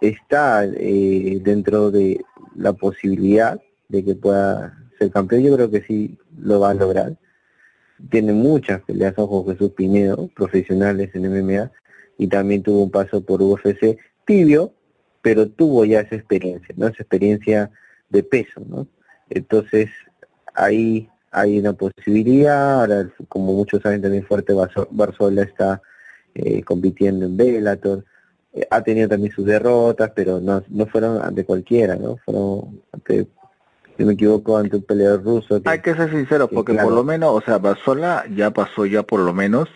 está 0.00 0.64
eh, 0.64 1.40
dentro 1.42 1.90
de 1.90 2.24
la 2.54 2.72
posibilidad 2.72 3.60
de 3.88 4.04
que 4.04 4.14
pueda 4.14 4.78
ser 4.98 5.10
campeón. 5.10 5.42
Yo 5.42 5.54
creo 5.56 5.70
que 5.70 5.82
sí 5.82 6.18
lo 6.38 6.60
va 6.60 6.70
a 6.70 6.74
lograr. 6.74 7.16
Tiene 8.10 8.32
muchas 8.32 8.80
peleas, 8.82 9.14
ojo 9.16 9.46
Jesús 9.46 9.72
Pinedo, 9.72 10.28
profesionales 10.34 11.10
en 11.14 11.28
MMA, 11.28 11.70
y 12.16 12.28
también 12.28 12.62
tuvo 12.62 12.84
un 12.84 12.90
paso 12.90 13.22
por 13.24 13.42
UFC 13.42 13.98
tibio, 14.24 14.72
pero 15.22 15.48
tuvo 15.48 15.84
ya 15.84 16.00
esa 16.00 16.16
experiencia, 16.16 16.74
¿no? 16.76 16.86
Esa 16.86 17.02
experiencia 17.02 17.70
de 18.08 18.22
peso, 18.22 18.62
¿no? 18.66 18.86
Entonces, 19.28 19.90
ahí 20.54 21.08
hay 21.30 21.58
una 21.58 21.72
posibilidad, 21.72 22.80
ahora 22.80 23.08
como 23.28 23.52
muchos 23.52 23.82
saben 23.82 24.02
también 24.02 24.24
Fuerte 24.24 24.52
Barzola 24.90 25.42
está 25.42 25.80
eh, 26.34 26.62
compitiendo 26.62 27.26
en 27.26 27.36
Bellator, 27.36 28.04
eh, 28.52 28.66
ha 28.70 28.82
tenido 28.82 29.08
también 29.08 29.32
sus 29.32 29.46
derrotas, 29.46 30.10
pero 30.14 30.40
no, 30.40 30.62
no 30.68 30.86
fueron 30.86 31.22
ante 31.22 31.44
cualquiera, 31.44 31.96
¿no? 31.96 32.16
Fueron 32.24 32.80
ante 32.92 33.28
si 34.00 34.06
me 34.06 34.14
equivoco, 34.14 34.56
ante 34.56 34.76
un 34.76 34.82
peleador 34.82 35.22
ruso. 35.22 35.60
Hay 35.66 35.82
que 35.82 35.94
ser 35.94 36.10
sincero, 36.10 36.48
porque 36.48 36.72
por 36.72 36.90
lo 36.90 37.04
menos, 37.04 37.34
o 37.34 37.40
sea, 37.42 37.58
Basola 37.58 38.24
ya 38.34 38.50
pasó 38.50 38.86
ya 38.86 39.02
por 39.02 39.20
lo 39.20 39.34
menos, 39.34 39.68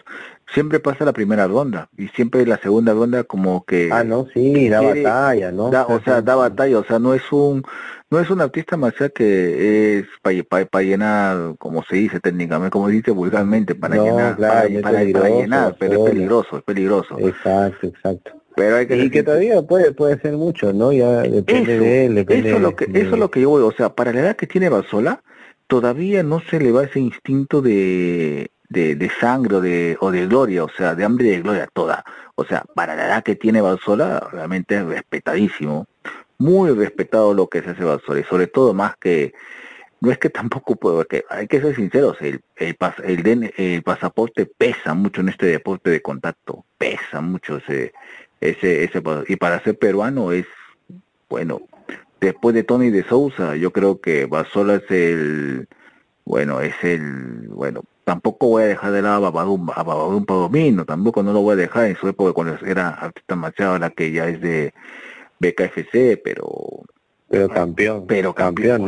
siempre 0.55 0.81
pasa 0.81 1.05
la 1.05 1.13
primera 1.13 1.47
ronda, 1.47 1.91
y 1.99 2.09
siempre 2.09 2.47
la 2.47 2.57
segunda 2.57 2.95
ronda 2.95 3.25
como 3.25 3.67
que... 3.67 3.91
Ah, 3.93 4.03
no, 4.03 4.27
sí, 4.33 4.71
da 4.71 4.81
batalla, 4.81 5.53
¿no? 5.53 5.67
o 5.67 6.01
sea, 6.03 6.23
da 6.23 6.37
batalla, 6.37 6.79
o 6.79 6.85
sea, 6.85 6.99
no 6.99 7.13
es 7.13 7.31
un 7.33 7.65
no 8.15 8.21
es 8.21 8.31
un 8.31 8.41
artista 8.41 8.77
marcial 8.77 9.13
que 9.13 9.99
es 9.99 10.07
para 10.23 10.85
llenar, 10.85 11.57
como 11.59 11.83
se 11.83 11.97
dice 11.97 12.21
técnicamente, 12.21 12.71
como 12.71 12.87
dice 12.87 13.11
vulgarmente, 13.11 13.75
para 13.75 13.97
llenar, 13.97 14.37
para, 14.37 14.69
llenar, 14.69 15.75
pero 15.81 16.05
es 16.05 16.11
peligroso, 16.13 16.59
es 16.59 16.63
peligroso. 16.63 17.19
Exacto, 17.19 17.89
exacto. 17.89 18.31
Pero 18.55 18.77
hay 18.77 18.87
que 18.87 18.97
y 18.99 19.11
que 19.11 19.25
todavía 19.25 19.61
puede 19.63 19.91
puede 19.91 20.21
ser 20.21 20.35
mucho, 20.35 20.73
¿no? 20.73 20.93
Ya 20.93 21.23
depende 21.23 21.77
de 21.81 22.07
él, 22.07 22.15
depende 22.15 22.51
eso, 22.51 22.61
lo 22.61 22.77
que, 22.77 22.85
eso 22.85 23.15
es 23.15 23.19
lo 23.19 23.31
que 23.33 23.41
yo 23.41 23.51
voy, 23.51 23.63
o 23.63 23.73
sea, 23.73 23.93
para 23.93 24.13
la 24.13 24.21
edad 24.21 24.37
que 24.37 24.47
tiene 24.47 24.69
Barzola, 24.69 25.21
todavía 25.67 26.23
no 26.23 26.39
se 26.39 26.61
le 26.61 26.71
va 26.71 26.85
ese 26.85 27.01
instinto 27.01 27.63
de, 27.63 28.53
de, 28.69 28.95
de 28.95 29.11
sangre 29.11 29.57
o 29.57 29.61
de, 29.61 29.97
o 29.99 30.13
de 30.13 30.29
gloria, 30.29 30.63
o 30.63 30.71
sea, 30.71 30.95
de 30.95 31.05
hambre 31.05 31.31
de 31.31 31.41
gloria 31.41 31.69
toda. 31.73 32.05
O 32.37 32.45
sea, 32.45 32.65
para 32.77 32.95
la 32.95 33.07
edad 33.07 33.25
que 33.25 33.35
tiene 33.35 33.61
Barzola, 33.61 34.21
realmente 34.31 34.77
es 34.77 34.85
respetadísimo 34.85 35.89
muy 36.39 36.71
respetado 36.73 37.35
lo 37.35 37.49
que 37.49 37.63
se 37.63 37.71
hace 37.71 37.85
Basura 37.85 38.21
y 38.21 38.25
sobre 38.25 38.47
todo 38.47 38.75
más 38.75 38.97
que 38.97 39.35
no 40.01 40.11
es 40.11 40.19
que 40.19 40.29
tampoco 40.29 40.77
puedo 40.77 40.97
porque 40.97 41.25
hay 41.31 41.47
que 41.47 41.61
ser 41.61 41.75
sinceros 41.75 42.21
el 42.21 42.43
el, 42.57 42.77
el, 43.05 43.55
el 43.57 43.83
pasaporte 43.83 44.47
pesa 44.47 44.95
mucho 44.95 45.21
en 45.21 45.31
este 45.31 45.47
deporte 45.47 45.91
de 45.91 46.03
contacto 46.03 46.65
pesa 46.77 47.21
mucho 47.21 47.57
ese 47.57 47.93
ese 48.41 48.85
ese 48.85 49.03
y 49.29 49.37
para 49.37 49.63
ser 49.63 49.79
peruano 49.79 50.33
es 50.33 50.47
bueno 51.29 51.63
después 52.21 52.55
de 52.55 52.65
Tony 52.65 52.91
de 52.91 53.05
Sousa 53.05 53.57
yo 53.57 53.73
creo 53.73 54.01
que 54.01 54.27
Basola 54.27 54.75
es 54.75 54.91
el 54.91 55.69
bueno 56.25 56.61
es 56.61 56.75
el 56.83 57.49
bueno 57.49 57.83
tampoco 58.05 58.49
voy 58.49 58.65
a 58.65 58.67
dejar 58.67 58.93
de 58.93 59.03
lado 59.03 59.17
a 59.17 59.31
Babadum 59.31 59.71
a 59.71 59.83
Babadum 59.83 60.27
Palomino 60.27 60.85
tampoco 60.85 61.23
no 61.23 61.33
lo 61.33 61.41
voy 61.41 61.55
a 61.55 61.57
dejar 61.57 61.87
en 61.87 61.97
su 61.97 62.09
época 62.09 62.33
cuando 62.33 62.59
era 62.67 62.91
artista 62.91 63.37
machado 63.37 63.79
la 63.79 63.91
que 63.91 64.13
ya 64.13 64.29
es 64.29 64.41
de 64.41 64.75
BKFC, 65.39 66.21
pero 66.23 66.85
pero 67.29 67.49
campeón, 67.49 68.05
pero 68.07 68.35
campeón, 68.35 68.87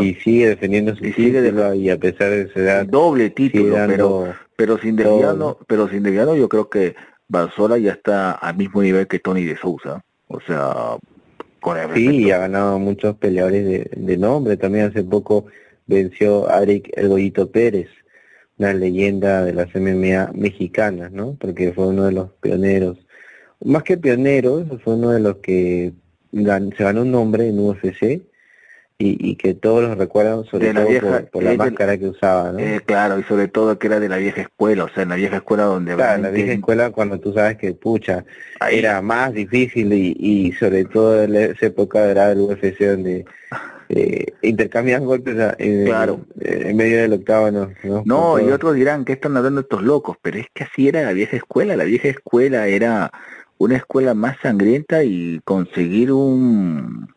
y 0.00 0.14
sigue 0.14 0.48
defendiendo 0.48 0.96
su 0.96 1.04
y 1.04 1.12
título 1.12 1.74
y 1.74 1.90
a 1.90 1.98
pesar 1.98 2.30
de 2.30 2.42
esa 2.42 2.60
edad 2.60 2.86
doble 2.86 3.30
título, 3.30 3.76
pero 3.86 4.34
pero 4.56 4.78
sin 4.78 4.96
desviarlo, 4.96 5.58
pero 5.66 5.88
sin 5.88 6.04
yo 6.04 6.48
creo 6.48 6.70
que 6.70 6.94
Barzola 7.28 7.78
ya 7.78 7.92
está 7.92 8.32
al 8.32 8.56
mismo 8.56 8.82
nivel 8.82 9.06
que 9.06 9.18
Tony 9.18 9.44
de 9.44 9.56
Sousa, 9.56 10.02
o 10.28 10.40
sea, 10.40 10.96
con 11.60 11.78
el 11.78 11.92
Sí, 11.94 12.30
ha 12.30 12.38
ganado 12.38 12.78
muchos 12.78 13.16
peleadores 13.16 13.64
de, 13.64 13.90
de, 13.94 14.16
nombre, 14.16 14.56
también 14.56 14.86
hace 14.86 15.02
poco 15.02 15.46
venció 15.86 16.48
a 16.50 16.62
Eric 16.62 16.90
El 16.94 17.08
Goyito 17.08 17.50
Pérez, 17.50 17.88
una 18.58 18.72
leyenda 18.72 19.44
de 19.44 19.52
las 19.52 19.74
MMA 19.74 20.32
mexicanas, 20.34 21.10
¿no? 21.10 21.36
Porque 21.40 21.72
fue 21.72 21.88
uno 21.88 22.04
de 22.04 22.12
los 22.12 22.30
pioneros 22.40 23.03
más 23.64 23.82
que 23.82 23.96
pionero, 23.96 24.64
fue 24.82 24.94
uno 24.94 25.10
de 25.10 25.20
los 25.20 25.36
que 25.36 25.92
se 26.32 26.84
ganó 26.84 27.02
un 27.02 27.12
nombre 27.12 27.48
en 27.48 27.58
UFC 27.58 28.22
y, 28.96 29.30
y 29.30 29.36
que 29.36 29.54
todos 29.54 29.82
los 29.82 29.98
recuerdan 29.98 30.44
sobre 30.44 30.72
todo 30.72 30.86
por, 31.32 31.42
la 31.42 31.54
máscara 31.54 31.98
que 31.98 32.08
usaba, 32.08 32.52
¿no? 32.52 32.58
Eh, 32.58 32.80
claro, 32.84 33.18
y 33.18 33.24
sobre 33.24 33.48
todo 33.48 33.78
que 33.78 33.88
era 33.88 34.00
de 34.00 34.08
la 34.08 34.18
vieja 34.18 34.42
escuela, 34.42 34.84
o 34.84 34.88
sea, 34.88 35.02
en 35.02 35.08
la 35.10 35.16
vieja 35.16 35.36
escuela 35.36 35.64
donde... 35.64 35.94
Claro, 35.94 36.22
la 36.22 36.30
vieja 36.30 36.52
escuela 36.52 36.90
cuando 36.90 37.18
tú 37.18 37.32
sabes 37.32 37.56
que, 37.56 37.74
pucha, 37.74 38.24
era 38.70 39.02
más 39.02 39.32
difícil 39.32 39.92
y, 39.92 40.16
y 40.18 40.52
sobre 40.52 40.84
todo 40.84 41.22
en 41.22 41.34
esa 41.34 41.66
época 41.66 42.04
era 42.06 42.30
el 42.30 42.40
UFC 42.40 42.78
donde 42.80 43.24
eh, 43.88 44.26
intercambian 44.42 45.04
golpes 45.04 45.36
en, 45.58 45.84
claro. 45.84 46.20
en 46.40 46.76
medio 46.76 46.98
del 46.98 47.14
octavo, 47.14 47.50
¿no? 47.50 47.72
No, 48.04 48.40
y 48.40 48.50
otros 48.50 48.74
dirán 48.74 49.04
que 49.04 49.12
están 49.12 49.36
hablando 49.36 49.60
estos 49.60 49.82
locos, 49.82 50.16
pero 50.22 50.38
es 50.38 50.46
que 50.54 50.64
así 50.64 50.88
era 50.88 51.02
la 51.02 51.12
vieja 51.12 51.36
escuela, 51.36 51.76
la 51.76 51.84
vieja 51.84 52.08
escuela 52.08 52.66
era 52.66 53.12
una 53.58 53.76
escuela 53.76 54.14
más 54.14 54.36
sangrienta 54.40 55.04
y 55.04 55.40
conseguir 55.44 56.12
un 56.12 57.14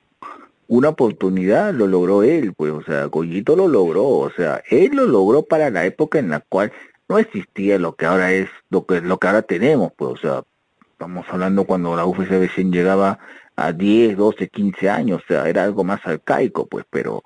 una 0.68 0.90
oportunidad 0.90 1.74
lo 1.74 1.88
logró 1.88 2.24
él, 2.24 2.54
pues, 2.54 2.72
o 2.74 2.84
sea, 2.84 3.06
Goyito 3.06 3.56
lo 3.56 3.68
logró, 3.68 4.06
o 4.06 4.30
sea, 4.32 4.62
él 4.70 4.92
lo 4.94 5.06
logró 5.06 5.44
para 5.44 5.70
la 5.70 5.86
época 5.86 6.20
en 6.20 6.30
la 6.30 6.42
cual 6.42 6.72
no 7.08 7.18
existía 7.20 7.80
lo 7.80 7.96
que 7.96 8.06
ahora 8.06 8.34
es, 8.34 8.50
lo 8.70 8.86
que 8.86 9.02
lo 9.02 9.18
que 9.18 9.28
ahora 9.28 9.42
tenemos, 9.44 9.94
pues, 9.96 10.12
o 10.12 10.18
sea, 10.18 10.44
estamos 10.92 11.26
hablando 11.30 11.64
cuando 11.64 11.96
la 11.96 12.06
UFC 12.06 12.30
recién 12.32 12.72
llegaba 12.72 13.20
a 13.56 13.72
10, 13.72 14.18
12, 14.18 14.50
15 14.50 14.90
años, 14.90 15.22
o 15.24 15.28
sea, 15.28 15.48
era 15.48 15.64
algo 15.64 15.84
más 15.84 16.06
arcaico, 16.06 16.68
pues, 16.68 16.86
pero 16.90 17.24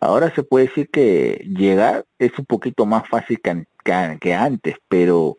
ahora 0.00 0.34
se 0.34 0.42
puede 0.42 0.66
decir 0.66 0.90
que 0.90 1.44
llegar 1.56 2.04
es 2.18 2.36
un 2.38 2.46
poquito 2.46 2.86
más 2.86 3.08
fácil 3.08 3.40
que, 3.40 3.66
que 4.20 4.34
antes, 4.34 4.76
pero 4.88 5.36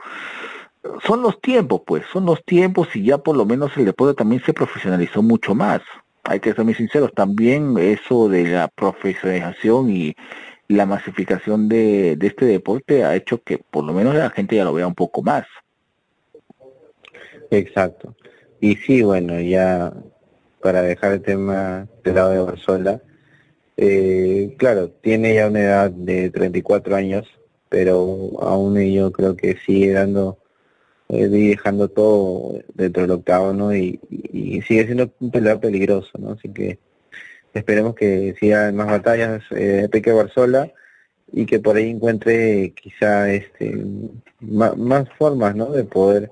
son 1.05 1.21
los 1.21 1.39
tiempos, 1.41 1.81
pues, 1.85 2.03
son 2.11 2.25
los 2.25 2.43
tiempos 2.43 2.95
y 2.95 3.03
ya 3.03 3.17
por 3.17 3.35
lo 3.37 3.45
menos 3.45 3.75
el 3.77 3.85
deporte 3.85 4.15
también 4.15 4.41
se 4.43 4.53
profesionalizó 4.53 5.21
mucho 5.21 5.55
más. 5.55 5.81
Hay 6.23 6.39
que 6.39 6.53
ser 6.53 6.63
muy 6.65 6.73
sinceros, 6.73 7.11
también 7.13 7.77
eso 7.77 8.29
de 8.29 8.45
la 8.45 8.67
profesionalización 8.67 9.89
y 9.89 10.15
la 10.67 10.85
masificación 10.85 11.67
de, 11.67 12.15
de 12.15 12.27
este 12.27 12.45
deporte 12.45 13.03
ha 13.03 13.15
hecho 13.15 13.41
que 13.43 13.57
por 13.57 13.83
lo 13.83 13.93
menos 13.93 14.15
la 14.15 14.29
gente 14.29 14.55
ya 14.55 14.63
lo 14.63 14.73
vea 14.73 14.87
un 14.87 14.95
poco 14.95 15.21
más. 15.21 15.45
Exacto. 17.49 18.15
Y 18.59 18.75
sí, 18.75 19.01
bueno, 19.01 19.39
ya 19.41 19.93
para 20.61 20.81
dejar 20.81 21.13
el 21.13 21.21
tema 21.21 21.87
del 22.03 22.15
lado 22.15 22.29
de 22.29 22.39
Barzola, 22.39 23.01
eh, 23.77 24.55
claro, 24.57 24.89
tiene 24.89 25.33
ya 25.33 25.47
una 25.47 25.61
edad 25.61 25.91
de 25.91 26.29
34 26.29 26.95
años, 26.95 27.27
pero 27.69 28.31
aún 28.39 28.79
yo 28.79 29.11
creo 29.11 29.35
que 29.35 29.57
sigue 29.65 29.93
dando 29.93 30.37
eh, 31.11 31.27
dejando 31.27 31.89
todo 31.89 32.61
dentro 32.73 33.01
del 33.01 33.11
octavo, 33.11 33.73
Y, 33.73 33.99
sigue 34.61 34.85
siendo 34.85 35.11
un 35.19 35.29
peleador 35.29 35.59
peligroso, 35.59 36.09
¿no? 36.17 36.31
Así 36.31 36.47
que 36.49 36.79
esperemos 37.53 37.95
que 37.95 38.33
siga 38.39 38.69
en 38.69 38.77
más 38.77 38.87
batallas 38.87 39.43
eh, 39.51 39.89
Peque 39.91 40.13
Barzola 40.13 40.71
y 41.33 41.45
que 41.45 41.59
por 41.59 41.75
ahí 41.75 41.89
encuentre 41.89 42.73
quizá 42.81 43.29
este 43.29 43.85
más, 44.39 45.09
formas, 45.17 45.53
¿no? 45.53 45.71
De 45.71 45.83
poder, 45.83 46.31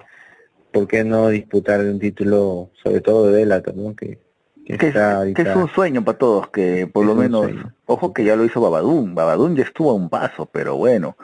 ¿por 0.71 0.87
qué 0.87 1.03
no 1.03 1.27
disputar 1.27 1.81
un 1.81 1.99
título, 1.99 2.69
sobre 2.81 3.01
todo 3.01 3.27
de 3.27 3.39
Bellator, 3.43 3.75
¿no? 3.75 3.93
Que, 3.95 4.17
que, 4.65 4.87
es 5.35 5.55
un 5.55 5.67
sueño 5.69 6.05
para 6.05 6.17
todos, 6.17 6.49
que 6.51 6.87
por 6.87 7.05
lo 7.05 7.15
menos, 7.15 7.51
ojo 7.85 8.13
que 8.13 8.23
ya 8.23 8.37
lo 8.37 8.45
hizo 8.45 8.61
Babadún, 8.61 9.13
Babadún 9.13 9.57
ya 9.57 9.63
estuvo 9.63 9.91
a 9.91 9.95
un 9.95 10.09
paso, 10.09 10.45
pero 10.45 10.77
bueno, 10.77 11.17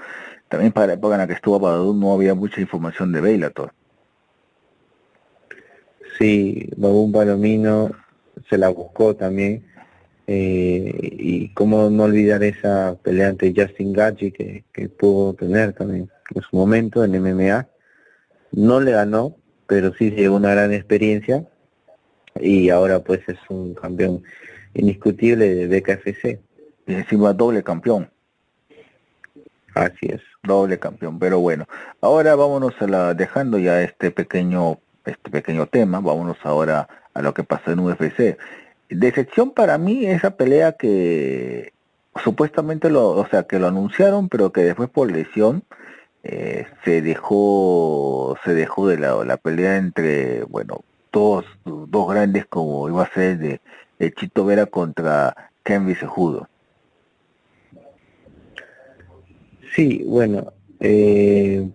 también 0.49 0.71
para 0.71 0.87
la 0.87 0.93
época 0.93 1.15
en 1.15 1.21
la 1.21 1.27
que 1.27 1.33
estuvo 1.33 1.59
Babadú 1.59 1.93
no 1.93 2.13
había 2.13 2.35
mucha 2.35 2.61
información 2.61 3.11
de 3.11 3.21
Bellator. 3.21 3.73
Sí, 6.17 6.69
Babún 6.77 7.11
Palomino 7.11 7.91
se 8.49 8.57
la 8.57 8.69
buscó 8.69 9.15
también. 9.15 9.65
Eh, 10.27 10.97
y 11.19 11.53
cómo 11.53 11.89
no 11.89 12.03
olvidar 12.03 12.43
esa 12.43 12.97
pelea 13.03 13.29
ante 13.29 13.53
Justin 13.55 13.93
Gachi 13.93 14.31
que, 14.31 14.63
que 14.73 14.89
pudo 14.89 15.33
tener 15.33 15.73
también 15.73 16.09
en 16.33 16.41
su 16.41 16.55
momento 16.55 17.03
en 17.03 17.11
MMA. 17.21 17.67
No 18.51 18.79
le 18.79 18.91
ganó, 18.91 19.35
pero 19.67 19.93
sí 19.93 20.09
se 20.11 20.15
llevó 20.15 20.37
una 20.37 20.51
gran 20.51 20.73
experiencia 20.73 21.45
y 22.39 22.69
ahora 22.69 22.99
pues 22.99 23.21
es 23.27 23.37
un 23.49 23.73
campeón 23.73 24.23
indiscutible 24.73 25.53
de 25.53 25.79
BKFC. 25.79 26.39
Y 26.87 26.93
encima 26.93 27.33
doble 27.33 27.63
campeón. 27.63 28.09
Así 29.73 30.07
es 30.07 30.21
doble 30.45 30.79
campeón, 30.79 31.19
pero 31.19 31.39
bueno, 31.39 31.65
ahora 32.01 32.35
vámonos 32.35 32.73
a 32.81 32.87
la, 32.87 33.13
dejando 33.13 33.57
ya 33.57 33.81
este 33.81 34.11
pequeño, 34.11 34.79
este 35.05 35.29
pequeño 35.29 35.67
tema, 35.67 35.99
vámonos 35.99 36.37
ahora 36.43 36.87
a 37.13 37.21
lo 37.21 37.33
que 37.33 37.43
pasó 37.43 37.71
en 37.71 37.79
UFC. 37.79 38.37
Decepción 38.89 39.51
para 39.51 39.77
mí 39.77 40.05
esa 40.05 40.31
pelea 40.31 40.73
que 40.73 41.73
supuestamente 42.23 42.89
lo, 42.89 43.09
o 43.09 43.27
sea, 43.27 43.43
que 43.43 43.59
lo 43.59 43.67
anunciaron, 43.67 44.29
pero 44.29 44.51
que 44.51 44.61
después 44.61 44.89
por 44.89 45.11
lesión 45.11 45.63
eh, 46.23 46.65
se 46.83 47.01
dejó, 47.01 48.37
se 48.43 48.53
dejó 48.53 48.87
de 48.87 48.97
lado 48.97 49.23
la 49.25 49.37
pelea 49.37 49.77
entre, 49.77 50.43
bueno, 50.43 50.83
dos, 51.11 51.45
dos 51.65 52.09
grandes 52.09 52.45
como 52.45 52.89
iba 52.89 53.03
a 53.03 53.13
ser 53.13 53.37
de, 53.37 53.61
de 53.99 54.13
Chito 54.13 54.45
Vera 54.45 54.65
contra 54.65 55.51
Ken 55.63 55.85
Vicejudo. 55.85 56.47
Sí, 59.75 60.03
bueno, 60.07 60.53
eh, 60.79 61.67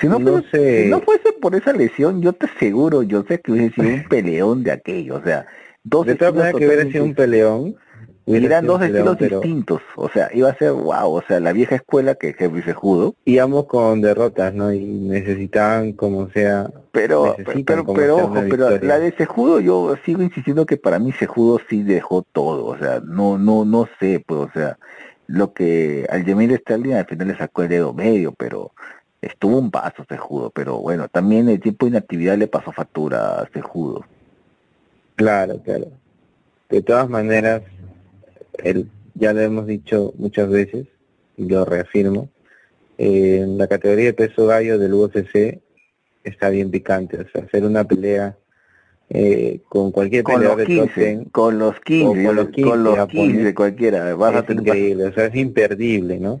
si 0.00 0.08
no, 0.08 0.18
fuese, 0.18 0.86
no 0.88 1.00
fuese 1.02 1.32
por 1.34 1.54
esa 1.54 1.74
lesión, 1.74 2.22
yo 2.22 2.32
te 2.32 2.46
aseguro, 2.46 3.02
yo 3.02 3.22
sé 3.28 3.40
que 3.40 3.52
hubiese 3.52 3.74
sido 3.74 3.88
un 3.88 4.04
peleón 4.08 4.62
de 4.62 4.72
aquello, 4.72 5.16
o 5.16 5.22
sea, 5.22 5.46
dos 5.84 6.06
De 6.06 6.14
todas 6.14 6.34
maneras 6.34 6.54
que 6.58 6.66
hubiera 6.66 6.90
sido 6.90 7.04
un 7.04 7.14
peleón, 7.14 7.76
y 8.26 8.44
eran 8.46 8.66
dos 8.66 8.80
estilos 8.80 9.18
distintos, 9.18 9.82
o 9.96 10.08
sea, 10.08 10.30
iba 10.32 10.48
a 10.48 10.56
ser 10.56 10.72
wow, 10.72 11.12
o 11.12 11.22
sea, 11.26 11.40
la 11.40 11.52
vieja 11.52 11.74
escuela 11.74 12.14
que 12.14 12.34
Henry 12.38 12.62
Sejudo. 12.62 13.14
Íbamos 13.24 13.66
con 13.66 14.00
derrotas, 14.00 14.54
¿no? 14.54 14.72
Y 14.72 14.84
necesitaban 14.84 15.92
como 15.94 16.30
sea. 16.30 16.70
Pero, 16.92 17.34
pero, 17.64 17.84
pero, 17.84 18.16
ojo, 18.16 18.42
pero 18.48 18.78
la 18.78 18.98
de 19.00 19.12
Sejudo 19.12 19.60
yo 19.60 19.96
sigo 20.04 20.22
insistiendo 20.22 20.64
que 20.64 20.76
para 20.76 20.98
mí 20.98 21.12
Sejudo 21.12 21.60
sí 21.68 21.82
dejó 21.82 22.22
todo, 22.22 22.66
o 22.66 22.78
sea, 22.78 23.02
no, 23.04 23.36
no, 23.36 23.64
no 23.64 23.88
sé, 23.98 24.22
pues, 24.24 24.40
o 24.40 24.50
sea, 24.52 24.78
lo 25.30 25.52
que 25.52 26.06
al 26.10 26.24
Jamil 26.24 26.56
Sterling 26.56 26.94
al 26.94 27.06
final 27.06 27.28
le 27.28 27.36
sacó 27.36 27.62
el 27.62 27.68
dedo 27.68 27.94
medio, 27.94 28.32
pero 28.32 28.72
estuvo 29.22 29.58
un 29.58 29.70
paso 29.70 30.04
Sejudo, 30.08 30.50
pero 30.50 30.78
bueno, 30.78 31.08
también 31.08 31.48
el 31.48 31.60
tiempo 31.60 31.86
de 31.86 31.90
inactividad 31.90 32.36
le 32.36 32.48
pasó 32.48 32.72
factura 32.72 33.40
a 33.40 33.48
Sejudo. 33.52 34.04
Claro, 35.14 35.60
claro. 35.62 35.86
De 36.68 36.82
todas 36.82 37.08
maneras, 37.08 37.62
el, 38.58 38.88
ya 39.14 39.32
lo 39.32 39.40
hemos 39.40 39.66
dicho 39.66 40.12
muchas 40.18 40.48
veces, 40.48 40.86
y 41.36 41.44
lo 41.46 41.64
reafirmo, 41.64 42.28
eh, 42.98 43.44
la 43.46 43.68
categoría 43.68 44.06
de 44.06 44.14
peso 44.14 44.46
gallo 44.46 44.78
del 44.78 44.94
UFC 44.94 45.60
está 46.24 46.50
bien 46.50 46.70
picante, 46.70 47.20
o 47.20 47.28
sea, 47.28 47.44
hacer 47.44 47.64
una 47.64 47.84
pelea 47.84 48.36
eh, 49.10 49.60
con 49.68 49.90
cualquier 49.90 50.22
con 50.22 50.42
los 50.42 50.56
15, 50.56 51.26
con 51.32 51.58
los 51.58 51.80
15, 51.80 52.24
con 52.24 52.36
los 52.36 52.48
15, 52.50 52.70
con 52.70 52.84
los 52.84 53.08
15 53.08 53.54
cualquiera, 53.54 54.14
vas 54.14 54.34
es 54.34 54.38
a 54.38 54.46
tener 54.46 54.62
increíble, 54.62 55.04
o 55.06 55.12
sea, 55.12 55.26
es 55.26 55.34
imperdible, 55.34 56.20
¿no? 56.20 56.40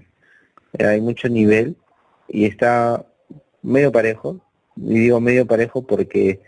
Eh, 0.78 0.84
hay 0.84 1.00
mucho 1.00 1.28
nivel 1.28 1.74
y 2.28 2.44
está 2.44 3.04
medio 3.62 3.90
parejo, 3.90 4.40
y 4.76 5.00
digo 5.00 5.20
medio 5.20 5.46
parejo 5.46 5.82
porque 5.82 6.40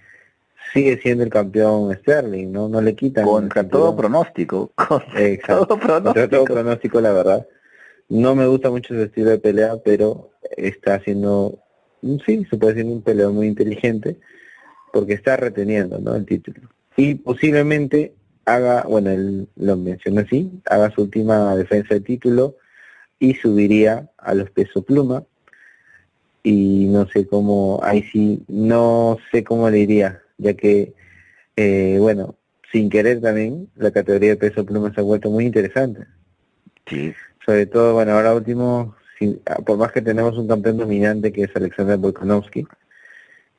sigue 0.73 0.99
siendo 0.99 1.25
el 1.25 1.31
campeón 1.31 1.93
Sterling, 1.93 2.53
¿no? 2.53 2.69
No 2.69 2.81
le 2.81 2.95
quitan. 2.95 3.25
Contra 3.27 3.69
todo 3.69 3.97
pronóstico. 3.97 4.71
Contra 4.77 5.37
todo 5.47 5.79
pronóstico. 5.79 6.03
Contra 6.05 6.29
todo 6.29 6.45
pronóstico, 6.45 7.01
la 7.01 7.13
verdad. 7.13 7.47
No 8.09 8.35
me 8.35 8.47
gusta 8.47 8.71
mucho 8.71 8.95
su 8.95 9.03
estilo 9.03 9.31
de 9.31 9.39
pelea, 9.39 9.77
pero 9.85 10.31
está 10.57 10.95
haciendo, 10.95 11.59
sí, 12.27 12.47
se 12.49 12.57
puede 12.57 12.75
decir 12.75 12.91
un 12.91 13.03
peleo 13.03 13.33
muy 13.33 13.47
inteligente, 13.47 14.19
porque 14.93 15.15
está 15.15 15.37
reteniendo, 15.37 15.99
¿no? 15.99 16.15
El 16.15 16.27
título. 16.27 16.61
Y 16.97 17.15
posiblemente 17.15 18.15
haga, 18.45 18.85
bueno, 18.89 19.11
él 19.11 19.49
lo 19.57 19.77
mencionó 19.77 20.21
así, 20.21 20.51
haga 20.67 20.91
su 20.91 21.03
última 21.03 21.57
defensa 21.57 21.95
de 21.95 22.01
título 22.01 22.57
y 23.19 23.35
subiría 23.35 24.11
a 24.19 24.35
los 24.35 24.51
pesos 24.51 24.85
pluma. 24.85 25.25
Y 26.45 26.87
no 26.91 27.07
sé 27.07 27.27
cómo, 27.27 27.81
ahí 27.83 28.03
sí, 28.13 28.43
no 28.49 29.17
sé 29.31 29.45
cómo 29.45 29.71
le 29.71 29.79
iría 29.79 30.23
ya 30.39 30.55
que, 30.55 30.93
eh, 31.57 31.97
bueno, 32.01 32.37
sin 32.73 32.91
querer 32.91 33.21
también, 33.21 33.69
la 33.77 33.91
categoría 33.93 34.31
de 34.31 34.37
peso 34.37 34.67
pluma 34.67 34.93
se 34.93 35.01
ha 35.01 35.05
vuelto 35.05 35.31
muy 35.31 35.45
interesante. 35.45 36.07
Sí. 36.87 37.15
Sobre 37.45 37.67
todo, 37.67 37.95
bueno, 37.95 38.13
ahora 38.13 38.35
último, 38.35 38.97
ah, 39.47 39.57
por 39.65 39.79
más 39.79 39.93
que 39.93 40.03
tenemos 40.03 40.37
un 40.37 40.49
campeón 40.49 40.79
dominante 40.79 41.33
que 41.33 41.45
es 41.45 41.57
Alexander 41.57 41.97
Volkanovski, 41.99 42.67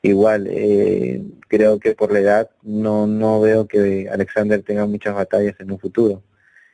igual 0.03 0.47
eh, 0.49 1.23
creo 1.47 1.79
que 1.79 1.95
por 1.95 2.11
la 2.11 2.19
edad 2.19 2.49
no 2.61 3.07
no 3.07 3.41
veo 3.41 3.67
que 3.67 4.07
Alexander 4.11 4.61
tenga 4.61 4.85
muchas 4.85 5.15
batallas 5.15 5.55
en 5.59 5.71
un 5.71 5.79
futuro. 5.79 6.21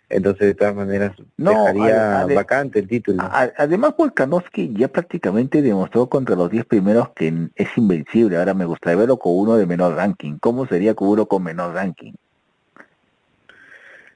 Entonces, 0.09 0.47
de 0.47 0.55
todas 0.55 0.73
maneras, 0.73 1.11
no, 1.37 1.51
dejaría 1.51 2.25
vacante 2.33 2.79
el 2.79 2.87
título. 2.87 3.21
además, 3.21 3.93
Volkanovski 3.95 4.73
ya 4.75 4.87
prácticamente 4.87 5.61
demostró 5.61 6.09
contra 6.09 6.35
los 6.35 6.49
10 6.49 6.65
primeros 6.65 7.09
que 7.09 7.49
es 7.55 7.77
invencible. 7.77 8.37
Ahora 8.37 8.55
me 8.55 8.65
gustaría 8.65 8.97
verlo 8.97 9.17
con 9.17 9.33
uno 9.35 9.55
de 9.55 9.67
menor 9.67 9.95
ranking. 9.95 10.39
¿Cómo 10.39 10.65
sería 10.65 10.95
con 10.95 11.09
uno 11.09 11.27
con 11.27 11.43
menor 11.43 11.75
ranking? 11.75 12.13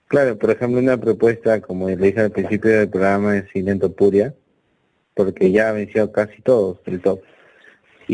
Claro, 0.08 0.38
por 0.38 0.50
ejemplo, 0.50 0.80
una 0.80 0.98
propuesta, 0.98 1.62
como 1.62 1.88
le 1.88 1.96
dije 1.96 2.22
al 2.22 2.32
principio 2.32 2.72
del 2.72 2.90
programa, 2.90 3.38
es 3.38 3.50
Silento 3.52 3.92
Puria, 3.94 4.34
porque 5.14 5.52
ya 5.52 5.70
ha 5.70 5.72
vencido 5.74 6.12
casi 6.12 6.42
todos 6.42 6.80
el 6.86 7.02
top. 7.02 7.22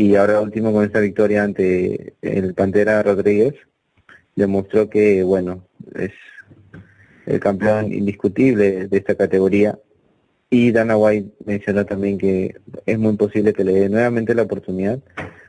Y 0.00 0.16
ahora 0.16 0.40
último 0.40 0.72
con 0.72 0.82
esta 0.82 0.98
victoria 0.98 1.44
ante 1.44 2.14
el 2.22 2.54
Pantera 2.54 3.02
Rodríguez, 3.02 3.52
demostró 4.34 4.88
que, 4.88 5.22
bueno, 5.22 5.66
es 5.94 6.12
el 7.26 7.38
campeón 7.38 7.92
indiscutible 7.92 8.88
de 8.88 8.96
esta 8.96 9.14
categoría. 9.14 9.78
Y 10.48 10.72
Dana 10.72 10.96
White 10.96 11.32
mencionó 11.44 11.84
también 11.84 12.16
que 12.16 12.56
es 12.86 12.98
muy 12.98 13.14
posible 13.18 13.52
que 13.52 13.62
le 13.62 13.74
dé 13.74 13.88
nuevamente 13.90 14.34
la 14.34 14.44
oportunidad 14.44 15.00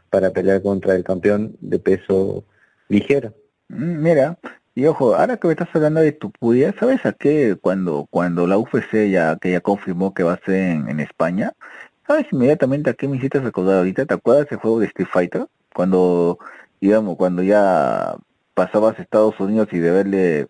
para 0.09 0.31
pelear 0.31 0.61
contra 0.61 0.95
el 0.95 1.05
campeón 1.05 1.55
de 1.61 1.79
peso 1.79 2.43
ligero. 2.89 3.33
Mm, 3.69 4.03
mira, 4.03 4.37
y 4.73 4.85
ojo, 4.85 5.15
ahora 5.15 5.35
que 5.37 5.47
me 5.47 5.53
estás 5.53 5.67
hablando 5.73 5.99
de 5.99 6.13
tu 6.13 6.31
pudia, 6.31 6.73
¿sabes 6.79 7.05
a 7.05 7.11
qué? 7.11 7.57
Cuando 7.59 8.07
cuando 8.09 8.47
la 8.47 8.57
UFC 8.57 9.09
ya 9.09 9.37
que 9.37 9.51
ya 9.51 9.59
confirmó 9.59 10.13
que 10.13 10.23
va 10.23 10.33
a 10.33 10.45
ser 10.45 10.55
en, 10.55 10.99
España, 11.01 11.53
¿sabes 12.11 12.27
inmediatamente 12.33 12.89
a 12.89 12.93
qué 12.93 13.07
me 13.07 13.15
hiciste 13.15 13.39
recordar 13.39 13.77
ahorita? 13.77 14.05
¿Te 14.05 14.13
acuerdas 14.13 14.49
del 14.49 14.59
juego 14.59 14.81
de 14.81 14.87
Street 14.87 15.07
Fighter? 15.09 15.47
Cuando, 15.73 16.39
digamos, 16.81 17.15
cuando 17.15 17.41
ya 17.41 18.17
pasabas 18.53 18.99
a 18.99 19.01
Estados 19.01 19.39
Unidos 19.39 19.69
y 19.71 19.79
de 19.79 19.91
verle 19.91 20.47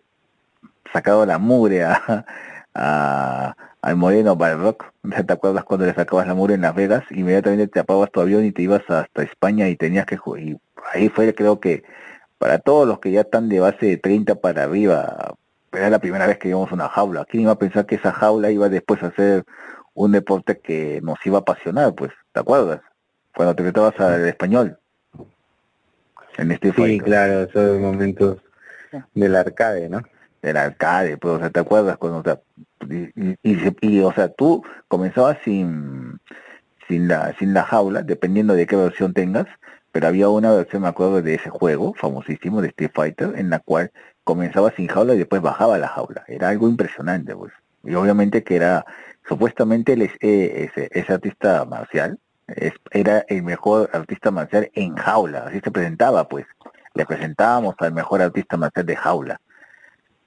sacado 0.92 1.24
la 1.24 1.38
mugre 1.38 1.84
a, 1.84 2.26
a, 2.74 3.54
al 3.80 3.96
Moreno 3.96 4.34
Balrock. 4.34 4.86
¿Te 5.24 5.32
acuerdas 5.32 5.62
cuando 5.62 5.86
le 5.86 5.94
sacabas 5.94 6.26
la 6.26 6.34
mugre 6.34 6.54
en 6.54 6.62
Las 6.62 6.74
Vegas? 6.74 7.04
Inmediatamente 7.10 7.68
te 7.68 7.78
apagabas 7.78 8.10
tu 8.10 8.20
avión 8.20 8.44
y 8.44 8.50
te 8.50 8.62
ibas 8.62 8.82
hasta 8.88 9.22
España 9.22 9.68
y 9.68 9.76
tenías 9.76 10.06
que 10.06 10.16
jugar. 10.16 10.42
Y 10.42 10.58
ahí 10.92 11.10
fue, 11.10 11.32
creo 11.32 11.60
que, 11.60 11.84
para 12.38 12.58
todos 12.58 12.88
los 12.88 12.98
que 12.98 13.12
ya 13.12 13.20
están 13.20 13.48
de 13.48 13.60
base 13.60 13.86
de 13.86 13.96
30 13.98 14.34
para 14.34 14.64
arriba, 14.64 15.36
era 15.70 15.90
la 15.90 16.00
primera 16.00 16.26
vez 16.26 16.38
que 16.38 16.48
íbamos 16.48 16.72
una 16.72 16.88
jaula. 16.88 17.24
¿Quién 17.24 17.44
iba 17.44 17.52
a 17.52 17.58
pensar 17.58 17.86
que 17.86 17.94
esa 17.94 18.10
jaula 18.10 18.50
iba 18.50 18.68
después 18.68 19.00
a 19.04 19.12
ser 19.12 19.44
un 19.94 20.12
deporte 20.12 20.58
que 20.58 21.00
nos 21.02 21.18
iba 21.24 21.38
a 21.38 21.40
apasionar? 21.42 21.94
Pues, 21.94 22.12
¿te 22.32 22.40
acuerdas? 22.40 22.80
Cuando 23.34 23.54
te 23.54 23.62
metabas 23.62 23.98
al 24.00 24.26
español. 24.26 24.78
En 26.38 26.50
este 26.50 26.72
Sí, 26.72 26.98
claro, 27.00 27.42
esos 27.42 27.78
momentos 27.78 28.38
del 29.14 29.36
arcade, 29.36 29.88
¿no? 29.88 30.02
el 30.42 30.56
alcalde, 30.56 31.16
pues, 31.16 31.34
o 31.34 31.38
sea, 31.38 31.50
¿te 31.50 31.60
acuerdas 31.60 31.96
cuando, 31.96 32.18
o 32.18 32.22
sea, 32.22 32.40
y, 33.42 34.00
o 34.00 34.12
sea, 34.12 34.28
tú 34.28 34.62
comenzabas 34.88 35.38
sin, 35.44 36.20
sin 36.88 37.08
la, 37.08 37.34
sin 37.38 37.54
la 37.54 37.62
jaula, 37.62 38.02
dependiendo 38.02 38.54
de 38.54 38.66
qué 38.66 38.74
versión 38.76 39.14
tengas, 39.14 39.46
pero 39.92 40.08
había 40.08 40.28
una 40.28 40.52
versión, 40.52 40.82
me 40.82 40.88
acuerdo, 40.88 41.22
de 41.22 41.34
ese 41.34 41.48
juego 41.48 41.94
famosísimo 41.94 42.60
de 42.60 42.68
Street 42.68 42.90
Fighter, 42.92 43.34
en 43.36 43.50
la 43.50 43.60
cual 43.60 43.92
comenzaba 44.24 44.72
sin 44.72 44.88
jaula 44.88 45.14
y 45.14 45.18
después 45.18 45.42
bajaba 45.42 45.78
la 45.78 45.88
jaula. 45.88 46.24
Era 46.26 46.48
algo 46.48 46.68
impresionante, 46.68 47.36
pues. 47.36 47.52
Y 47.84 47.94
obviamente 47.94 48.42
que 48.42 48.56
era, 48.56 48.84
supuestamente 49.28 49.94
el, 49.94 50.02
eh, 50.02 50.10
ese, 50.20 50.88
ese 50.92 51.12
artista 51.12 51.64
marcial, 51.64 52.18
es, 52.46 52.72
era 52.90 53.24
el 53.28 53.42
mejor 53.42 53.90
artista 53.92 54.30
marcial 54.30 54.70
en 54.74 54.96
jaula, 54.96 55.44
así 55.46 55.60
se 55.60 55.70
presentaba, 55.70 56.28
pues. 56.28 56.46
Le 56.94 57.06
presentábamos 57.06 57.74
al 57.78 57.94
mejor 57.94 58.20
artista 58.20 58.58
marcial 58.58 58.84
de 58.84 58.96
jaula 58.96 59.40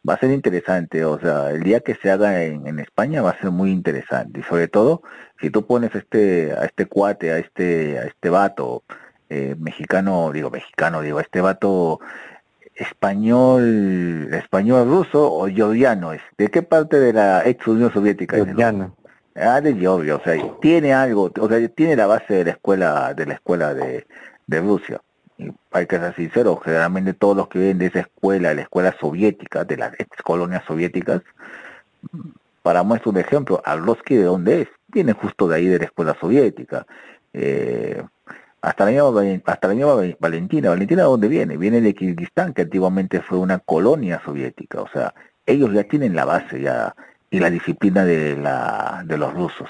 va 0.08 0.14
a 0.14 0.20
ser 0.20 0.32
interesante, 0.32 1.04
o 1.04 1.20
sea, 1.20 1.50
el 1.50 1.64
día 1.64 1.80
que 1.80 1.96
se 1.96 2.12
haga 2.12 2.44
en, 2.44 2.80
España 2.80 3.22
va 3.22 3.32
a 3.32 3.40
ser 3.40 3.52
muy 3.52 3.72
interesante 3.72 4.42
y 4.42 4.44
sobre 4.44 4.68
todo 4.68 5.02
si 5.42 5.50
tú 5.50 5.66
pones 5.66 5.96
este 5.96 6.54
a 6.54 6.66
este 6.66 6.86
cuate, 6.86 7.32
a 7.32 7.38
este 7.40 7.98
a 8.00 8.04
este 8.04 8.30
vato 8.30 8.84
eh, 9.30 9.56
mexicano, 9.58 10.32
digo 10.32 10.52
mexicano, 10.52 11.02
digo 11.02 11.18
a 11.18 11.22
este 11.22 11.42
vato 11.42 12.00
español, 12.76 14.30
español 14.34 14.88
ruso 14.88 15.32
o 15.32 15.48
georgiano 15.48 16.14
es, 16.14 16.22
¿de 16.38 16.50
qué 16.50 16.62
parte 16.62 17.00
de 17.00 17.14
la 17.14 17.46
ex 17.46 17.66
Unión 17.68 17.92
Soviética? 17.94 18.36
Georgiano. 18.36 18.96
Ah, 19.36 19.60
de 19.60 19.74
Georgia, 19.76 20.16
o 20.16 20.24
sea, 20.24 20.36
tiene 20.62 20.94
algo, 20.94 21.32
o 21.40 21.48
sea, 21.50 21.68
tiene 21.70 21.96
la 21.96 22.08
base 22.08 22.36
de 22.36 22.46
la 22.46 22.52
escuela 22.52 23.14
de 23.14 23.26
la 23.26 23.34
escuela 23.34 23.74
de, 23.74 24.08
de 24.48 24.62
Rusia 24.62 25.02
hay 25.72 25.88
que 25.88 26.00
ser 26.00 26.16
sincero, 26.16 26.58
generalmente 26.64 27.14
todos 27.14 27.36
los 27.36 27.48
que 27.48 27.60
vienen 27.60 27.80
de 27.80 27.88
esa 27.88 28.00
escuela, 28.02 28.50
de 28.50 28.56
la 28.56 28.62
escuela 28.62 28.96
soviética, 29.00 29.66
de 29.66 29.78
las 29.78 29.94
ex 30.00 30.22
colonias 30.24 30.64
soviéticas, 30.66 31.22
para 32.62 32.84
muestra 32.84 33.12
un 33.12 33.18
ejemplo, 33.18 33.62
Arlovsky 33.64 34.16
de 34.16 34.24
dónde 34.24 34.62
es, 34.62 34.68
viene 34.88 35.14
justo 35.14 35.48
de 35.48 35.58
ahí 35.58 35.68
de 35.68 35.80
la 35.80 35.86
escuela 35.86 36.16
soviética. 36.20 36.86
Eh, 37.34 38.02
hasta 38.66 38.86
la 38.86 38.92
misma, 38.92 39.42
hasta 39.46 39.68
la 39.68 39.74
misma 39.76 40.16
Valentina, 40.20 40.70
Valentina 40.70 41.04
de 41.04 41.08
dónde 41.08 41.28
viene, 41.28 41.56
viene 41.56 41.82
de 41.82 41.94
Kirguistán, 41.94 42.52
que 42.54 42.64
antiguamente 42.64 43.22
fue 43.22 43.38
una 43.38 43.60
colonia 43.60 44.20
soviética, 44.26 44.82
o 44.82 44.88
sea, 44.88 45.14
ellos 45.46 45.72
ya 45.72 45.84
tienen 45.84 46.16
la 46.16 46.26
base 46.26 46.60
ya 46.62 46.96
y 47.30 47.40
la 47.40 47.52
disciplina 47.52 48.04
de 48.06 48.36
la 48.36 49.04
de 49.06 49.18
los 49.18 49.32
rusos. 49.36 49.70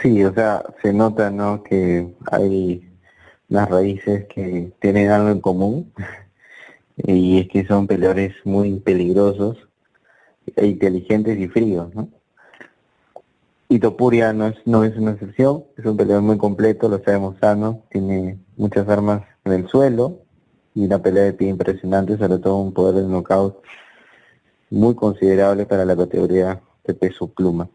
Sí, 0.00 0.24
o 0.24 0.34
sea, 0.34 0.64
se 0.82 0.92
nota, 0.92 1.30
¿no? 1.30 1.62
Que 1.62 2.12
hay 2.32 2.90
las 3.48 3.68
raíces 3.70 4.26
que 4.26 4.72
tienen 4.80 5.10
algo 5.10 5.28
en 5.28 5.40
común 5.40 5.92
y 6.96 7.40
es 7.40 7.48
que 7.48 7.64
son 7.64 7.86
peleadores 7.86 8.34
muy 8.44 8.80
peligrosos 8.80 9.68
e 10.56 10.66
inteligentes 10.66 11.38
y 11.38 11.46
fríos, 11.46 11.94
¿no? 11.94 12.08
Y 13.72 13.78
Topuria 13.78 14.34
no 14.34 14.48
es, 14.48 14.56
no 14.66 14.84
es 14.84 14.94
una 14.98 15.12
excepción, 15.12 15.64
es 15.78 15.86
un 15.86 15.96
peleador 15.96 16.22
muy 16.22 16.36
completo, 16.36 16.90
lo 16.90 16.96
está 16.96 17.12
demostrando, 17.12 17.82
tiene 17.90 18.38
muchas 18.58 18.86
armas 18.86 19.22
en 19.46 19.52
el 19.54 19.66
suelo 19.66 20.18
y 20.74 20.84
una 20.84 21.00
pelea 21.00 21.22
de 21.22 21.32
pie 21.32 21.48
impresionante, 21.48 22.18
sobre 22.18 22.36
todo 22.36 22.58
un 22.58 22.74
poder 22.74 22.96
de 22.96 23.08
knockout 23.08 23.62
muy 24.68 24.94
considerable 24.94 25.64
para 25.64 25.86
la 25.86 25.96
categoría 25.96 26.60
de 26.84 26.92
peso 26.92 27.28
pluma. 27.28 27.70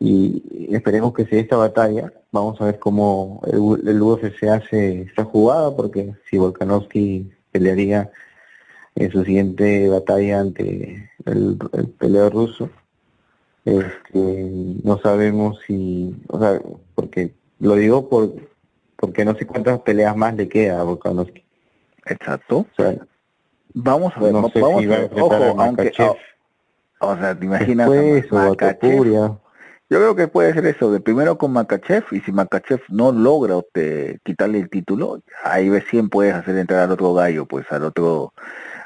Y 0.00 0.74
esperemos 0.74 1.12
que 1.12 1.26
sea 1.26 1.38
esta 1.38 1.58
batalla, 1.58 2.10
vamos 2.32 2.58
a 2.62 2.64
ver 2.64 2.78
cómo 2.78 3.42
el, 3.44 3.86
el 3.90 4.00
UFC 4.00 4.44
hace 4.44 5.02
esta 5.02 5.24
jugada, 5.24 5.76
porque 5.76 6.14
si 6.30 6.38
Volkanovski 6.38 7.30
pelearía 7.52 8.10
en 8.94 9.12
su 9.12 9.22
siguiente 9.22 9.90
batalla 9.90 10.40
ante 10.40 11.10
el, 11.26 11.58
el 11.74 11.88
peleador 11.88 12.32
ruso, 12.32 12.70
este, 13.66 14.76
no 14.84 14.98
sabemos 14.98 15.58
si, 15.66 16.16
o 16.28 16.40
sea, 16.40 16.60
porque 16.94 17.34
lo 17.58 17.74
digo 17.74 18.08
por 18.08 18.32
porque 18.96 19.24
no 19.24 19.34
sé 19.34 19.46
cuántas 19.46 19.80
peleas 19.80 20.16
más 20.16 20.34
le 20.34 20.48
queda 20.48 20.80
a 20.80 20.84
Volkanovski. 20.84 21.44
Exacto. 22.06 22.58
O 22.58 22.82
sea, 22.82 22.96
vamos 23.74 24.12
a 24.16 24.20
ver, 24.20 24.32
no 24.32 24.48
sé 24.48 24.60
vamos 24.60 24.82
si 24.82 24.86
a 24.86 24.88
ver, 24.88 25.10
ojo, 25.20 25.34
aunque, 25.60 25.92
oh, 25.98 26.16
o 27.00 27.16
sea, 27.16 27.38
te 27.38 27.44
imaginas 27.44 27.90
yo 29.88 29.98
creo 29.98 30.16
que 30.16 30.26
puede 30.26 30.52
ser 30.52 30.66
eso, 30.66 30.90
de 30.90 30.98
primero 30.98 31.38
con 31.38 31.52
Makachev, 31.52 32.04
y 32.10 32.20
si 32.20 32.32
Makachev 32.32 32.80
no 32.88 33.12
logra 33.12 33.60
te, 33.72 34.18
quitarle 34.24 34.58
el 34.58 34.68
título, 34.68 35.22
ahí 35.44 35.70
recién 35.70 36.08
puedes 36.08 36.34
hacer 36.34 36.56
entrar 36.56 36.80
al 36.80 36.90
otro 36.90 37.14
gallo, 37.14 37.46
pues, 37.46 37.70
al 37.70 37.84
otro, 37.84 38.32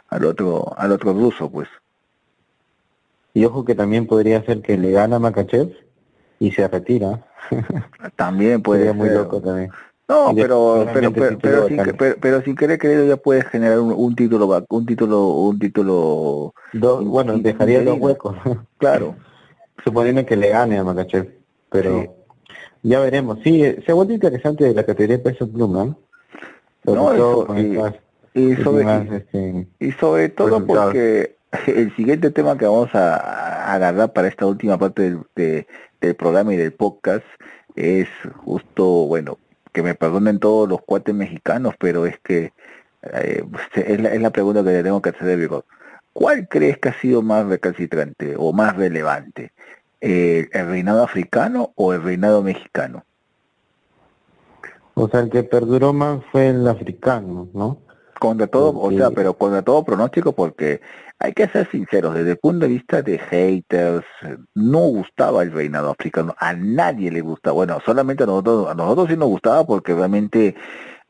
al 0.08 0.26
otro, 0.26 0.74
al 0.76 0.92
otro 0.92 1.14
ruso, 1.14 1.50
pues. 1.50 1.68
Y 3.34 3.44
ojo 3.44 3.64
que 3.64 3.74
también 3.74 4.06
podría 4.06 4.42
ser 4.44 4.62
que 4.62 4.76
le 4.76 4.90
gana 4.90 5.16
a 5.16 5.18
Makachev 5.20 5.72
y 6.38 6.50
se 6.52 6.66
retira. 6.66 7.26
también 8.16 8.62
puede 8.62 8.84
ser. 8.86 8.94
muy 8.94 9.10
loco 9.10 9.40
también. 9.40 9.70
No, 10.08 10.32
pero 10.34 10.86
pero 10.92 11.12
pero, 11.12 11.38
pero, 11.38 11.68
sin, 11.68 11.76
pero, 11.96 12.16
pero, 12.20 12.42
sin 12.42 12.56
querer 12.56 12.80
querido 12.80 13.06
ya 13.06 13.16
puedes 13.16 13.46
generar 13.46 13.78
un, 13.78 13.92
un 13.92 14.16
título 14.16 14.66
un 14.68 14.84
título 14.84 15.28
un 15.28 15.58
título 15.60 16.52
bueno 16.72 17.38
dejaría 17.38 17.84
dos 17.84 17.98
huecos. 17.98 18.36
Claro. 18.78 19.14
Suponiendo 19.84 20.26
que 20.26 20.36
le 20.36 20.48
gane 20.48 20.78
a 20.78 20.84
Makachev 20.84 21.32
pero 21.70 22.12
ya 22.82 22.98
veremos. 22.98 23.38
Sí 23.44 23.62
se 23.86 23.92
ha 23.92 23.94
vuelto 23.94 24.12
interesante 24.12 24.74
la 24.74 24.84
categoría 24.84 25.18
de 25.18 25.22
peso 25.22 25.48
pluma 25.48 25.96
no, 26.84 27.46
y, 28.34 28.56
sobre, 28.56 29.16
este, 29.16 29.66
y 29.80 29.92
sobre 29.92 30.28
todo 30.30 30.64
porque 30.64 31.36
el 31.66 31.94
siguiente 31.96 32.30
tema 32.30 32.56
que 32.56 32.66
vamos 32.66 32.94
a, 32.94 33.74
agarrar 33.74 34.12
para 34.12 34.28
esta 34.28 34.46
última 34.46 34.78
parte 34.78 35.02
del, 35.02 35.66
del 36.00 36.14
programa 36.16 36.54
y 36.54 36.56
del 36.56 36.72
podcast 36.72 37.24
es 37.76 38.08
justo, 38.36 39.06
bueno, 39.06 39.38
que 39.72 39.82
me 39.82 39.94
perdonen 39.94 40.38
todos 40.38 40.68
los 40.68 40.82
cuates 40.82 41.14
mexicanos, 41.14 41.74
pero 41.78 42.06
es 42.06 42.18
que 42.20 42.52
eh, 43.02 43.44
es, 43.74 44.00
la, 44.00 44.12
es, 44.12 44.20
la, 44.20 44.30
pregunta 44.30 44.62
que 44.62 44.70
le 44.70 44.82
tengo 44.82 45.00
que 45.00 45.10
hacer, 45.10 45.38
Vigo. 45.38 45.64
¿Cuál 46.12 46.48
crees 46.48 46.78
que 46.78 46.88
ha 46.88 47.00
sido 47.00 47.22
más 47.22 47.46
recalcitrante 47.46 48.34
o 48.36 48.52
más 48.52 48.76
relevante? 48.76 49.52
Eh, 50.00 50.48
¿El 50.52 50.66
reinado 50.66 51.02
africano 51.02 51.72
o 51.76 51.92
el 51.92 52.02
reinado 52.02 52.42
mexicano? 52.42 53.04
O 54.94 55.08
sea, 55.08 55.20
el 55.20 55.30
que 55.30 55.44
perduró 55.44 55.92
más 55.92 56.20
fue 56.32 56.48
el 56.48 56.66
africano, 56.66 57.48
¿no? 57.54 57.78
Contra 58.18 58.46
todo, 58.48 58.78
o 58.78 58.90
sea, 58.90 59.10
pero 59.12 59.34
contra 59.34 59.62
todo 59.62 59.82
pronóstico, 59.82 60.32
porque 60.32 60.82
hay 61.22 61.34
que 61.34 61.46
ser 61.48 61.70
sinceros, 61.70 62.14
desde 62.14 62.30
el 62.30 62.38
punto 62.38 62.66
de 62.66 62.72
vista 62.72 63.02
de 63.02 63.18
haters, 63.18 64.06
no 64.54 64.78
gustaba 64.78 65.42
el 65.42 65.52
reinado 65.52 65.90
africano, 65.90 66.34
a 66.38 66.54
nadie 66.54 67.10
le 67.10 67.20
gustaba, 67.20 67.54
bueno, 67.54 67.78
solamente 67.84 68.22
a 68.22 68.26
nosotros, 68.26 68.68
a 68.70 68.74
nosotros 68.74 69.08
sí 69.10 69.16
nos 69.18 69.28
gustaba 69.28 69.66
porque 69.66 69.94
realmente 69.94 70.54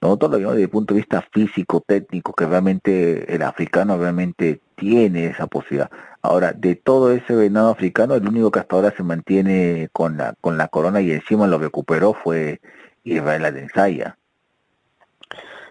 nosotros 0.01 0.33
lo 0.33 0.39
vimos 0.39 0.53
desde 0.55 0.65
el 0.65 0.71
punto 0.71 0.95
de 0.95 1.01
vista 1.01 1.25
físico, 1.31 1.81
técnico, 1.87 2.33
que 2.33 2.45
realmente 2.45 3.33
el 3.33 3.43
africano 3.43 3.99
realmente 3.99 4.61
tiene 4.75 5.27
esa 5.27 5.47
posibilidad. 5.47 5.91
Ahora, 6.23 6.53
de 6.55 6.75
todo 6.75 7.13
ese 7.13 7.37
reinado 7.37 7.71
africano, 7.71 8.17
el 8.17 8.27
único 8.27 8.51
que 8.51 8.59
hasta 8.59 8.75
ahora 8.75 8.93
se 8.97 9.05
mantiene 9.05 9.91
con 9.93 10.17
la, 10.17 10.35
con 10.41 10.59
la 10.59 10.67
corona 10.67 11.01
y 11.01 11.13
encima 11.13 11.47
lo 11.47 11.59
recuperó 11.59 12.15
fue 12.15 12.61
Israel 13.05 13.45
Adesanya. 13.45 14.17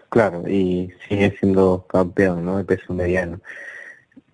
Claro, 0.08 0.48
y 0.48 0.92
sigue 1.08 1.36
siendo 1.38 1.86
campeón, 1.88 2.44
¿no? 2.44 2.56
De 2.56 2.64
peso 2.64 2.94
mediano. 2.94 3.38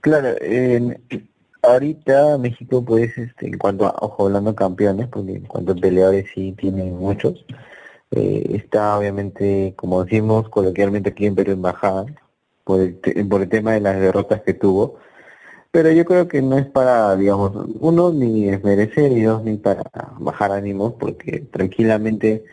Claro, 0.00 0.28
eh, 0.40 0.98
ahorita 1.62 2.38
México, 2.38 2.84
pues, 2.84 3.16
este, 3.18 3.46
en 3.46 3.58
cuanto 3.58 3.86
a, 3.86 3.94
ojo, 4.00 4.26
hablando 4.26 4.54
campeones, 4.54 5.08
porque 5.08 5.32
en 5.32 5.46
cuanto 5.46 5.72
a 5.72 5.76
peleadores 5.76 6.26
sí 6.34 6.52
tiene 6.58 6.84
muchos, 6.84 7.44
eh, 8.12 8.46
está 8.54 8.98
obviamente, 8.98 9.74
como 9.76 10.04
decimos 10.04 10.48
coloquialmente 10.48 11.10
aquí 11.10 11.26
en 11.26 11.34
Perú, 11.34 11.52
embajada, 11.52 12.06
por 12.64 12.80
el, 12.80 12.96
por 13.28 13.42
el 13.42 13.48
tema 13.48 13.72
de 13.72 13.80
las 13.80 13.98
derrotas 14.00 14.42
que 14.42 14.54
tuvo, 14.54 14.98
pero 15.70 15.92
yo 15.92 16.04
creo 16.04 16.28
que 16.28 16.42
no 16.42 16.58
es 16.58 16.66
para, 16.66 17.16
digamos, 17.16 17.52
uno, 17.80 18.12
ni 18.12 18.46
desmerecer 18.46 19.12
y 19.12 19.22
dos, 19.22 19.44
ni 19.44 19.56
para 19.56 19.82
bajar 20.18 20.52
ánimos, 20.52 20.94
porque 20.94 21.40
tranquilamente 21.52 22.44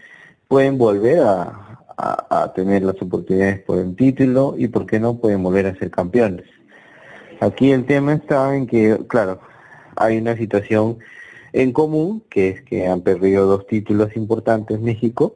pueden 0.47 0.77
volver 0.77 1.19
a, 1.21 1.73
a, 1.97 2.53
tener 2.53 2.83
las 2.83 3.01
oportunidades 3.01 3.59
por 3.63 3.79
el 3.79 3.95
título 3.95 4.55
y 4.57 4.67
por 4.67 4.85
qué 4.85 4.99
no 4.99 5.17
pueden 5.17 5.43
volver 5.43 5.67
a 5.67 5.75
ser 5.75 5.91
campeones. 5.91 6.45
Aquí 7.43 7.71
el 7.71 7.85
tema 7.85 8.13
está 8.13 8.55
en 8.55 8.67
que, 8.67 8.99
claro, 9.07 9.39
hay 9.95 10.17
una 10.17 10.35
situación 10.37 10.99
en 11.51 11.71
común, 11.71 12.23
que 12.29 12.49
es 12.49 12.61
que 12.61 12.87
han 12.87 13.01
perdido 13.01 13.45
dos 13.45 13.67
títulos 13.67 14.15
importantes 14.15 14.79
México, 14.79 15.35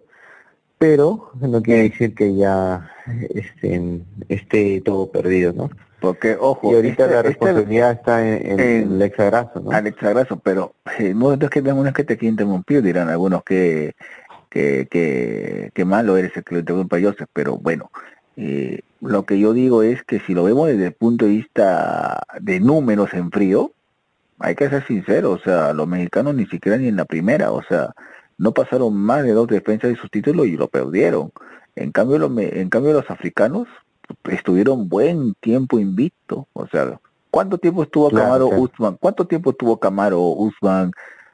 pero 0.77 1.31
no 1.39 1.61
quiere 1.61 1.89
decir 1.89 2.15
que 2.15 2.35
ya 2.35 2.91
estén, 3.33 4.05
esté 4.29 4.81
todo 4.81 5.11
perdido, 5.11 5.53
¿no? 5.53 5.69
Porque, 5.99 6.37
ojo, 6.39 6.71
y 6.71 6.75
ahorita 6.75 7.03
este, 7.03 7.13
la 7.13 7.19
este 7.19 7.29
responsabilidad 7.29 7.91
está 7.91 8.27
en, 8.27 8.59
en, 8.59 8.93
el 8.93 9.01
exagraso, 9.01 9.59
¿no? 9.59 9.71
Al 9.71 9.87
exagraso, 9.87 10.37
pero 10.37 10.75
eh, 10.99 11.13
no 11.15 11.33
es 11.33 11.39
que 11.49 11.61
tenemos 11.61 11.91
que 11.91 12.03
te 12.03 12.17
quieren 12.17 12.33
interrumpir, 12.33 12.83
dirán 12.83 13.09
algunos 13.09 13.43
que 13.43 13.95
que, 14.49 14.87
que, 14.89 15.71
que 15.73 15.85
malo 15.85 16.17
eres 16.17 16.35
el 16.35 16.43
que 16.43 16.55
lo 16.55 16.59
interrumpa 16.61 17.01
Joseph, 17.01 17.29
pero 17.33 17.57
bueno, 17.57 17.91
eh, 18.37 18.81
lo 19.01 19.23
que 19.25 19.39
yo 19.39 19.53
digo 19.53 19.83
es 19.83 20.03
que 20.03 20.19
si 20.19 20.33
lo 20.33 20.43
vemos 20.43 20.67
desde 20.67 20.87
el 20.87 20.93
punto 20.93 21.25
de 21.25 21.31
vista 21.31 22.21
de 22.39 22.59
números 22.59 23.13
en 23.13 23.31
frío, 23.31 23.71
hay 24.39 24.55
que 24.55 24.69
ser 24.69 24.85
sincero, 24.85 25.31
o 25.31 25.39
sea, 25.39 25.73
los 25.73 25.87
mexicanos 25.87 26.35
ni 26.35 26.45
siquiera 26.45 26.77
ni 26.77 26.87
en 26.87 26.95
la 26.95 27.05
primera, 27.05 27.51
o 27.51 27.63
sea, 27.63 27.93
no 28.37 28.53
pasaron 28.53 28.95
más 28.95 29.23
de 29.23 29.31
dos 29.31 29.47
defensas 29.47 29.89
de 29.89 29.95
sus 29.95 30.11
títulos 30.11 30.47
y 30.47 30.57
lo 30.57 30.67
perdieron. 30.67 31.31
En 31.75 31.91
cambio, 31.91 32.19
los, 32.19 32.31
en 32.37 32.69
cambio 32.69 32.93
los 32.93 33.09
africanos 33.09 33.67
estuvieron 34.29 34.89
buen 34.89 35.33
tiempo 35.35 35.79
invicto, 35.79 36.47
o 36.53 36.67
sea, 36.67 36.99
¿cuánto 37.31 37.57
tiempo 37.57 37.83
estuvo 37.83 38.09
Camaro 38.09 38.47
Usman? 38.47 38.97
¿Cuánto 38.99 39.25
tiempo 39.25 39.51
estuvo 39.51 39.77
Camaro 39.77 40.21
Usman 40.21 40.91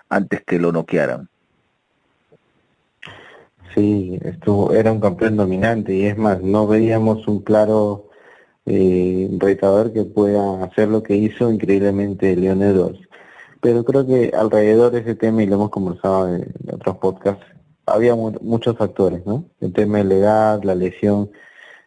antes 0.10 0.42
que 0.46 0.60
lo 0.60 0.72
noquearan? 0.72 1.30
Sí, 3.74 4.20
estuvo, 4.24 4.74
era 4.74 4.92
un 4.92 5.00
campeón 5.00 5.38
dominante 5.38 5.96
y 5.96 6.06
es 6.06 6.18
más, 6.18 6.42
no 6.42 6.68
veíamos 6.68 7.28
un 7.28 7.42
claro 7.42 8.10
eh, 8.66 9.30
retador 9.40 9.92
que 9.94 10.04
pueda 10.06 10.64
hacer 10.64 10.90
lo 10.90 11.02
que 11.04 11.16
hizo 11.16 11.52
increíblemente 11.52 12.36
Leon 12.36 12.62
Edwards. 12.62 13.00
Pero 13.62 13.84
creo 13.84 14.06
que 14.06 14.32
alrededor 14.38 14.92
de 14.92 15.00
ese 15.00 15.16
tema, 15.16 15.44
y 15.44 15.48
lo 15.48 15.56
hemos 15.56 15.70
conversado 15.72 16.36
en, 16.36 16.54
otros 16.72 16.98
podcasts, 16.98 17.46
había 17.86 18.16
muchos 18.16 18.78
factores, 18.78 19.26
¿no? 19.26 19.46
El 19.62 19.74
tema 19.74 20.00
de 20.00 20.04
la 20.06 20.16
edad, 20.16 20.64
la 20.64 20.76
lesión 20.76 21.32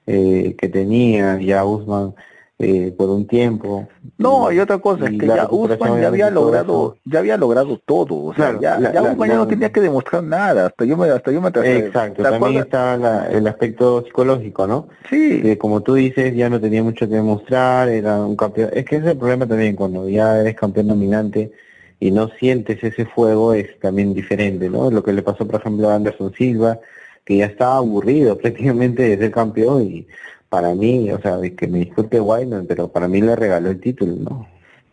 eh, 0.07 0.57
que 0.59 0.69
tenía 0.69 1.41
ya 1.41 1.65
Usman 1.65 2.15
eh, 2.59 2.95
por 2.97 3.11
un 3.11 3.27
tiempo. 3.27 3.87
No, 4.17 4.51
y 4.51 4.59
otra 4.61 4.79
cosa, 4.79 5.05
es 5.05 5.19
que 5.19 5.27
ya 5.27 5.47
Usman 5.51 6.01
ya 6.01 6.09
había 6.09 6.31
logrado, 6.31 6.97
ya 7.05 7.19
había 7.19 7.37
logrado 7.37 7.79
todo, 7.85 8.25
o 8.25 8.35
sea, 8.35 8.59
ya, 8.59 8.81
ya 8.81 9.03
Usman 9.03 9.29
ya 9.29 9.37
no 9.37 9.47
tenía 9.47 9.71
que 9.71 9.83
demostrar 9.83 10.25
nada, 10.25 10.67
hasta 10.67 10.87
yo 10.87 10.97
me, 10.97 11.11
hasta 11.11 11.31
yo 11.31 11.43
me 11.43 11.49
Exacto, 11.49 12.23
también 12.23 12.63
está 12.63 13.29
el 13.31 13.47
aspecto 13.47 14.03
psicológico, 14.05 14.67
¿no? 14.67 14.89
Sí. 15.11 15.43
Que 15.43 15.59
como 15.59 15.83
tú 15.83 15.95
dices, 15.95 16.35
ya 16.35 16.49
no 16.49 16.59
tenía 16.59 16.83
mucho 16.83 17.07
que 17.07 17.17
demostrar, 17.17 17.91
era 17.91 18.25
un 18.25 18.37
campeón, 18.37 18.71
es 18.73 18.87
que 18.87 18.97
ese 18.97 19.05
es 19.05 19.13
el 19.13 19.19
problema 19.19 19.47
también, 19.47 19.77
cuando 19.77 20.09
ya 20.09 20.41
eres 20.41 20.57
campeón 20.57 20.89
dominante 20.89 21.53
y 22.01 22.11
no 22.11 22.29
sientes 22.29 22.83
ese 22.83 23.05
fuego, 23.05 23.53
es 23.53 23.79
también 23.81 24.15
diferente, 24.15 24.71
¿no? 24.71 24.91
Lo 24.91 25.03
que 25.03 25.13
le 25.13 25.23
pasó, 25.23 25.47
por 25.47 25.61
ejemplo, 25.61 25.91
a 25.91 25.95
Anderson 25.97 26.33
Silva, 26.33 26.79
que 27.27 27.37
ya 27.37 27.47
estaba 27.47 27.77
aburrido 27.77 28.39
prácticamente 28.39 29.03
de 29.03 29.19
ser 29.19 29.31
campeón 29.31 29.83
y 29.83 30.07
para 30.49 30.75
mí, 30.75 31.11
o 31.11 31.21
sea, 31.21 31.39
que 31.57 31.67
me 31.67 31.79
disculpe 31.79 32.21
Wyman, 32.21 32.67
pero 32.67 32.89
para 32.89 33.09
mí 33.09 33.21
le 33.21 33.37
regaló 33.37 33.71
el 33.71 33.81
título, 33.81 34.15
¿no? 34.17 34.49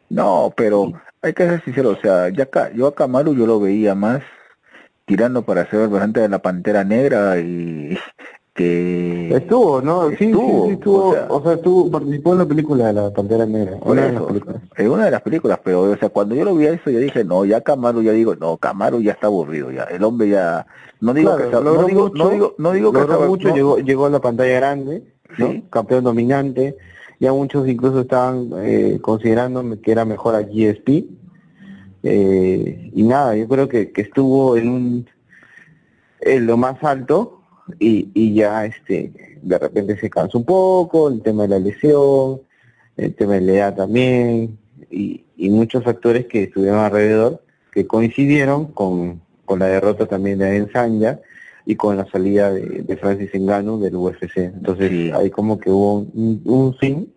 No, 0.10 0.54
pero 0.56 0.92
hay 1.22 1.34
que 1.34 1.48
ser 1.48 1.64
sincero, 1.64 1.92
o 1.92 1.96
sea, 1.96 2.30
ya 2.30 2.44
acá, 2.44 2.72
yo 2.74 2.88
a 2.88 2.96
Kamaru 2.96 3.34
yo 3.36 3.48
lo 3.48 3.60
veía 3.60 3.96
más 3.96 4.22
tirando 5.06 5.44
para 5.44 5.66
ser 5.70 5.76
el 5.76 5.86
representante 5.86 6.22
de 6.22 6.30
la 6.30 6.40
Pantera 6.40 6.84
Negra 6.84 7.40
y 7.40 7.98
que 8.54 9.36
estuvo 9.36 9.82
no 9.82 10.10
sí, 10.10 10.26
estuvo, 10.26 10.68
sí, 10.68 10.74
estuvo 10.74 11.10
o 11.10 11.14
sea, 11.14 11.28
o 11.28 11.44
sea, 11.44 11.54
estuvo 11.54 11.90
participó 11.90 12.34
en 12.34 12.38
la 12.38 12.46
película 12.46 12.88
de 12.88 12.94
la 12.94 13.12
Pantera 13.12 13.48
Negra 13.48 13.78
una 13.82 14.04
de 14.04 14.12
las 14.12 14.24
películas. 14.24 14.62
en 14.78 14.92
una 14.92 15.06
de 15.06 15.12
las 15.12 15.22
películas 15.22 15.60
pero 15.64 15.82
o 15.82 15.98
sea 15.98 16.10
cuando 16.10 16.36
yo 16.36 16.46
lo 16.46 16.56
vi 16.56 16.68
a 16.68 16.74
eso 16.74 16.92
yo 16.92 17.00
dije 17.00 17.24
no 17.24 17.46
ya 17.46 17.62
Camaro 17.62 18.04
ya 18.04 18.12
digo 18.12 18.36
no 18.36 18.58
Camaro 18.58 19.00
ya 19.00 19.14
está 19.14 19.26
aburrido 19.26 19.72
ya 19.72 19.86
el 19.86 20.04
hombre 20.04 20.30
ya 20.30 20.68
no 21.00 21.16
digo 21.16 21.36
claro, 21.36 21.50
que 21.50 21.66
no 21.66 21.86
digo 21.86 22.02
mucho, 22.04 22.24
no 22.24 22.30
digo 22.30 22.56
no 22.60 22.72
digo 22.74 22.94
que 22.94 23.00
mucho 23.28 23.48
no, 23.50 23.56
llegó 23.56 23.80
llegó 23.80 24.06
a 24.06 24.10
la 24.12 24.20
pantalla 24.20 24.54
grande 24.54 25.13
¿no? 25.38 25.52
Sí. 25.52 25.64
campeón 25.70 26.04
dominante 26.04 26.76
ya 27.24 27.32
muchos 27.32 27.68
incluso 27.70 28.02
estaban 28.02 28.50
eh, 28.58 29.00
considerando 29.02 29.64
que 29.82 29.92
era 29.94 30.04
mejor 30.04 30.36
a 30.36 30.42
GSP. 30.42 31.06
Eh, 32.04 32.92
y 32.94 33.04
nada, 33.04 33.34
yo 33.38 33.48
creo 33.48 33.70
que, 33.70 33.92
que 33.94 34.02
estuvo 34.02 34.58
en 34.58 34.68
un 34.68 35.06
en 36.20 36.46
lo 36.46 36.58
más 36.58 36.84
alto 36.84 37.42
y, 37.80 38.10
y 38.14 38.34
ya 38.34 38.66
este 38.66 39.40
de 39.42 39.58
repente 39.58 39.98
se 39.98 40.10
cansa 40.10 40.38
un 40.38 40.44
poco, 40.44 41.08
el 41.08 41.22
tema 41.22 41.44
de 41.44 41.50
la 41.50 41.60
lesión, 41.60 42.42
el 42.98 43.16
tema 43.16 43.36
de 43.36 43.42
la 43.42 43.54
edad 43.54 43.76
también, 43.76 44.58
y, 44.92 45.24
y 45.38 45.50
muchos 45.50 45.84
factores 45.86 46.26
que 46.26 46.44
estuvieron 46.44 46.80
alrededor 46.80 47.42
que 47.72 47.88
coincidieron 47.88 48.66
con, 48.74 49.22
con 49.46 49.60
la 49.60 49.68
derrota 49.68 50.06
también 50.06 50.40
de 50.40 50.58
Ensanya 50.58 51.22
y 51.66 51.76
con 51.76 51.96
la 51.98 52.06
salida 52.12 52.52
de, 52.52 52.84
de 52.84 52.98
Francis 52.98 53.32
Ngannou 53.34 53.80
del 53.80 53.96
UFC. 53.96 54.38
Entonces 54.38 55.14
ahí 55.14 55.30
como 55.30 55.60
que 55.60 55.70
hubo 55.70 56.00
un, 56.00 56.42
un 56.46 56.74
fin 56.76 57.14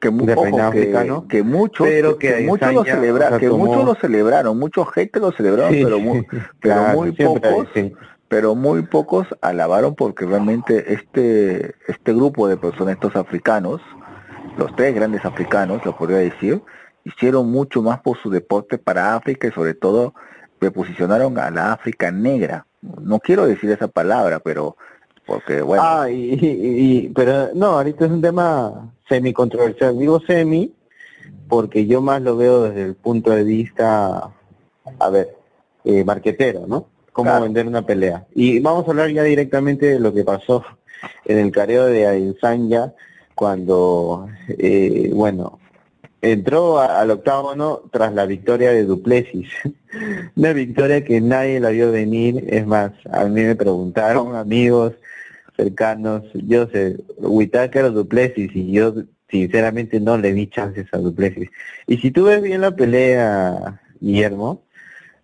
que, 0.00 0.10
mu- 0.10 0.24
de 0.26 0.32
ojo, 0.34 0.42
reinado 0.44 0.70
que, 0.72 0.78
africano, 0.78 1.26
que 1.28 1.42
muchos 1.42 1.86
pero 1.88 2.18
que, 2.18 2.34
que 2.34 2.40
muchos 2.46 2.72
lo 2.72 2.80
Adesanya, 2.80 3.00
celebra- 3.02 3.26
o 3.26 3.28
sea, 3.30 3.38
que 3.38 3.48
tomó- 3.48 3.66
muchos 3.66 3.84
lo 3.84 3.94
celebraron 3.96 4.58
muchos 4.58 4.90
gente 4.92 5.20
lo 5.20 5.32
celebraron 5.32 5.72
Sí, 5.74 5.80
pero 5.84 5.98
muy, 6.00 6.26
pero 6.60 6.74
claro, 6.74 6.98
muy 6.98 7.12
pocos 7.12 7.68
sí. 7.74 7.92
pero 8.28 8.54
muy 8.54 8.82
pocos 8.82 9.26
alabaron 9.42 9.94
porque 9.94 10.24
realmente 10.26 10.92
este 10.94 11.74
este 11.88 12.12
grupo 12.14 12.48
de 12.48 12.56
personas 12.56 12.94
estos 12.94 13.16
africanos 13.16 13.80
los 14.58 14.74
tres 14.76 14.94
grandes 14.94 15.24
africanos 15.24 15.84
lo 15.84 15.96
podría 15.96 16.18
decir 16.18 16.62
hicieron 17.04 17.50
mucho 17.50 17.82
más 17.82 18.00
por 18.00 18.16
su 18.22 18.30
deporte 18.30 18.78
para 18.78 19.14
África 19.14 19.46
y 19.48 19.52
sobre 19.52 19.74
todo 19.74 20.14
se 20.64 20.70
posicionaron 20.70 21.38
a 21.38 21.50
la 21.50 21.72
África 21.74 22.10
negra 22.10 22.66
no 23.02 23.18
quiero 23.18 23.46
decir 23.46 23.70
esa 23.70 23.88
palabra 23.88 24.40
pero 24.40 24.76
porque 25.26 25.60
bueno 25.62 25.82
Ah, 25.84 26.10
y, 26.10 26.34
y- 26.34 26.46
y- 27.04 27.08
pero 27.10 27.50
no, 27.54 27.66
ahorita 27.78 28.06
es 28.06 28.10
un 28.10 28.20
tema 28.22 28.92
semi 29.08 29.32
controversial. 29.32 29.98
Digo 29.98 30.20
semi 30.20 30.72
porque 31.48 31.86
yo 31.86 32.00
más 32.02 32.20
lo 32.22 32.36
veo 32.36 32.62
desde 32.64 32.82
el 32.84 32.94
punto 32.94 33.30
de 33.30 33.44
vista, 33.44 34.30
a 34.98 35.10
ver, 35.10 35.34
eh, 35.84 36.04
marquetero, 36.04 36.66
¿no? 36.66 36.86
Cómo 37.12 37.30
Claro. 37.30 37.44
vender 37.44 37.66
una 37.66 37.82
pelea. 37.86 38.26
Y 38.34 38.60
vamos 38.60 38.86
a 38.86 38.90
hablar 38.90 39.10
ya 39.10 39.22
directamente 39.22 39.86
de 39.86 40.00
lo 40.00 40.12
que 40.12 40.24
pasó 40.24 40.62
en 41.24 41.38
el 41.38 41.50
careo 41.52 41.86
de 41.86 42.06
Adesanya 42.06 42.92
cuando, 43.34 44.28
eh, 44.48 45.10
bueno, 45.14 45.58
entró 46.32 46.78
a- 46.78 47.00
al 47.00 47.10
octágono 47.10 47.82
tras 47.92 48.14
la 48.14 48.26
victoria 48.26 48.70
de 48.70 48.84
Duplessis. 48.84 49.48
Una 50.36 50.52
victoria 50.52 51.04
que 51.04 51.20
nadie 51.20 51.60
la 51.60 51.70
vio 51.70 51.92
venir. 51.92 52.44
Es 52.48 52.66
más, 52.66 52.92
a 53.10 53.24
mí 53.26 53.42
me 53.42 53.54
preguntaron 53.56 54.34
amigos 54.36 54.94
cercanos, 55.56 56.24
yo 56.34 56.66
sé, 56.68 56.96
Whitaker 57.18 57.84
o 57.84 57.90
Duplessis, 57.92 58.50
y 58.56 58.72
yo 58.72 58.94
sinceramente 59.30 60.00
no 60.00 60.18
le 60.18 60.32
vi 60.32 60.48
chances 60.48 60.86
a 60.92 60.98
Duplessis. 60.98 61.48
Y 61.86 61.98
si 61.98 62.10
tú 62.10 62.24
ves 62.24 62.42
bien 62.42 62.60
la 62.60 62.72
pelea, 62.74 63.80
Guillermo, 64.00 64.63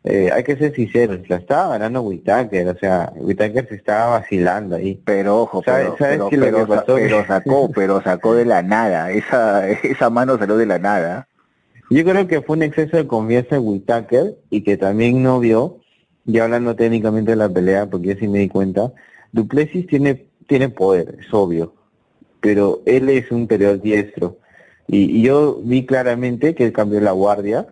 eh, 0.05 0.31
hay 0.33 0.43
que 0.45 0.57
ser 0.57 0.75
sinceros, 0.75 1.29
la 1.29 1.37
estaba 1.37 1.69
ganando 1.69 2.01
Whitaker, 2.03 2.69
o 2.69 2.79
sea, 2.79 3.13
Whitaker 3.17 3.69
se 3.69 3.75
estaba 3.75 4.19
vacilando 4.21 4.77
ahí. 4.77 5.01
Pero 5.05 5.43
ojo, 5.43 5.63
¿Sabes- 5.63 5.91
pero, 5.99 5.99
sabes 5.99 6.21
pero, 6.31 6.67
pasó? 6.67 6.95
pero 6.95 7.25
sacó, 7.29 7.71
pero 7.75 8.03
sacó 8.03 8.35
de 8.35 8.47
la 8.47 8.63
nada, 8.63 9.11
esa, 9.13 9.69
esa 9.69 10.09
mano 10.09 10.39
salió 10.39 10.57
de 10.57 10.67
la 10.67 10.79
nada. 10.79 11.29
Yo 11.91 12.05
creo 12.05 12.27
que 12.27 12.41
fue 12.41 12.57
un 12.57 12.63
exceso 12.63 12.97
de 12.97 13.07
confianza 13.07 13.57
en 13.57 13.67
Whitaker 13.67 14.37
y 14.49 14.63
que 14.63 14.77
también 14.77 15.23
no 15.23 15.41
vio, 15.41 15.81
ya 16.25 16.45
hablando 16.45 16.77
técnicamente 16.77 17.33
de 17.33 17.37
la 17.37 17.49
pelea, 17.49 17.87
porque 17.91 18.09
yo 18.09 18.15
sí 18.19 18.29
me 18.29 18.39
di 18.39 18.49
cuenta, 18.49 18.93
Duplessis 19.33 19.87
tiene, 19.87 20.27
tiene 20.47 20.69
poder, 20.71 21.17
es 21.21 21.33
obvio, 21.35 21.75
pero 22.41 22.81
él 22.87 23.09
es 23.11 23.31
un 23.31 23.47
peleador 23.47 23.83
diestro. 23.83 24.39
Y, 24.87 25.19
y 25.19 25.23
yo 25.23 25.61
vi 25.63 25.85
claramente 25.85 26.55
que 26.55 26.65
él 26.65 26.73
cambió 26.73 27.01
la 27.01 27.13
guardia 27.13 27.67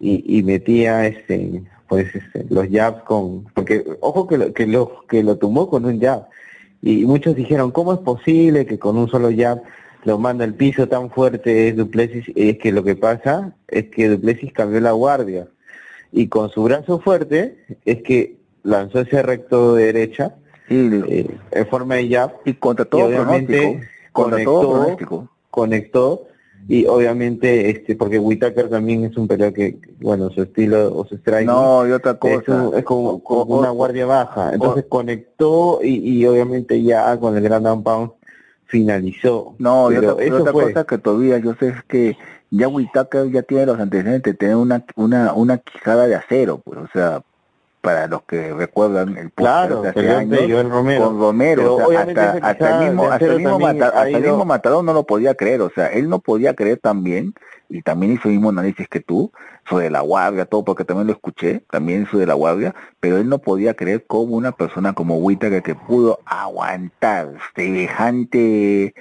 y, 0.00 0.38
y 0.38 0.42
metía 0.42 1.06
este 1.06 1.62
pues 1.88 2.14
este, 2.14 2.46
los 2.48 2.68
jabs 2.70 3.02
con 3.02 3.44
porque 3.54 3.84
ojo 4.00 4.26
que 4.26 4.38
lo, 4.38 4.52
que 4.52 4.66
lo 4.66 5.06
que 5.08 5.22
lo 5.22 5.36
tumbó 5.36 5.68
con 5.68 5.84
un 5.84 6.00
jab. 6.00 6.26
Y 6.82 7.04
muchos 7.04 7.34
dijeron 7.36 7.70
cómo 7.72 7.92
es 7.92 7.98
posible 8.00 8.64
que 8.64 8.78
con 8.78 8.96
un 8.96 9.08
solo 9.10 9.28
jab 9.36 9.60
lo 10.04 10.18
manda 10.18 10.44
al 10.44 10.54
piso 10.54 10.88
tan 10.88 11.10
fuerte 11.10 11.68
es 11.68 11.76
Duplessis 11.76 12.24
es 12.34 12.58
que 12.58 12.72
lo 12.72 12.82
que 12.82 12.96
pasa 12.96 13.52
es 13.68 13.86
que 13.90 14.08
Duplessis 14.08 14.52
cambió 14.52 14.80
la 14.80 14.92
guardia. 14.92 15.46
Y 16.12 16.28
con 16.28 16.48
su 16.50 16.62
brazo 16.64 16.98
fuerte 17.00 17.56
es 17.84 18.02
que 18.02 18.36
lanzó 18.62 19.00
ese 19.00 19.22
recto 19.22 19.74
de 19.74 19.84
derecha 19.86 20.34
eh, 20.70 21.26
en 21.50 21.66
forma 21.66 21.96
de 21.96 22.08
jab. 22.08 22.32
y 22.46 22.54
contra 22.54 22.86
y 22.86 22.88
todo 22.88 23.04
obviamente 23.06 23.58
todo 24.14 24.24
conectó- 24.24 24.60
pronóstico. 24.60 25.28
conectó 25.50 26.26
y 26.68 26.86
obviamente 26.86 27.70
este 27.70 27.96
porque 27.96 28.18
Whitaker 28.18 28.68
también 28.68 29.04
es 29.04 29.16
un 29.16 29.26
peleador 29.26 29.54
que 29.54 29.78
bueno 30.00 30.30
su 30.30 30.42
estilo 30.42 30.94
o 30.96 31.04
su 31.06 31.16
strike 31.16 31.46
No, 31.46 31.86
y 31.88 31.92
otra 31.92 32.12
es, 32.12 32.18
cosa. 32.18 32.52
un- 32.68 32.74
es 32.78 32.84
como, 32.84 33.14
una 33.44 33.70
guardia 33.70 34.06
baja 34.06 34.52
entonces 34.54 34.84
conectó 34.88 35.80
y, 35.82 35.96
y 36.20 36.26
obviamente 36.26 36.82
ya 36.82 37.18
con 37.18 37.36
el 37.36 37.42
Grand 37.42 37.64
Down 37.64 37.82
Pound 37.82 38.12
finalizó 38.66 39.54
No, 39.58 39.90
y 39.92 39.96
otra, 39.96 40.24
y 40.24 40.28
eso 40.28 40.38
otra 40.38 40.52
fue. 40.52 40.72
cosa 40.72 40.84
que 40.84 40.98
todavía 40.98 41.38
yo 41.38 41.54
sé 41.54 41.68
es 41.68 41.82
que 41.88 42.16
ya 42.50 42.68
Whitaker 42.68 43.30
ya 43.30 43.42
tiene 43.42 43.66
los 43.66 43.78
antecedentes 43.78 44.32
de 44.32 44.36
tener 44.38 44.56
una, 44.56 44.84
una, 44.96 45.32
una 45.34 45.58
quijada 45.58 46.06
de 46.06 46.14
acero, 46.16 46.58
pues, 46.64 46.78
o 46.78 46.88
sea, 46.92 47.22
para 47.80 48.06
los 48.06 48.22
que 48.22 48.52
recuerdan 48.52 49.16
el 49.16 49.32
claro 49.32 49.82
de 49.82 49.88
hace 49.90 50.00
años, 50.10 50.38
ante 50.40 50.52
Joel 50.52 50.70
Romero. 50.70 51.04
con 51.04 51.18
Romero, 51.18 51.76
o 51.76 51.90
sea, 51.90 52.00
hasta, 52.02 52.30
hasta 52.42 52.82
el 52.82 52.88
mismo, 52.88 53.02
de 53.04 53.08
hasta 53.12 53.24
el 53.26 53.36
mismo, 53.38 53.58
Mata- 53.58 53.86
hasta 53.86 54.08
el 54.08 54.22
mismo 54.22 54.44
Matador 54.44 54.84
no 54.84 54.92
lo 54.92 55.04
podía 55.04 55.34
creer, 55.34 55.62
o 55.62 55.70
sea, 55.70 55.86
él 55.88 56.08
no 56.08 56.18
podía 56.20 56.54
creer 56.54 56.78
también, 56.78 57.34
y 57.68 57.82
también 57.82 58.12
hizo 58.12 58.28
el 58.28 58.34
mismo 58.34 58.50
análisis 58.50 58.88
que 58.88 59.00
tú, 59.00 59.30
sobre 59.68 59.90
la 59.90 60.00
guardia, 60.00 60.44
todo, 60.44 60.64
porque 60.64 60.84
también 60.84 61.06
lo 61.06 61.12
escuché, 61.12 61.62
también 61.70 62.06
sobre 62.10 62.26
la 62.26 62.34
guardia, 62.34 62.74
pero 62.98 63.16
él 63.18 63.28
no 63.28 63.38
podía 63.38 63.74
creer 63.74 64.04
cómo 64.06 64.36
una 64.36 64.52
persona 64.52 64.92
como 64.92 65.18
Whittaker 65.18 65.62
que 65.62 65.74
pudo 65.76 66.18
aguantar 66.26 67.30
semejante 67.54 68.94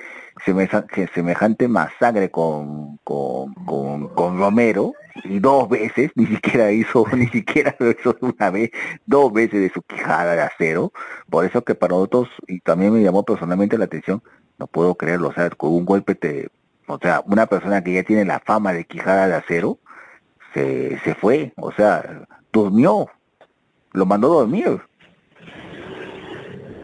semejante 1.14 1.68
masacre 1.68 2.30
con, 2.32 2.98
con, 3.04 3.54
con, 3.66 4.08
con 4.10 4.40
Romero 4.40 4.94
dos 5.26 5.70
veces, 5.70 6.12
ni 6.16 6.26
siquiera 6.28 6.72
hizo, 6.72 7.06
ni 7.16 7.28
siquiera 7.28 7.76
lo 7.80 7.92
hizo 7.92 8.16
una 8.22 8.50
vez, 8.50 8.72
dos 9.06 9.32
veces 9.32 9.62
de 9.62 9.70
su 9.70 9.82
quijada 9.82 10.36
de 10.36 10.42
acero, 10.42 10.92
por 11.30 11.46
eso 11.46 11.64
que 11.64 11.76
para 11.76 11.96
nosotros, 11.96 12.30
y 12.48 12.60
también 12.60 12.94
me 12.94 13.02
llamó 13.02 13.24
personalmente 13.24 13.78
la 13.78 13.86
atención, 13.86 14.22
no 14.58 14.68
puedo 14.68 14.96
creerlo, 14.96 15.30
o 15.30 15.34
sea, 15.34 15.50
con 15.52 15.72
un 15.72 15.86
golpe 15.86 16.16
te, 16.16 16.50
o 16.88 16.98
sea, 17.02 17.24
una 17.26 17.46
persona 17.48 17.84
que 17.84 17.94
ya 17.94 18.04
tiene 18.04 18.26
la 18.26 18.40
fama 18.40 18.74
de 18.74 18.86
quijada 18.86 19.28
de 19.28 19.36
acero, 19.36 19.80
se, 20.54 21.00
se 21.04 21.16
fue, 21.16 21.54
o 21.58 21.72
sea, 21.72 22.28
durmió, 22.52 23.08
lo 23.94 24.06
mandó 24.06 24.34
a 24.34 24.42
dormir. 24.42 24.82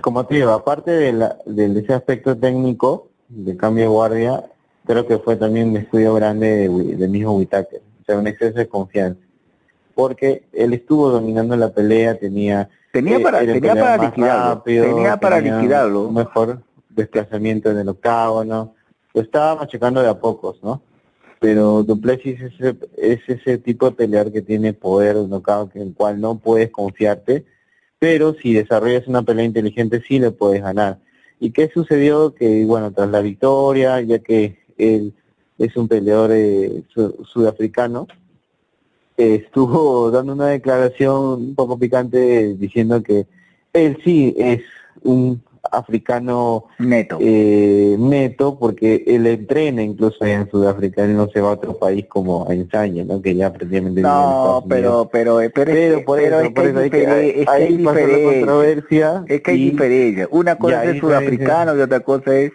como 0.02 0.26
te 0.26 0.36
digo 0.36 0.52
aparte 0.52 0.92
de, 0.92 1.14
la, 1.14 1.38
de 1.46 1.80
ese 1.80 1.94
aspecto 1.94 2.38
técnico 2.38 3.10
de 3.28 3.58
cambio 3.58 3.86
de 3.86 3.90
guardia 3.90 4.44
creo 4.86 5.08
que 5.08 5.18
fue 5.18 5.36
también 5.36 5.70
un 5.70 5.78
estudio 5.78 6.14
grande 6.14 6.48
de, 6.48 6.96
del 6.96 7.10
mismo 7.10 7.36
Whitaker 7.38 7.82
sea 8.06 8.18
un 8.18 8.28
exceso 8.28 8.58
de 8.58 8.68
confianza 8.68 9.20
porque 9.96 10.44
él 10.52 10.74
estuvo 10.74 11.10
dominando 11.10 11.56
la 11.56 11.74
pelea 11.74 12.20
tenía 12.20 12.70
Tenía 12.96 13.18
Eh, 13.18 13.20
para, 13.20 13.42
el 13.42 13.52
tenía 13.52 13.76
para 13.76 13.98
liquidarlo, 13.98 14.56
rápido, 14.56 14.86
tenía 14.86 15.18
para 15.18 15.36
tenía 15.38 15.58
liquidarlo. 15.58 16.08
Un 16.08 16.14
mejor 16.14 16.62
desplazamiento 16.88 17.70
en 17.70 17.80
el 17.80 17.90
octágono. 17.90 18.74
Lo 19.14 19.22
estaba 19.22 19.56
machacando 19.56 20.02
de 20.02 20.08
a 20.08 20.18
pocos, 20.18 20.64
¿no? 20.64 20.82
Pero 21.42 21.84
Duplessis 21.84 22.40
es 22.40 22.54
ese, 22.54 22.76
es 22.96 23.20
ese 23.28 23.58
tipo 23.58 23.90
de 23.90 23.98
peleador 23.98 24.32
que 24.32 24.42
tiene 24.42 24.72
poder, 24.72 25.18
un 25.18 25.30
knockout 25.30 25.76
en 25.76 25.82
el 25.82 25.94
cual 25.94 26.22
no 26.22 26.38
puedes 26.38 26.70
confiarte, 26.70 27.44
pero 28.00 28.34
si 28.36 28.54
desarrollas 28.54 29.08
una 29.08 29.24
pelea 29.24 29.44
inteligente 29.44 30.02
sí 30.08 30.18
le 30.18 30.32
puedes 30.32 30.62
ganar. 30.62 31.00
¿Y 31.42 31.52
qué 31.52 31.70
sucedió? 31.74 32.34
Que, 32.34 32.64
bueno, 32.64 32.94
tras 32.94 33.10
la 33.10 33.20
victoria, 33.20 34.00
ya 34.00 34.20
que 34.20 34.58
él 34.78 35.14
es 35.58 35.76
un 35.78 35.88
peleador 35.88 36.32
eh, 36.34 36.84
su- 36.94 37.26
sudafricano, 37.32 38.08
eh, 39.18 39.42
estuvo 39.46 40.12
dando 40.12 40.34
una 40.34 40.48
declaración 40.48 41.16
un 41.42 41.56
poco 41.56 41.78
picante 41.78 42.54
diciendo 42.56 43.02
que 43.02 43.26
él 43.74 43.98
sí 44.04 44.34
es 44.38 44.62
un 45.04 45.42
africano 45.72 46.66
Neto. 46.78 47.18
eh, 47.20 47.96
neto 47.98 48.58
porque 48.60 49.04
él 49.08 49.26
entrena 49.26 49.82
incluso 49.82 50.24
allá 50.24 50.42
en 50.42 50.52
Sudáfrica, 50.52 51.04
él 51.04 51.16
no 51.18 51.28
se 51.30 51.42
va 51.42 51.50
a 51.50 51.54
otro 51.54 51.78
país 51.78 52.06
como 52.08 52.48
a 52.48 52.54
ensayo, 52.54 53.04
¿no? 53.04 53.20
Que 53.20 53.36
ya 53.36 53.52
prácticamente 53.52 54.02
No, 54.02 54.64
pero, 54.70 55.10
pero, 55.12 55.40
pero, 55.42 55.42
es 55.42 55.52
pero 55.52 55.98
que- 55.98 56.04
por 56.06 56.20
pero 56.20 56.38
eso, 56.40 56.46
es 56.48 56.54
por 56.54 56.64
que 56.64 56.70
eso 56.70 56.78
hay 56.78 56.84
hay 56.84 56.90
que, 56.92 57.08
difere- 57.08 57.34
es 57.40 57.46
que 57.46 57.52
hay 57.52 57.64
ahí 57.64 57.84
pasó 57.84 58.00
la 58.00 58.06
diferencia. 58.06 58.32
controversia 58.40 59.24
Es 59.28 59.42
que 59.42 59.52
hay 59.52 59.72
diferencia. 59.72 60.28
Una 60.32 60.56
cosa 60.58 60.84
es 60.86 61.00
sudafricano 61.00 61.76
y 61.76 61.82
otra 61.82 62.00
cosa 62.02 62.38
es 62.38 62.52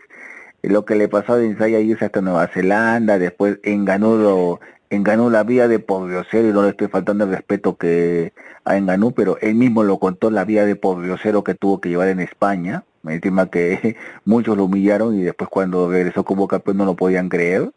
lo 0.63 0.85
que 0.85 0.95
le 0.95 1.09
pasó 1.09 1.35
a 1.35 1.43
Ensaya 1.43 1.81
irse 1.81 2.05
hasta 2.05 2.21
Nueva 2.21 2.47
Zelanda, 2.49 3.19
después 3.19 3.59
enganó 3.63 4.61
enganó 4.91 5.31
la 5.31 5.45
vida 5.45 5.69
de 5.69 5.79
Pordiosero 5.79 6.49
y 6.49 6.53
no 6.53 6.63
le 6.65 6.71
estoy 6.71 6.89
faltando 6.89 7.25
el 7.25 7.31
respeto 7.31 7.77
que 7.77 8.33
a 8.65 8.77
Enganú, 8.77 9.13
pero 9.13 9.39
él 9.41 9.55
mismo 9.55 9.85
lo 9.85 9.99
contó 9.99 10.31
la 10.31 10.45
vida 10.45 10.67
de 10.67 10.77
Pordiosero 10.77 11.45
que 11.45 11.55
tuvo 11.55 11.81
que 11.81 11.89
llevar 11.89 12.09
en 12.09 12.21
España, 12.21 12.85
el 13.07 13.21
tema 13.21 13.51
que 13.51 13.97
muchos 14.25 14.57
lo 14.57 14.65
humillaron 14.65 15.15
y 15.19 15.23
después 15.23 15.49
cuando 15.49 15.91
regresó 15.91 16.25
como 16.25 16.49
campeón 16.49 16.79
no 16.79 16.85
lo 16.85 16.97
podían 16.97 17.29
creer. 17.29 17.71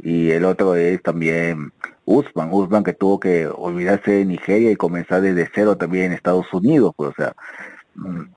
Y 0.00 0.30
el 0.30 0.44
otro 0.44 0.76
es 0.76 1.02
también 1.02 1.72
Usman, 2.04 2.50
Usman 2.52 2.84
que 2.84 2.92
tuvo 2.92 3.18
que 3.18 3.48
olvidarse 3.48 4.12
de 4.12 4.24
Nigeria 4.24 4.70
y 4.70 4.76
comenzar 4.76 5.22
desde 5.22 5.50
cero 5.52 5.76
también 5.76 6.06
en 6.06 6.12
Estados 6.12 6.46
Unidos, 6.52 6.92
pues 6.96 7.10
o 7.10 7.14
sea, 7.14 7.34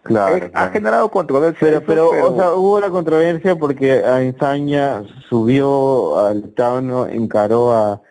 Claro, 0.03 0.49
ha 0.53 0.69
generado 0.69 1.09
controversia. 1.09 1.59
Pero, 1.59 1.85
pero, 1.85 2.09
o 2.09 2.35
sea, 2.35 2.53
hubo 2.53 2.79
la 2.79 2.89
controversia 2.89 3.55
porque 3.55 3.99
Ensaña 3.99 5.03
subió 5.29 6.17
al 6.17 6.45
octavo, 6.45 7.05
encaró 7.07 7.71
a, 7.71 8.01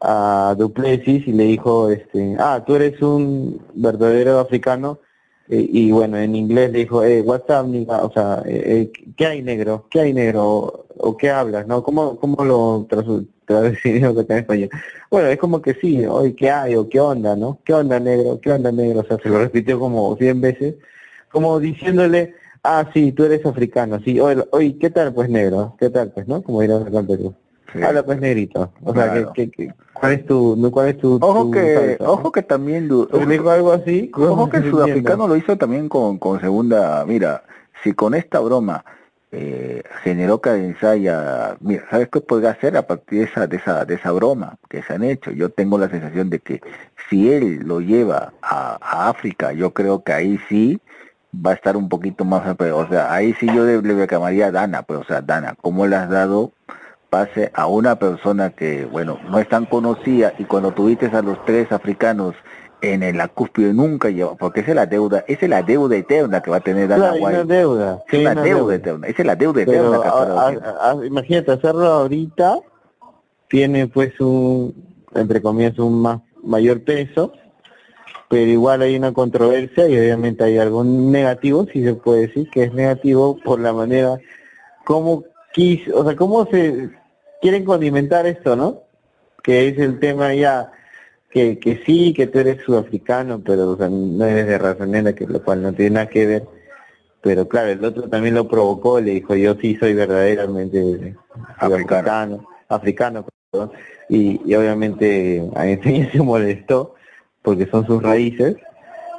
a 0.00 0.54
Duplessis 0.58 1.26
y 1.26 1.32
le 1.32 1.44
dijo, 1.44 1.90
este, 1.90 2.36
ah, 2.38 2.62
tú 2.66 2.74
eres 2.74 3.00
un 3.00 3.64
verdadero 3.74 4.38
africano, 4.40 4.98
eh, 5.00 5.11
y 5.48 5.90
bueno, 5.90 6.16
en 6.18 6.34
inglés 6.34 6.70
le 6.70 6.80
dijo, 6.80 7.04
eh, 7.04 7.20
what's 7.20 7.44
up, 7.50 7.68
nigga? 7.68 8.04
o 8.04 8.12
sea, 8.12 8.42
eh, 8.46 8.90
eh, 8.92 8.92
¿qué 9.16 9.26
hay 9.26 9.42
negro? 9.42 9.86
¿Qué 9.90 10.00
hay 10.00 10.14
negro? 10.14 10.86
¿O 10.96 11.16
qué 11.16 11.30
hablas? 11.30 11.66
¿No? 11.66 11.82
¿Cómo, 11.82 12.16
cómo 12.18 12.44
lo 12.44 12.86
traduciría 13.46 14.14
que 14.14 14.20
está 14.20 14.34
en 14.34 14.40
español? 14.40 14.70
Bueno, 15.10 15.28
es 15.28 15.38
como 15.38 15.60
que 15.60 15.74
sí, 15.74 16.04
hoy 16.06 16.34
¿qué 16.34 16.50
hay? 16.50 16.76
¿O 16.76 16.88
qué 16.88 17.00
onda? 17.00 17.36
¿No? 17.36 17.58
¿Qué 17.64 17.74
onda 17.74 17.98
negro? 18.00 18.40
¿Qué 18.40 18.52
onda 18.52 18.72
negro? 18.72 19.00
O 19.00 19.04
sea, 19.04 19.18
se 19.18 19.28
lo 19.28 19.38
repitió 19.38 19.78
como 19.78 20.16
100 20.16 20.40
veces, 20.40 20.74
como 21.30 21.58
diciéndole, 21.60 22.34
ah, 22.62 22.88
sí, 22.94 23.12
tú 23.12 23.24
eres 23.24 23.44
africano, 23.44 24.00
sí, 24.04 24.20
hoy, 24.20 24.74
¿qué 24.74 24.90
tal 24.90 25.12
pues 25.12 25.28
negro? 25.28 25.76
¿Qué 25.78 25.90
tal 25.90 26.12
pues, 26.12 26.28
no? 26.28 26.42
Como 26.42 26.60
dirán 26.60 26.86
acá 26.86 27.00
en 27.00 27.06
Perú. 27.06 27.34
Habla 27.82 28.02
pues 28.04 28.20
negrito. 28.20 28.72
O 28.84 28.92
sea, 28.92 29.32
¿qué, 29.34 29.50
qué, 29.50 29.72
cuál 29.92 30.12
es 30.12 30.26
tu, 30.26 30.70
cuál 30.72 30.88
es 30.88 30.98
tu, 30.98 31.18
ojo 31.20 31.50
que, 31.50 31.96
ojo 32.00 32.32
que 32.32 32.42
también, 32.42 32.88
dijo 32.88 33.50
algo 33.50 33.72
así. 33.72 34.10
Ojo 34.14 34.50
que 34.50 34.58
el 34.58 34.70
sudafricano 34.70 35.28
lo 35.28 35.36
hizo 35.36 35.56
también 35.56 35.88
con, 35.88 36.18
con 36.18 36.40
segunda, 36.40 37.04
mira, 37.06 37.44
si 37.82 37.92
con 37.92 38.14
esta 38.14 38.40
broma 38.40 38.84
eh, 39.30 39.82
generó 40.02 40.40
ensaya 40.44 41.56
mira, 41.60 41.84
¿sabes 41.90 42.08
qué 42.12 42.20
podría 42.20 42.50
hacer 42.50 42.76
a 42.76 42.86
partir 42.86 43.20
de 43.20 43.24
esa, 43.24 43.46
de 43.46 43.56
esa, 43.56 43.84
de 43.84 43.94
esa 43.94 44.12
broma 44.12 44.56
que 44.68 44.82
se 44.82 44.92
han 44.92 45.04
hecho? 45.04 45.30
Yo 45.30 45.50
tengo 45.50 45.78
la 45.78 45.88
sensación 45.88 46.30
de 46.30 46.40
que 46.40 46.60
si 47.08 47.32
él 47.32 47.60
lo 47.64 47.80
lleva 47.80 48.32
a, 48.42 48.78
a 48.80 49.08
África, 49.08 49.52
yo 49.52 49.72
creo 49.72 50.02
que 50.02 50.12
ahí 50.12 50.38
sí 50.48 50.80
va 51.34 51.52
a 51.52 51.54
estar 51.54 51.76
un 51.76 51.88
poquito 51.88 52.24
más, 52.24 52.42
o 52.58 52.88
sea, 52.88 53.12
ahí 53.12 53.34
sí 53.34 53.46
yo 53.46 53.64
le, 53.64 53.80
le 53.80 53.94
reclamaría 53.94 54.46
a 54.46 54.50
Dana, 54.50 54.82
pues, 54.82 55.00
o 55.00 55.04
sea, 55.04 55.22
Dana, 55.22 55.54
¿cómo 55.60 55.86
le 55.86 55.96
has 55.96 56.10
dado 56.10 56.52
pase 57.12 57.50
a 57.52 57.66
una 57.66 57.96
persona 57.96 58.48
que, 58.56 58.86
bueno, 58.86 59.18
no 59.28 59.38
es 59.38 59.46
tan 59.46 59.66
conocida 59.66 60.32
y 60.38 60.44
cuando 60.44 60.72
tuviste 60.72 61.10
a 61.12 61.20
los 61.20 61.44
tres 61.44 61.70
africanos 61.70 62.34
en 62.80 63.02
el 63.02 63.20
cúspide 63.32 63.74
nunca 63.74 64.08
lleva, 64.08 64.34
porque 64.34 64.60
esa 64.60 64.70
es 64.70 64.76
la 64.76 64.86
deuda, 64.86 65.22
esa 65.28 65.44
es 65.44 65.50
la 65.50 65.62
deuda 65.62 65.94
eterna 65.94 66.40
que 66.40 66.50
va 66.50 66.56
a 66.56 66.60
tener 66.60 66.88
Dana 66.88 67.12
claro, 67.12 67.44
deuda. 67.44 68.02
Es 68.10 68.22
la 68.22 68.34
deuda, 68.34 68.74
eterna, 68.74 69.06
esa 69.08 69.22
es 69.22 69.26
la 69.26 69.36
deuda 69.36 69.60
eterna. 69.60 71.04
imagínate, 71.04 71.52
hacerlo 71.52 71.84
ahorita 71.84 72.60
tiene 73.48 73.88
pues 73.88 74.18
un, 74.18 74.74
entre 75.14 75.42
comillas, 75.42 75.78
un 75.78 76.00
más 76.00 76.18
mayor 76.42 76.82
peso, 76.82 77.34
pero 78.30 78.50
igual 78.50 78.80
hay 78.80 78.96
una 78.96 79.12
controversia 79.12 79.86
y 79.86 79.98
obviamente 79.98 80.44
hay 80.44 80.56
algo 80.56 80.82
negativo, 80.82 81.66
si 81.70 81.84
se 81.84 81.92
puede 81.92 82.28
decir 82.28 82.48
que 82.48 82.62
es 82.62 82.72
negativo 82.72 83.36
por 83.44 83.60
la 83.60 83.74
manera 83.74 84.16
como 84.86 85.24
quiso, 85.52 85.94
o 85.94 86.04
sea, 86.06 86.16
cómo 86.16 86.46
se 86.46 87.01
quieren 87.42 87.64
condimentar 87.64 88.26
esto, 88.26 88.56
¿no? 88.56 88.84
Que 89.42 89.68
es 89.68 89.78
el 89.78 89.98
tema 89.98 90.32
ya, 90.32 90.72
que, 91.30 91.58
que 91.58 91.82
sí, 91.84 92.14
que 92.14 92.28
tú 92.28 92.38
eres 92.38 92.62
sudafricano, 92.62 93.42
pero 93.44 93.70
o 93.70 93.76
sea, 93.76 93.88
no 93.90 94.24
eres 94.24 94.46
de 94.46 94.58
raza 94.58 94.86
negra, 94.86 95.12
que 95.12 95.26
lo 95.26 95.42
cual 95.42 95.62
no 95.62 95.72
tiene 95.72 95.90
nada 95.90 96.06
que 96.06 96.24
ver. 96.24 96.44
Pero 97.20 97.48
claro, 97.48 97.70
el 97.70 97.84
otro 97.84 98.08
también 98.08 98.36
lo 98.36 98.48
provocó, 98.48 99.00
le 99.00 99.12
dijo, 99.12 99.34
yo 99.34 99.54
sí 99.56 99.76
soy 99.76 99.92
verdaderamente 99.94 101.16
africano, 101.58 102.46
africano, 102.68 103.26
perdón. 103.50 103.72
Y, 104.08 104.40
y 104.44 104.54
obviamente 104.54 105.42
a 105.56 105.64
mí 105.84 106.08
se 106.12 106.22
molestó, 106.22 106.94
porque 107.42 107.66
son 107.66 107.86
sus 107.86 108.02
raíces. 108.02 108.56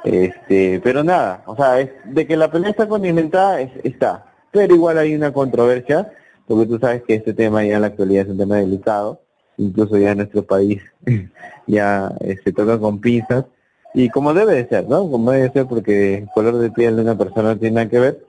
Este, 0.04 0.80
pero 0.82 1.02
nada, 1.02 1.42
o 1.46 1.56
sea, 1.56 1.80
es, 1.80 1.90
de 2.04 2.26
que 2.26 2.36
la 2.36 2.50
pelea 2.50 2.70
está 2.70 2.88
condimentada, 2.88 3.60
está. 3.60 4.26
Pero 4.50 4.74
igual 4.74 4.98
hay 4.98 5.14
una 5.14 5.32
controversia 5.32 6.10
porque 6.46 6.66
tú 6.66 6.78
sabes 6.78 7.02
que 7.02 7.14
este 7.14 7.32
tema 7.32 7.64
ya 7.64 7.76
en 7.76 7.80
la 7.82 7.86
actualidad 7.88 8.24
es 8.24 8.30
un 8.30 8.38
tema 8.38 8.56
delicado, 8.56 9.20
incluso 9.56 9.96
ya 9.96 10.12
en 10.12 10.18
nuestro 10.18 10.42
país 10.42 10.82
ya 11.66 12.12
eh, 12.20 12.36
se 12.42 12.52
toca 12.52 12.78
con 12.78 13.00
pinzas, 13.00 13.44
y 13.94 14.10
como 14.10 14.34
debe 14.34 14.54
de 14.54 14.68
ser, 14.68 14.88
¿no? 14.88 15.08
Como 15.08 15.30
debe 15.30 15.44
de 15.44 15.52
ser 15.52 15.66
porque 15.66 16.14
el 16.18 16.28
color 16.34 16.58
de 16.58 16.70
piel 16.70 16.96
de 16.96 17.02
una 17.02 17.16
persona 17.16 17.50
no 17.50 17.58
tiene 17.58 17.76
nada 17.76 17.88
que 17.88 18.00
ver, 18.00 18.26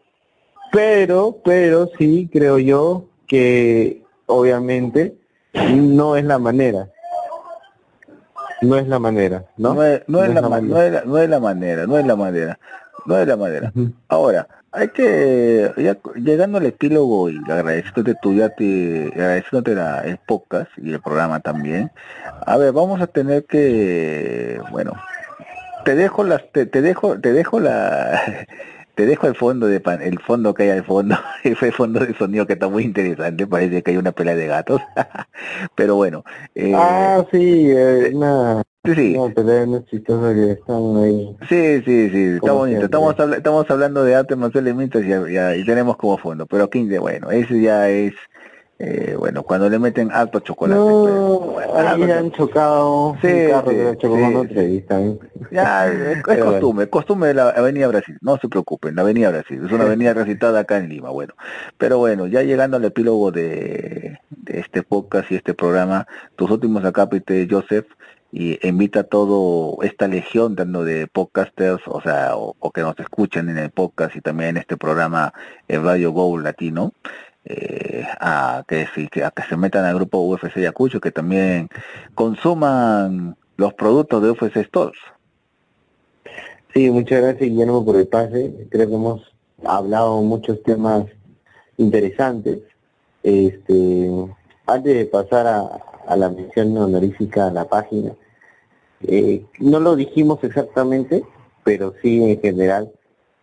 pero, 0.71 1.37
pero 1.43 1.89
sí 1.97 2.29
creo 2.31 2.59
yo 2.59 3.05
que 3.27 4.03
obviamente 4.27 5.15
no 5.53 6.15
es 6.15 6.25
la 6.25 6.37
manera. 6.37 6.89
No 8.61 8.77
es 8.77 8.87
la 8.87 8.99
manera, 8.99 9.45
¿no? 9.57 9.73
No 9.73 9.83
es, 9.83 10.03
no 10.07 10.23
es, 10.23 10.33
la, 10.33 10.41
no 10.41 10.81
es, 10.81 10.91
la, 10.91 11.03
no 11.03 11.17
es 11.17 11.29
la 11.29 11.39
manera, 11.39 11.85
no 11.85 11.97
es 11.97 12.05
la 12.05 12.15
manera, 12.15 12.59
no 13.05 13.17
es 13.17 13.27
la 13.27 13.35
manera. 13.35 13.73
Ahora, 14.07 14.47
hay 14.75 14.89
que, 14.89 15.71
ya, 15.77 15.97
llegando 16.15 16.57
al 16.57 16.65
epílogo 16.65 17.29
y 17.29 17.37
agradeciéndote 17.49 18.15
tu 18.21 18.33
ya 18.33 18.49
te, 18.49 19.07
agradeciéndote 19.13 19.75
la, 19.75 20.01
el 20.01 20.17
podcast 20.17 20.69
y 20.77 20.91
el 20.91 21.01
programa 21.01 21.39
también, 21.39 21.91
a 22.45 22.57
ver, 22.57 22.73
vamos 22.73 23.01
a 23.01 23.07
tener 23.07 23.45
que, 23.45 24.59
bueno, 24.71 24.93
te 25.85 25.95
dejo 25.95 26.23
las, 26.23 26.51
te, 26.51 26.65
te 26.65 26.81
dejo, 26.81 27.19
te 27.19 27.31
dejo 27.31 27.59
la, 27.59 28.45
te 28.95 29.05
dejo 29.05 29.27
el 29.27 29.35
fondo 29.35 29.67
de 29.67 29.79
pan, 29.79 30.01
el 30.01 30.19
fondo 30.19 30.53
que 30.53 30.63
hay 30.63 30.69
al 30.69 30.85
fondo, 30.85 31.15
ese 31.43 31.71
fondo 31.71 31.99
de 31.99 32.15
sonido 32.17 32.47
que 32.47 32.53
está 32.53 32.69
muy 32.69 32.83
interesante, 32.83 33.45
parece 33.45 33.83
que 33.83 33.91
hay 33.91 33.97
una 33.97 34.11
pelea 34.11 34.35
de 34.35 34.47
gatos, 34.47 34.81
pero 35.75 35.95
bueno. 35.95 36.23
Eh, 36.55 36.73
ah, 36.75 37.23
sí, 37.31 37.71
eh, 37.71 38.11
nada. 38.15 38.63
Sí, 38.85 38.93
sí. 38.93 39.13
que 39.13 40.51
están 40.51 40.97
ahí. 40.97 41.35
Sí, 41.49 41.81
sí, 41.83 42.09
sí, 42.11 42.23
está 42.35 42.51
bonito. 42.51 42.85
Estamos, 42.85 43.15
estamos 43.35 43.69
hablando 43.69 44.03
de 44.03 44.13
arte 44.13 44.35
más 44.35 44.55
elementos 44.55 45.03
y, 45.03 45.11
y, 45.11 45.65
tenemos 45.65 45.97
como 45.97 46.17
fondo. 46.19 46.45
Pero 46.45 46.69
15, 46.69 46.99
bueno, 46.99 47.31
ese 47.31 47.59
ya 47.61 47.89
es, 47.89 48.13
eh, 48.77 49.15
bueno, 49.17 49.43
cuando 49.43 49.69
le 49.69 49.79
meten 49.79 50.11
alto 50.11 50.41
chocolate. 50.41 50.77
No, 50.77 51.39
bueno, 51.39 52.13
han 52.13 52.31
chocado 52.31 53.15
sí, 53.21 53.27
un 53.27 53.49
carro 53.49 53.71
sí, 53.71 53.97
chocó 53.97 54.45
sí. 54.49 54.85
Ya, 55.51 55.87
es, 55.87 56.17
es 56.17 56.23
costumbre, 56.43 56.89
costumbre 56.89 57.29
de 57.29 57.35
la 57.35 57.49
Avenida 57.51 57.87
Brasil. 57.87 58.17
No 58.21 58.37
se 58.37 58.49
preocupen, 58.49 58.95
la 58.95 59.03
Avenida 59.03 59.29
Brasil. 59.29 59.61
Es 59.65 59.71
una 59.71 59.85
avenida 59.85 60.13
recitada 60.13 60.59
acá 60.59 60.77
en 60.77 60.89
Lima. 60.89 61.09
Bueno, 61.09 61.35
pero 61.77 61.99
bueno, 61.99 62.27
ya 62.27 62.41
llegando 62.43 62.75
al 62.75 62.83
epílogo 62.83 63.31
de, 63.31 64.19
de 64.29 64.59
este 64.59 64.83
podcast 64.83 65.31
y 65.31 65.35
este 65.35 65.53
programa, 65.53 66.05
tus 66.35 66.51
últimos 66.51 66.83
acápites, 66.83 67.47
Joseph, 67.49 67.85
y 68.37 68.59
invita 68.67 68.99
a 68.99 69.03
todo 69.03 69.77
esta 69.81 70.09
legión 70.09 70.55
de 70.55 71.07
podcasters, 71.07 71.81
o 71.85 72.01
sea, 72.01 72.35
o, 72.35 72.71
que 72.71 72.81
nos 72.81 72.99
escuchen 72.99 73.47
en 73.47 73.57
el 73.57 73.69
podcast 73.69 74.13
y 74.17 74.19
también 74.19 74.49
en 74.49 74.57
este 74.57 74.75
programa 74.75 75.33
el 75.69 75.81
Radio 75.83 76.11
Go 76.11 76.37
Latino, 76.37 76.91
eh, 77.45 78.03
a, 78.19 78.63
que, 78.67 78.87
a 79.23 79.31
que 79.31 79.43
se 79.47 79.57
metan 79.57 79.85
al 79.85 79.95
grupo 79.95 80.19
UFC 80.19 80.57
Yacucho, 80.59 80.99
que 80.99 81.11
también 81.11 81.69
consuman 82.15 83.37
los 83.57 83.73
productos 83.73 84.21
de 84.21 84.31
UFC 84.31 84.65
Stores. 84.65 84.99
Sí, 86.73 86.89
muchas 86.89 87.21
gracias 87.21 87.49
Guillermo 87.49 87.85
por 87.85 87.95
el 87.95 88.07
pase. 88.07 88.67
Creo 88.69 88.87
que 88.87 88.95
hemos 88.95 89.33
hablado 89.63 90.21
muchos 90.21 90.61
temas 90.63 91.05
interesantes. 91.77 92.59
Este, 93.23 94.09
antes 94.65 94.93
de 94.93 95.05
pasar 95.05 95.47
a, 95.47 96.15
la 96.15 96.29
mención 96.29 96.77
honorífica 96.77 97.47
a 97.47 97.51
la 97.51 97.65
página, 97.67 98.13
eh, 99.07 99.45
no 99.59 99.79
lo 99.79 99.95
dijimos 99.95 100.43
exactamente, 100.43 101.23
pero 101.63 101.93
sí 102.01 102.23
en 102.23 102.41
general, 102.41 102.91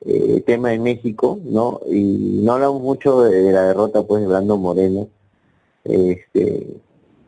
eh, 0.05 0.43
tema 0.47 0.71
de 0.71 0.79
México, 0.79 1.39
¿no? 1.45 1.81
Y 1.89 2.41
no 2.43 2.55
hablamos 2.55 2.83
mucho 2.83 3.23
de, 3.23 3.53
la 3.53 3.69
derrota 3.69 4.03
pues 4.03 4.23
de 4.23 4.29
Brando 4.29 4.57
Moreno, 4.57 5.09
este, 5.85 6.67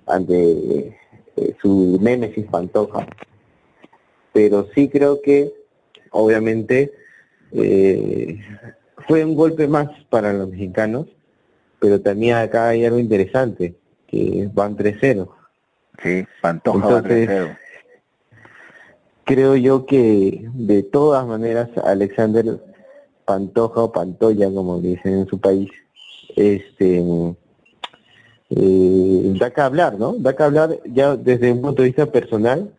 ante 0.06 0.96
eh, 1.36 1.56
su 1.60 1.98
némesis 2.00 2.46
Pantoja, 2.46 3.06
pero 4.32 4.66
sí 4.74 4.88
creo 4.88 5.20
que 5.22 5.52
obviamente 6.10 6.92
eh, 7.52 8.40
fue 9.06 9.24
un 9.24 9.34
golpe 9.34 9.68
más 9.68 9.88
para 10.10 10.32
los 10.32 10.48
mexicanos, 10.48 11.06
pero 11.78 12.00
también 12.00 12.36
acá 12.36 12.70
hay 12.70 12.84
algo 12.84 12.98
interesante, 12.98 13.74
que 14.06 14.48
van 14.52 14.76
3-0. 14.76 15.28
Sí, 16.02 16.26
Pantoja 16.40 16.88
va 16.88 17.02
3-0 17.02 17.56
creo 19.24 19.56
yo 19.56 19.86
que 19.86 20.48
de 20.54 20.82
todas 20.82 21.26
maneras 21.26 21.70
Alexander 21.82 22.60
Pantoja 23.24 23.82
o 23.82 23.92
Pantoya, 23.92 24.52
como 24.52 24.80
dicen 24.80 25.20
en 25.20 25.26
su 25.26 25.40
país, 25.40 25.70
este 26.36 27.02
eh, 28.50 29.34
da 29.38 29.50
que 29.50 29.60
hablar, 29.60 29.98
¿no? 29.98 30.14
Da 30.14 30.36
que 30.36 30.42
hablar 30.42 30.78
ya 30.84 31.16
desde 31.16 31.52
un 31.52 31.62
punto 31.62 31.82
de 31.82 31.88
vista 31.88 32.06
personal, 32.06 32.70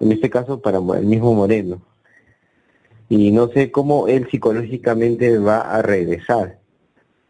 en 0.00 0.12
este 0.12 0.30
caso 0.30 0.60
para 0.60 0.78
el 0.78 1.06
mismo 1.06 1.34
Moreno. 1.34 1.82
y 3.10 3.30
no 3.32 3.48
sé 3.48 3.70
cómo 3.70 4.06
él 4.06 4.28
psicológicamente 4.30 5.38
va 5.38 5.60
a 5.60 5.80
regresar 5.82 6.58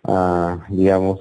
a, 0.03 0.67
digamos, 0.69 1.21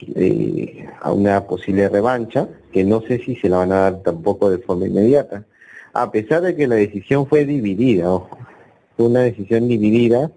eh, 0.00 0.88
a 1.00 1.12
una 1.12 1.46
posible 1.46 1.88
revancha, 1.88 2.48
que 2.72 2.84
no 2.84 3.00
sé 3.02 3.18
si 3.18 3.36
se 3.36 3.48
la 3.48 3.58
van 3.58 3.72
a 3.72 3.80
dar 3.80 4.02
tampoco 4.02 4.50
de 4.50 4.58
forma 4.58 4.86
inmediata, 4.86 5.44
a 5.92 6.10
pesar 6.10 6.42
de 6.42 6.56
que 6.56 6.66
la 6.66 6.76
decisión 6.76 7.26
fue 7.26 7.44
dividida, 7.44 8.10
ojo, 8.10 8.38
fue 8.96 9.06
una 9.06 9.20
decisión 9.20 9.68
dividida, 9.68 10.30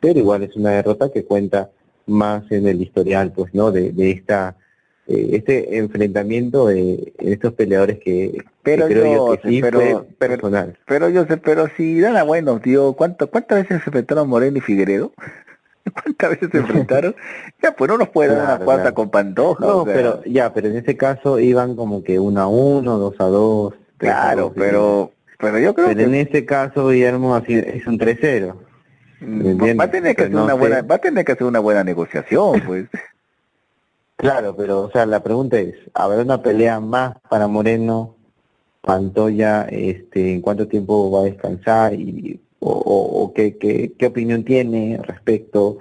pero 0.00 0.18
igual 0.18 0.42
es 0.42 0.56
una 0.56 0.70
derrota 0.70 1.10
que 1.10 1.24
cuenta 1.24 1.70
más 2.06 2.50
en 2.50 2.66
el 2.66 2.80
historial, 2.82 3.32
pues, 3.32 3.54
¿no? 3.54 3.70
De, 3.70 3.92
de 3.92 4.10
esta 4.10 4.56
eh, 5.08 5.30
este 5.32 5.78
enfrentamiento 5.78 6.68
de 6.68 7.12
estos 7.18 7.54
peleadores 7.54 7.98
que, 7.98 8.38
pero 8.62 8.86
creo 8.86 9.28
yo, 9.28 9.36
que 9.36 9.48
sí 9.48 9.60
pero, 9.60 9.80
fue 9.80 10.02
personal. 10.16 10.78
Pero, 10.86 11.08
yo 11.08 11.26
sé, 11.26 11.38
pero 11.38 11.66
si 11.76 12.00
Dana 12.00 12.22
bueno, 12.22 12.60
tío, 12.60 12.92
¿cuánto, 12.92 13.28
¿cuántas 13.28 13.62
veces 13.62 13.82
se 13.82 13.90
enfrentaron 13.90 14.28
Moreno 14.28 14.58
y 14.58 14.60
Figueredo? 14.60 15.12
¿Cuántas 15.92 16.30
veces 16.30 16.50
se 16.52 16.58
enfrentaron? 16.58 17.16
ya, 17.62 17.74
pues 17.74 17.90
no 17.90 17.98
nos 17.98 18.10
puede 18.10 18.32
dar 18.32 18.56
una 18.56 18.64
cuarta 18.64 18.92
con 18.92 19.10
Pantoja. 19.10 19.66
No, 19.66 19.84
pero 19.84 20.22
ya, 20.24 20.54
pero 20.54 20.68
en 20.68 20.76
ese 20.76 20.96
caso 20.96 21.40
iban 21.40 21.74
como 21.74 22.04
que 22.04 22.20
uno 22.20 22.40
a 22.40 22.46
uno, 22.46 22.98
dos 22.98 23.16
a 23.18 23.24
dos. 23.24 23.74
Claro, 24.02 24.52
pero, 24.54 25.12
pero 25.38 25.58
yo 25.60 25.74
creo 25.74 25.86
pero 25.86 25.98
que... 25.98 26.04
en 26.04 26.14
este 26.16 26.44
caso, 26.44 26.88
Guillermo, 26.88 27.36
así 27.36 27.54
es 27.54 27.86
un 27.86 27.98
3-0. 27.98 28.54
Mm, 29.20 29.78
va 29.78 29.84
a 29.84 29.90
tener 29.90 30.16
que 30.16 30.22
hacer 30.24 30.36
una 30.36 30.54
buena, 30.54 30.82
va 30.82 30.96
a 30.96 30.98
tener 30.98 31.24
que 31.24 31.32
hacer 31.32 31.46
una 31.46 31.60
buena 31.60 31.84
negociación, 31.84 32.62
pues. 32.66 32.88
Claro, 34.16 34.54
pero 34.54 34.82
o 34.82 34.90
sea, 34.92 35.04
la 35.04 35.20
pregunta 35.20 35.58
es, 35.58 35.74
¿habrá 35.94 36.22
una 36.22 36.40
pelea 36.42 36.78
más 36.78 37.16
para 37.28 37.48
Moreno, 37.48 38.14
Pantoya, 38.80 39.66
este, 39.68 40.34
en 40.34 40.40
cuánto 40.40 40.68
tiempo 40.68 41.10
va 41.10 41.22
a 41.22 41.24
descansar 41.24 41.94
y 41.94 42.40
o, 42.60 42.70
o, 42.70 43.32
qué, 43.32 43.56
qué, 43.58 43.92
qué, 43.98 44.06
opinión 44.06 44.44
tiene 44.44 45.00
respecto, 45.02 45.78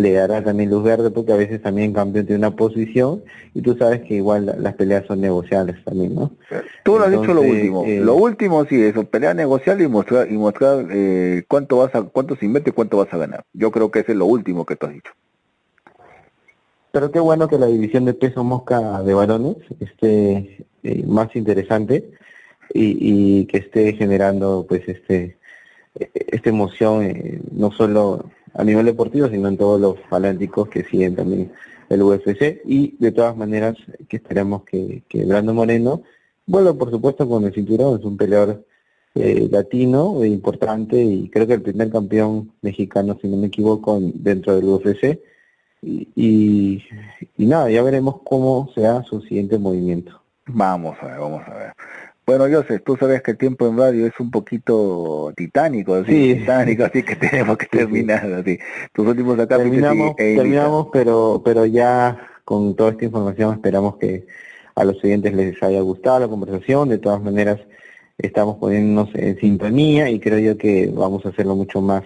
le 0.00 0.12
dará 0.12 0.42
también 0.42 0.70
luz 0.70 0.82
verde 0.82 1.10
porque 1.10 1.32
a 1.32 1.36
veces 1.36 1.62
también 1.62 1.92
campeón 1.92 2.26
tiene 2.26 2.38
una 2.38 2.56
posición 2.56 3.22
y 3.54 3.62
tú 3.62 3.76
sabes 3.76 4.00
que 4.02 4.14
igual 4.14 4.56
las 4.58 4.74
peleas 4.74 5.06
son 5.06 5.20
negociables 5.20 5.82
también, 5.84 6.14
¿no? 6.14 6.32
Tú 6.84 6.98
lo 6.98 7.04
has 7.04 7.10
dicho 7.10 7.34
lo 7.34 7.42
último, 7.42 7.84
eh, 7.84 8.00
lo 8.00 8.14
último 8.14 8.64
sí, 8.66 8.82
eso, 8.82 9.04
pelea 9.04 9.34
negociable 9.34 9.84
y 9.84 9.88
mostrar 9.88 10.30
y 10.30 10.36
mostrar 10.36 10.86
eh, 10.90 11.44
cuánto 11.48 11.78
vas 11.78 11.94
a 11.94 12.02
cuánto 12.02 12.36
se 12.36 12.46
invierte 12.46 12.70
y 12.70 12.72
cuánto 12.72 12.96
vas 12.96 13.12
a 13.12 13.18
ganar. 13.18 13.44
Yo 13.52 13.70
creo 13.70 13.90
que 13.90 14.00
ese 14.00 14.12
es 14.12 14.18
lo 14.18 14.26
último 14.26 14.64
que 14.64 14.76
tú 14.76 14.86
has 14.86 14.92
dicho. 14.92 15.12
Pero 16.92 17.12
qué 17.12 17.20
bueno 17.20 17.48
que 17.48 17.58
la 17.58 17.66
división 17.66 18.04
de 18.04 18.14
peso 18.14 18.42
mosca 18.42 19.02
de 19.02 19.14
varones 19.14 19.56
esté 19.78 20.66
eh, 20.82 21.04
más 21.06 21.34
interesante 21.36 22.10
y, 22.72 22.96
y, 23.40 23.46
que 23.46 23.58
esté 23.58 23.92
generando 23.92 24.66
pues 24.68 24.88
este 24.88 25.36
esta 25.94 26.50
emoción 26.50 27.02
eh, 27.02 27.40
no 27.50 27.72
solo 27.72 28.30
a 28.54 28.64
nivel 28.64 28.86
deportivo 28.86 29.28
sino 29.28 29.48
en 29.48 29.56
todos 29.56 29.80
los 29.80 30.00
fanáticos 30.08 30.68
que 30.68 30.84
siguen 30.84 31.16
también 31.16 31.52
el 31.88 32.02
UFC 32.02 32.60
y 32.64 32.96
de 32.98 33.12
todas 33.12 33.36
maneras 33.36 33.76
que 34.08 34.16
esperamos 34.16 34.64
que, 34.64 35.02
que 35.08 35.24
Brando 35.24 35.54
Moreno 35.54 36.02
vuelva 36.46 36.74
por 36.74 36.90
supuesto 36.90 37.28
con 37.28 37.44
el 37.44 37.54
cinturón 37.54 37.98
es 37.98 38.04
un 38.04 38.16
peleador 38.16 38.64
eh, 39.14 39.48
latino 39.50 40.24
importante 40.24 41.02
y 41.02 41.28
creo 41.28 41.46
que 41.46 41.54
el 41.54 41.62
primer 41.62 41.90
campeón 41.90 42.52
mexicano 42.62 43.18
si 43.20 43.28
no 43.28 43.36
me 43.36 43.48
equivoco 43.48 43.98
dentro 44.00 44.54
del 44.54 44.66
UFC 44.66 45.20
y, 45.82 46.82
y, 47.36 47.46
nada, 47.46 47.70
ya 47.70 47.82
veremos 47.82 48.16
cómo 48.24 48.70
sea 48.74 49.02
su 49.04 49.22
siguiente 49.22 49.58
movimiento. 49.58 50.20
Vamos 50.46 50.96
a 51.00 51.06
ver, 51.06 51.18
vamos 51.18 51.42
a 51.46 51.54
ver. 51.54 51.72
Bueno, 52.30 52.46
Joseph, 52.48 52.84
tú 52.86 52.96
sabes 52.96 53.24
que 53.24 53.32
el 53.32 53.38
tiempo 53.38 53.66
en 53.66 53.76
radio 53.76 54.06
es 54.06 54.12
un 54.20 54.30
poquito 54.30 55.32
titánico, 55.36 55.94
así, 55.94 56.36
titánico, 56.36 56.84
así 56.84 57.02
que 57.02 57.16
tenemos 57.16 57.58
que 57.58 57.66
terminar, 57.66 58.24
así. 58.34 58.56
Tus 58.92 59.04
últimos 59.04 59.36
acá 59.36 59.56
terminamos, 59.56 60.14
terminamos, 60.14 60.86
pero 60.92 61.42
pero 61.44 61.66
ya 61.66 62.16
con 62.44 62.76
toda 62.76 62.92
esta 62.92 63.04
información 63.04 63.54
esperamos 63.54 63.96
que 63.96 64.28
a 64.76 64.84
los 64.84 65.00
siguientes 65.00 65.34
les 65.34 65.60
haya 65.60 65.80
gustado 65.80 66.20
la 66.20 66.28
conversación. 66.28 66.88
De 66.88 66.98
todas 66.98 67.20
maneras, 67.20 67.58
estamos 68.16 68.58
poniéndonos 68.58 69.12
en 69.16 69.36
sintonía 69.40 70.08
y 70.08 70.20
creo 70.20 70.38
yo 70.38 70.56
que 70.56 70.86
vamos 70.86 71.26
a 71.26 71.30
hacerlo 71.30 71.56
mucho 71.56 71.80
más 71.80 72.04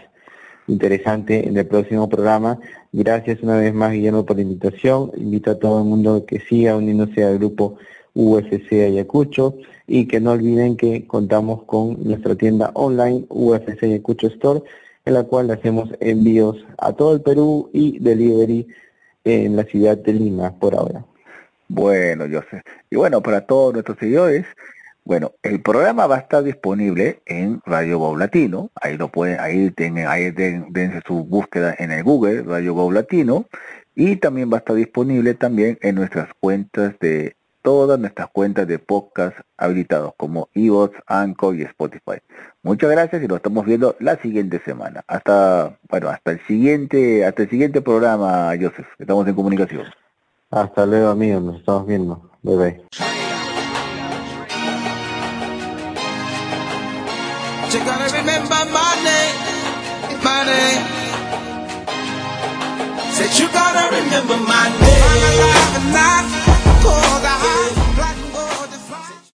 interesante 0.68 1.47
en 1.47 1.55
el 1.59 1.66
próximo 1.66 2.09
programa. 2.09 2.59
Gracias 2.93 3.43
una 3.43 3.59
vez 3.59 3.75
más, 3.75 3.93
Guillermo, 3.93 4.25
por 4.25 4.37
la 4.37 4.43
invitación. 4.43 5.11
Invito 5.18 5.51
a 5.51 5.59
todo 5.59 5.81
el 5.81 5.85
mundo 5.85 6.25
que 6.27 6.41
siga 6.41 6.79
uniéndose 6.79 7.22
al 7.22 7.37
grupo 7.37 7.77
UFC 8.15 8.73
Ayacucho 8.73 9.57
y 9.87 10.07
que 10.07 10.21
no 10.21 10.33
olviden 10.33 10.77
que 10.77 11.07
contamos 11.07 11.65
con 11.65 12.03
nuestra 12.03 12.35
tienda 12.35 12.71
online 12.75 13.27
UFC 13.29 13.83
Ayacucho 13.83 14.29
Store, 14.29 14.62
en 15.05 15.15
la 15.15 15.25
cual 15.25 15.51
hacemos 15.51 15.91
envíos 16.01 16.65
a 16.79 16.93
todo 16.93 17.15
el 17.15 17.23
Perú 17.23 17.71
y 17.73 17.99
delivery 17.99 18.67
en 19.25 19.57
la 19.57 19.65
ciudad 19.65 19.97
de 19.99 20.12
Lima 20.12 20.59
por 20.59 20.75
ahora. 20.75 21.05
Bueno, 21.69 22.27
yo. 22.27 22.41
Y 22.91 22.97
bueno, 22.97 23.23
para 23.23 23.47
todos 23.47 23.73
nuestros 23.73 23.99
seguidores, 23.99 24.47
bueno, 25.05 25.33
el 25.43 25.61
programa 25.61 26.07
va 26.07 26.17
a 26.17 26.21
estar 26.21 26.43
disponible 26.43 27.21
en 27.27 27.61
Radio 27.67 27.99
Bob 27.99 28.17
Latino, 28.17 28.71
ahí 28.75 28.97
lo 28.97 29.09
pueden, 29.09 29.39
ahí 29.39 29.71
tienen, 29.71 30.07
ahí 30.07 30.31
dense 30.31 31.03
su 31.07 31.25
búsqueda 31.25 31.75
en 31.79 31.93
el 31.93 32.03
Google, 32.03 32.43
Radio 32.43 32.73
Bob 32.73 32.93
Latino, 32.93 33.47
y 33.95 34.17
también 34.17 34.51
va 34.51 34.57
a 34.57 34.59
estar 34.61 34.77
disponible 34.77 35.35
también 35.35 35.79
en 35.83 35.97
nuestras 35.97 36.29
cuentas 36.41 36.95
de 37.01 37.37
todas 37.65 37.99
nuestras 37.99 38.29
cuentas 38.29 38.69
de 38.69 38.79
podcast 38.79 39.39
habilitados 39.57 40.12
como 40.19 40.51
iVoox, 40.53 40.93
Anchor 41.07 41.57
y 41.57 41.62
Spotify. 41.62 42.21
Muchas 42.62 42.91
gracias 42.91 43.23
y 43.23 43.27
nos 43.27 43.39
estamos 43.39 43.65
viendo 43.65 43.97
la 44.01 44.17
siguiente 44.17 44.61
semana. 44.62 45.03
Hasta, 45.09 45.79
bueno, 45.89 46.11
hasta 46.11 46.33
el 46.33 46.41
siguiente, 46.47 47.25
hasta 47.25 47.45
el 47.45 47.51
siguiente 47.51 47.81
programa, 47.81 48.53
Joseph. 48.61 48.87
Estamos 48.99 49.27
en 49.27 49.35
comunicación. 49.35 49.87
Hasta 50.51 50.85
luego, 50.85 51.09
amigos. 51.09 51.43
Nos 51.43 51.57
estamos 51.57 51.87
viendo. 51.87 52.31
Bye 52.43 52.57
bye. 52.57 52.85
You 57.73 57.81
gotta 57.81 58.12
remember 58.12 58.65
my 58.71 58.95
name, 59.03 59.37
my 60.23 60.45
name. 60.45 60.85
Said 63.15 63.33
you 63.39 63.49
gotta 63.49 63.89
remember 63.91 64.37
my 64.47 64.69
name. 64.81 64.95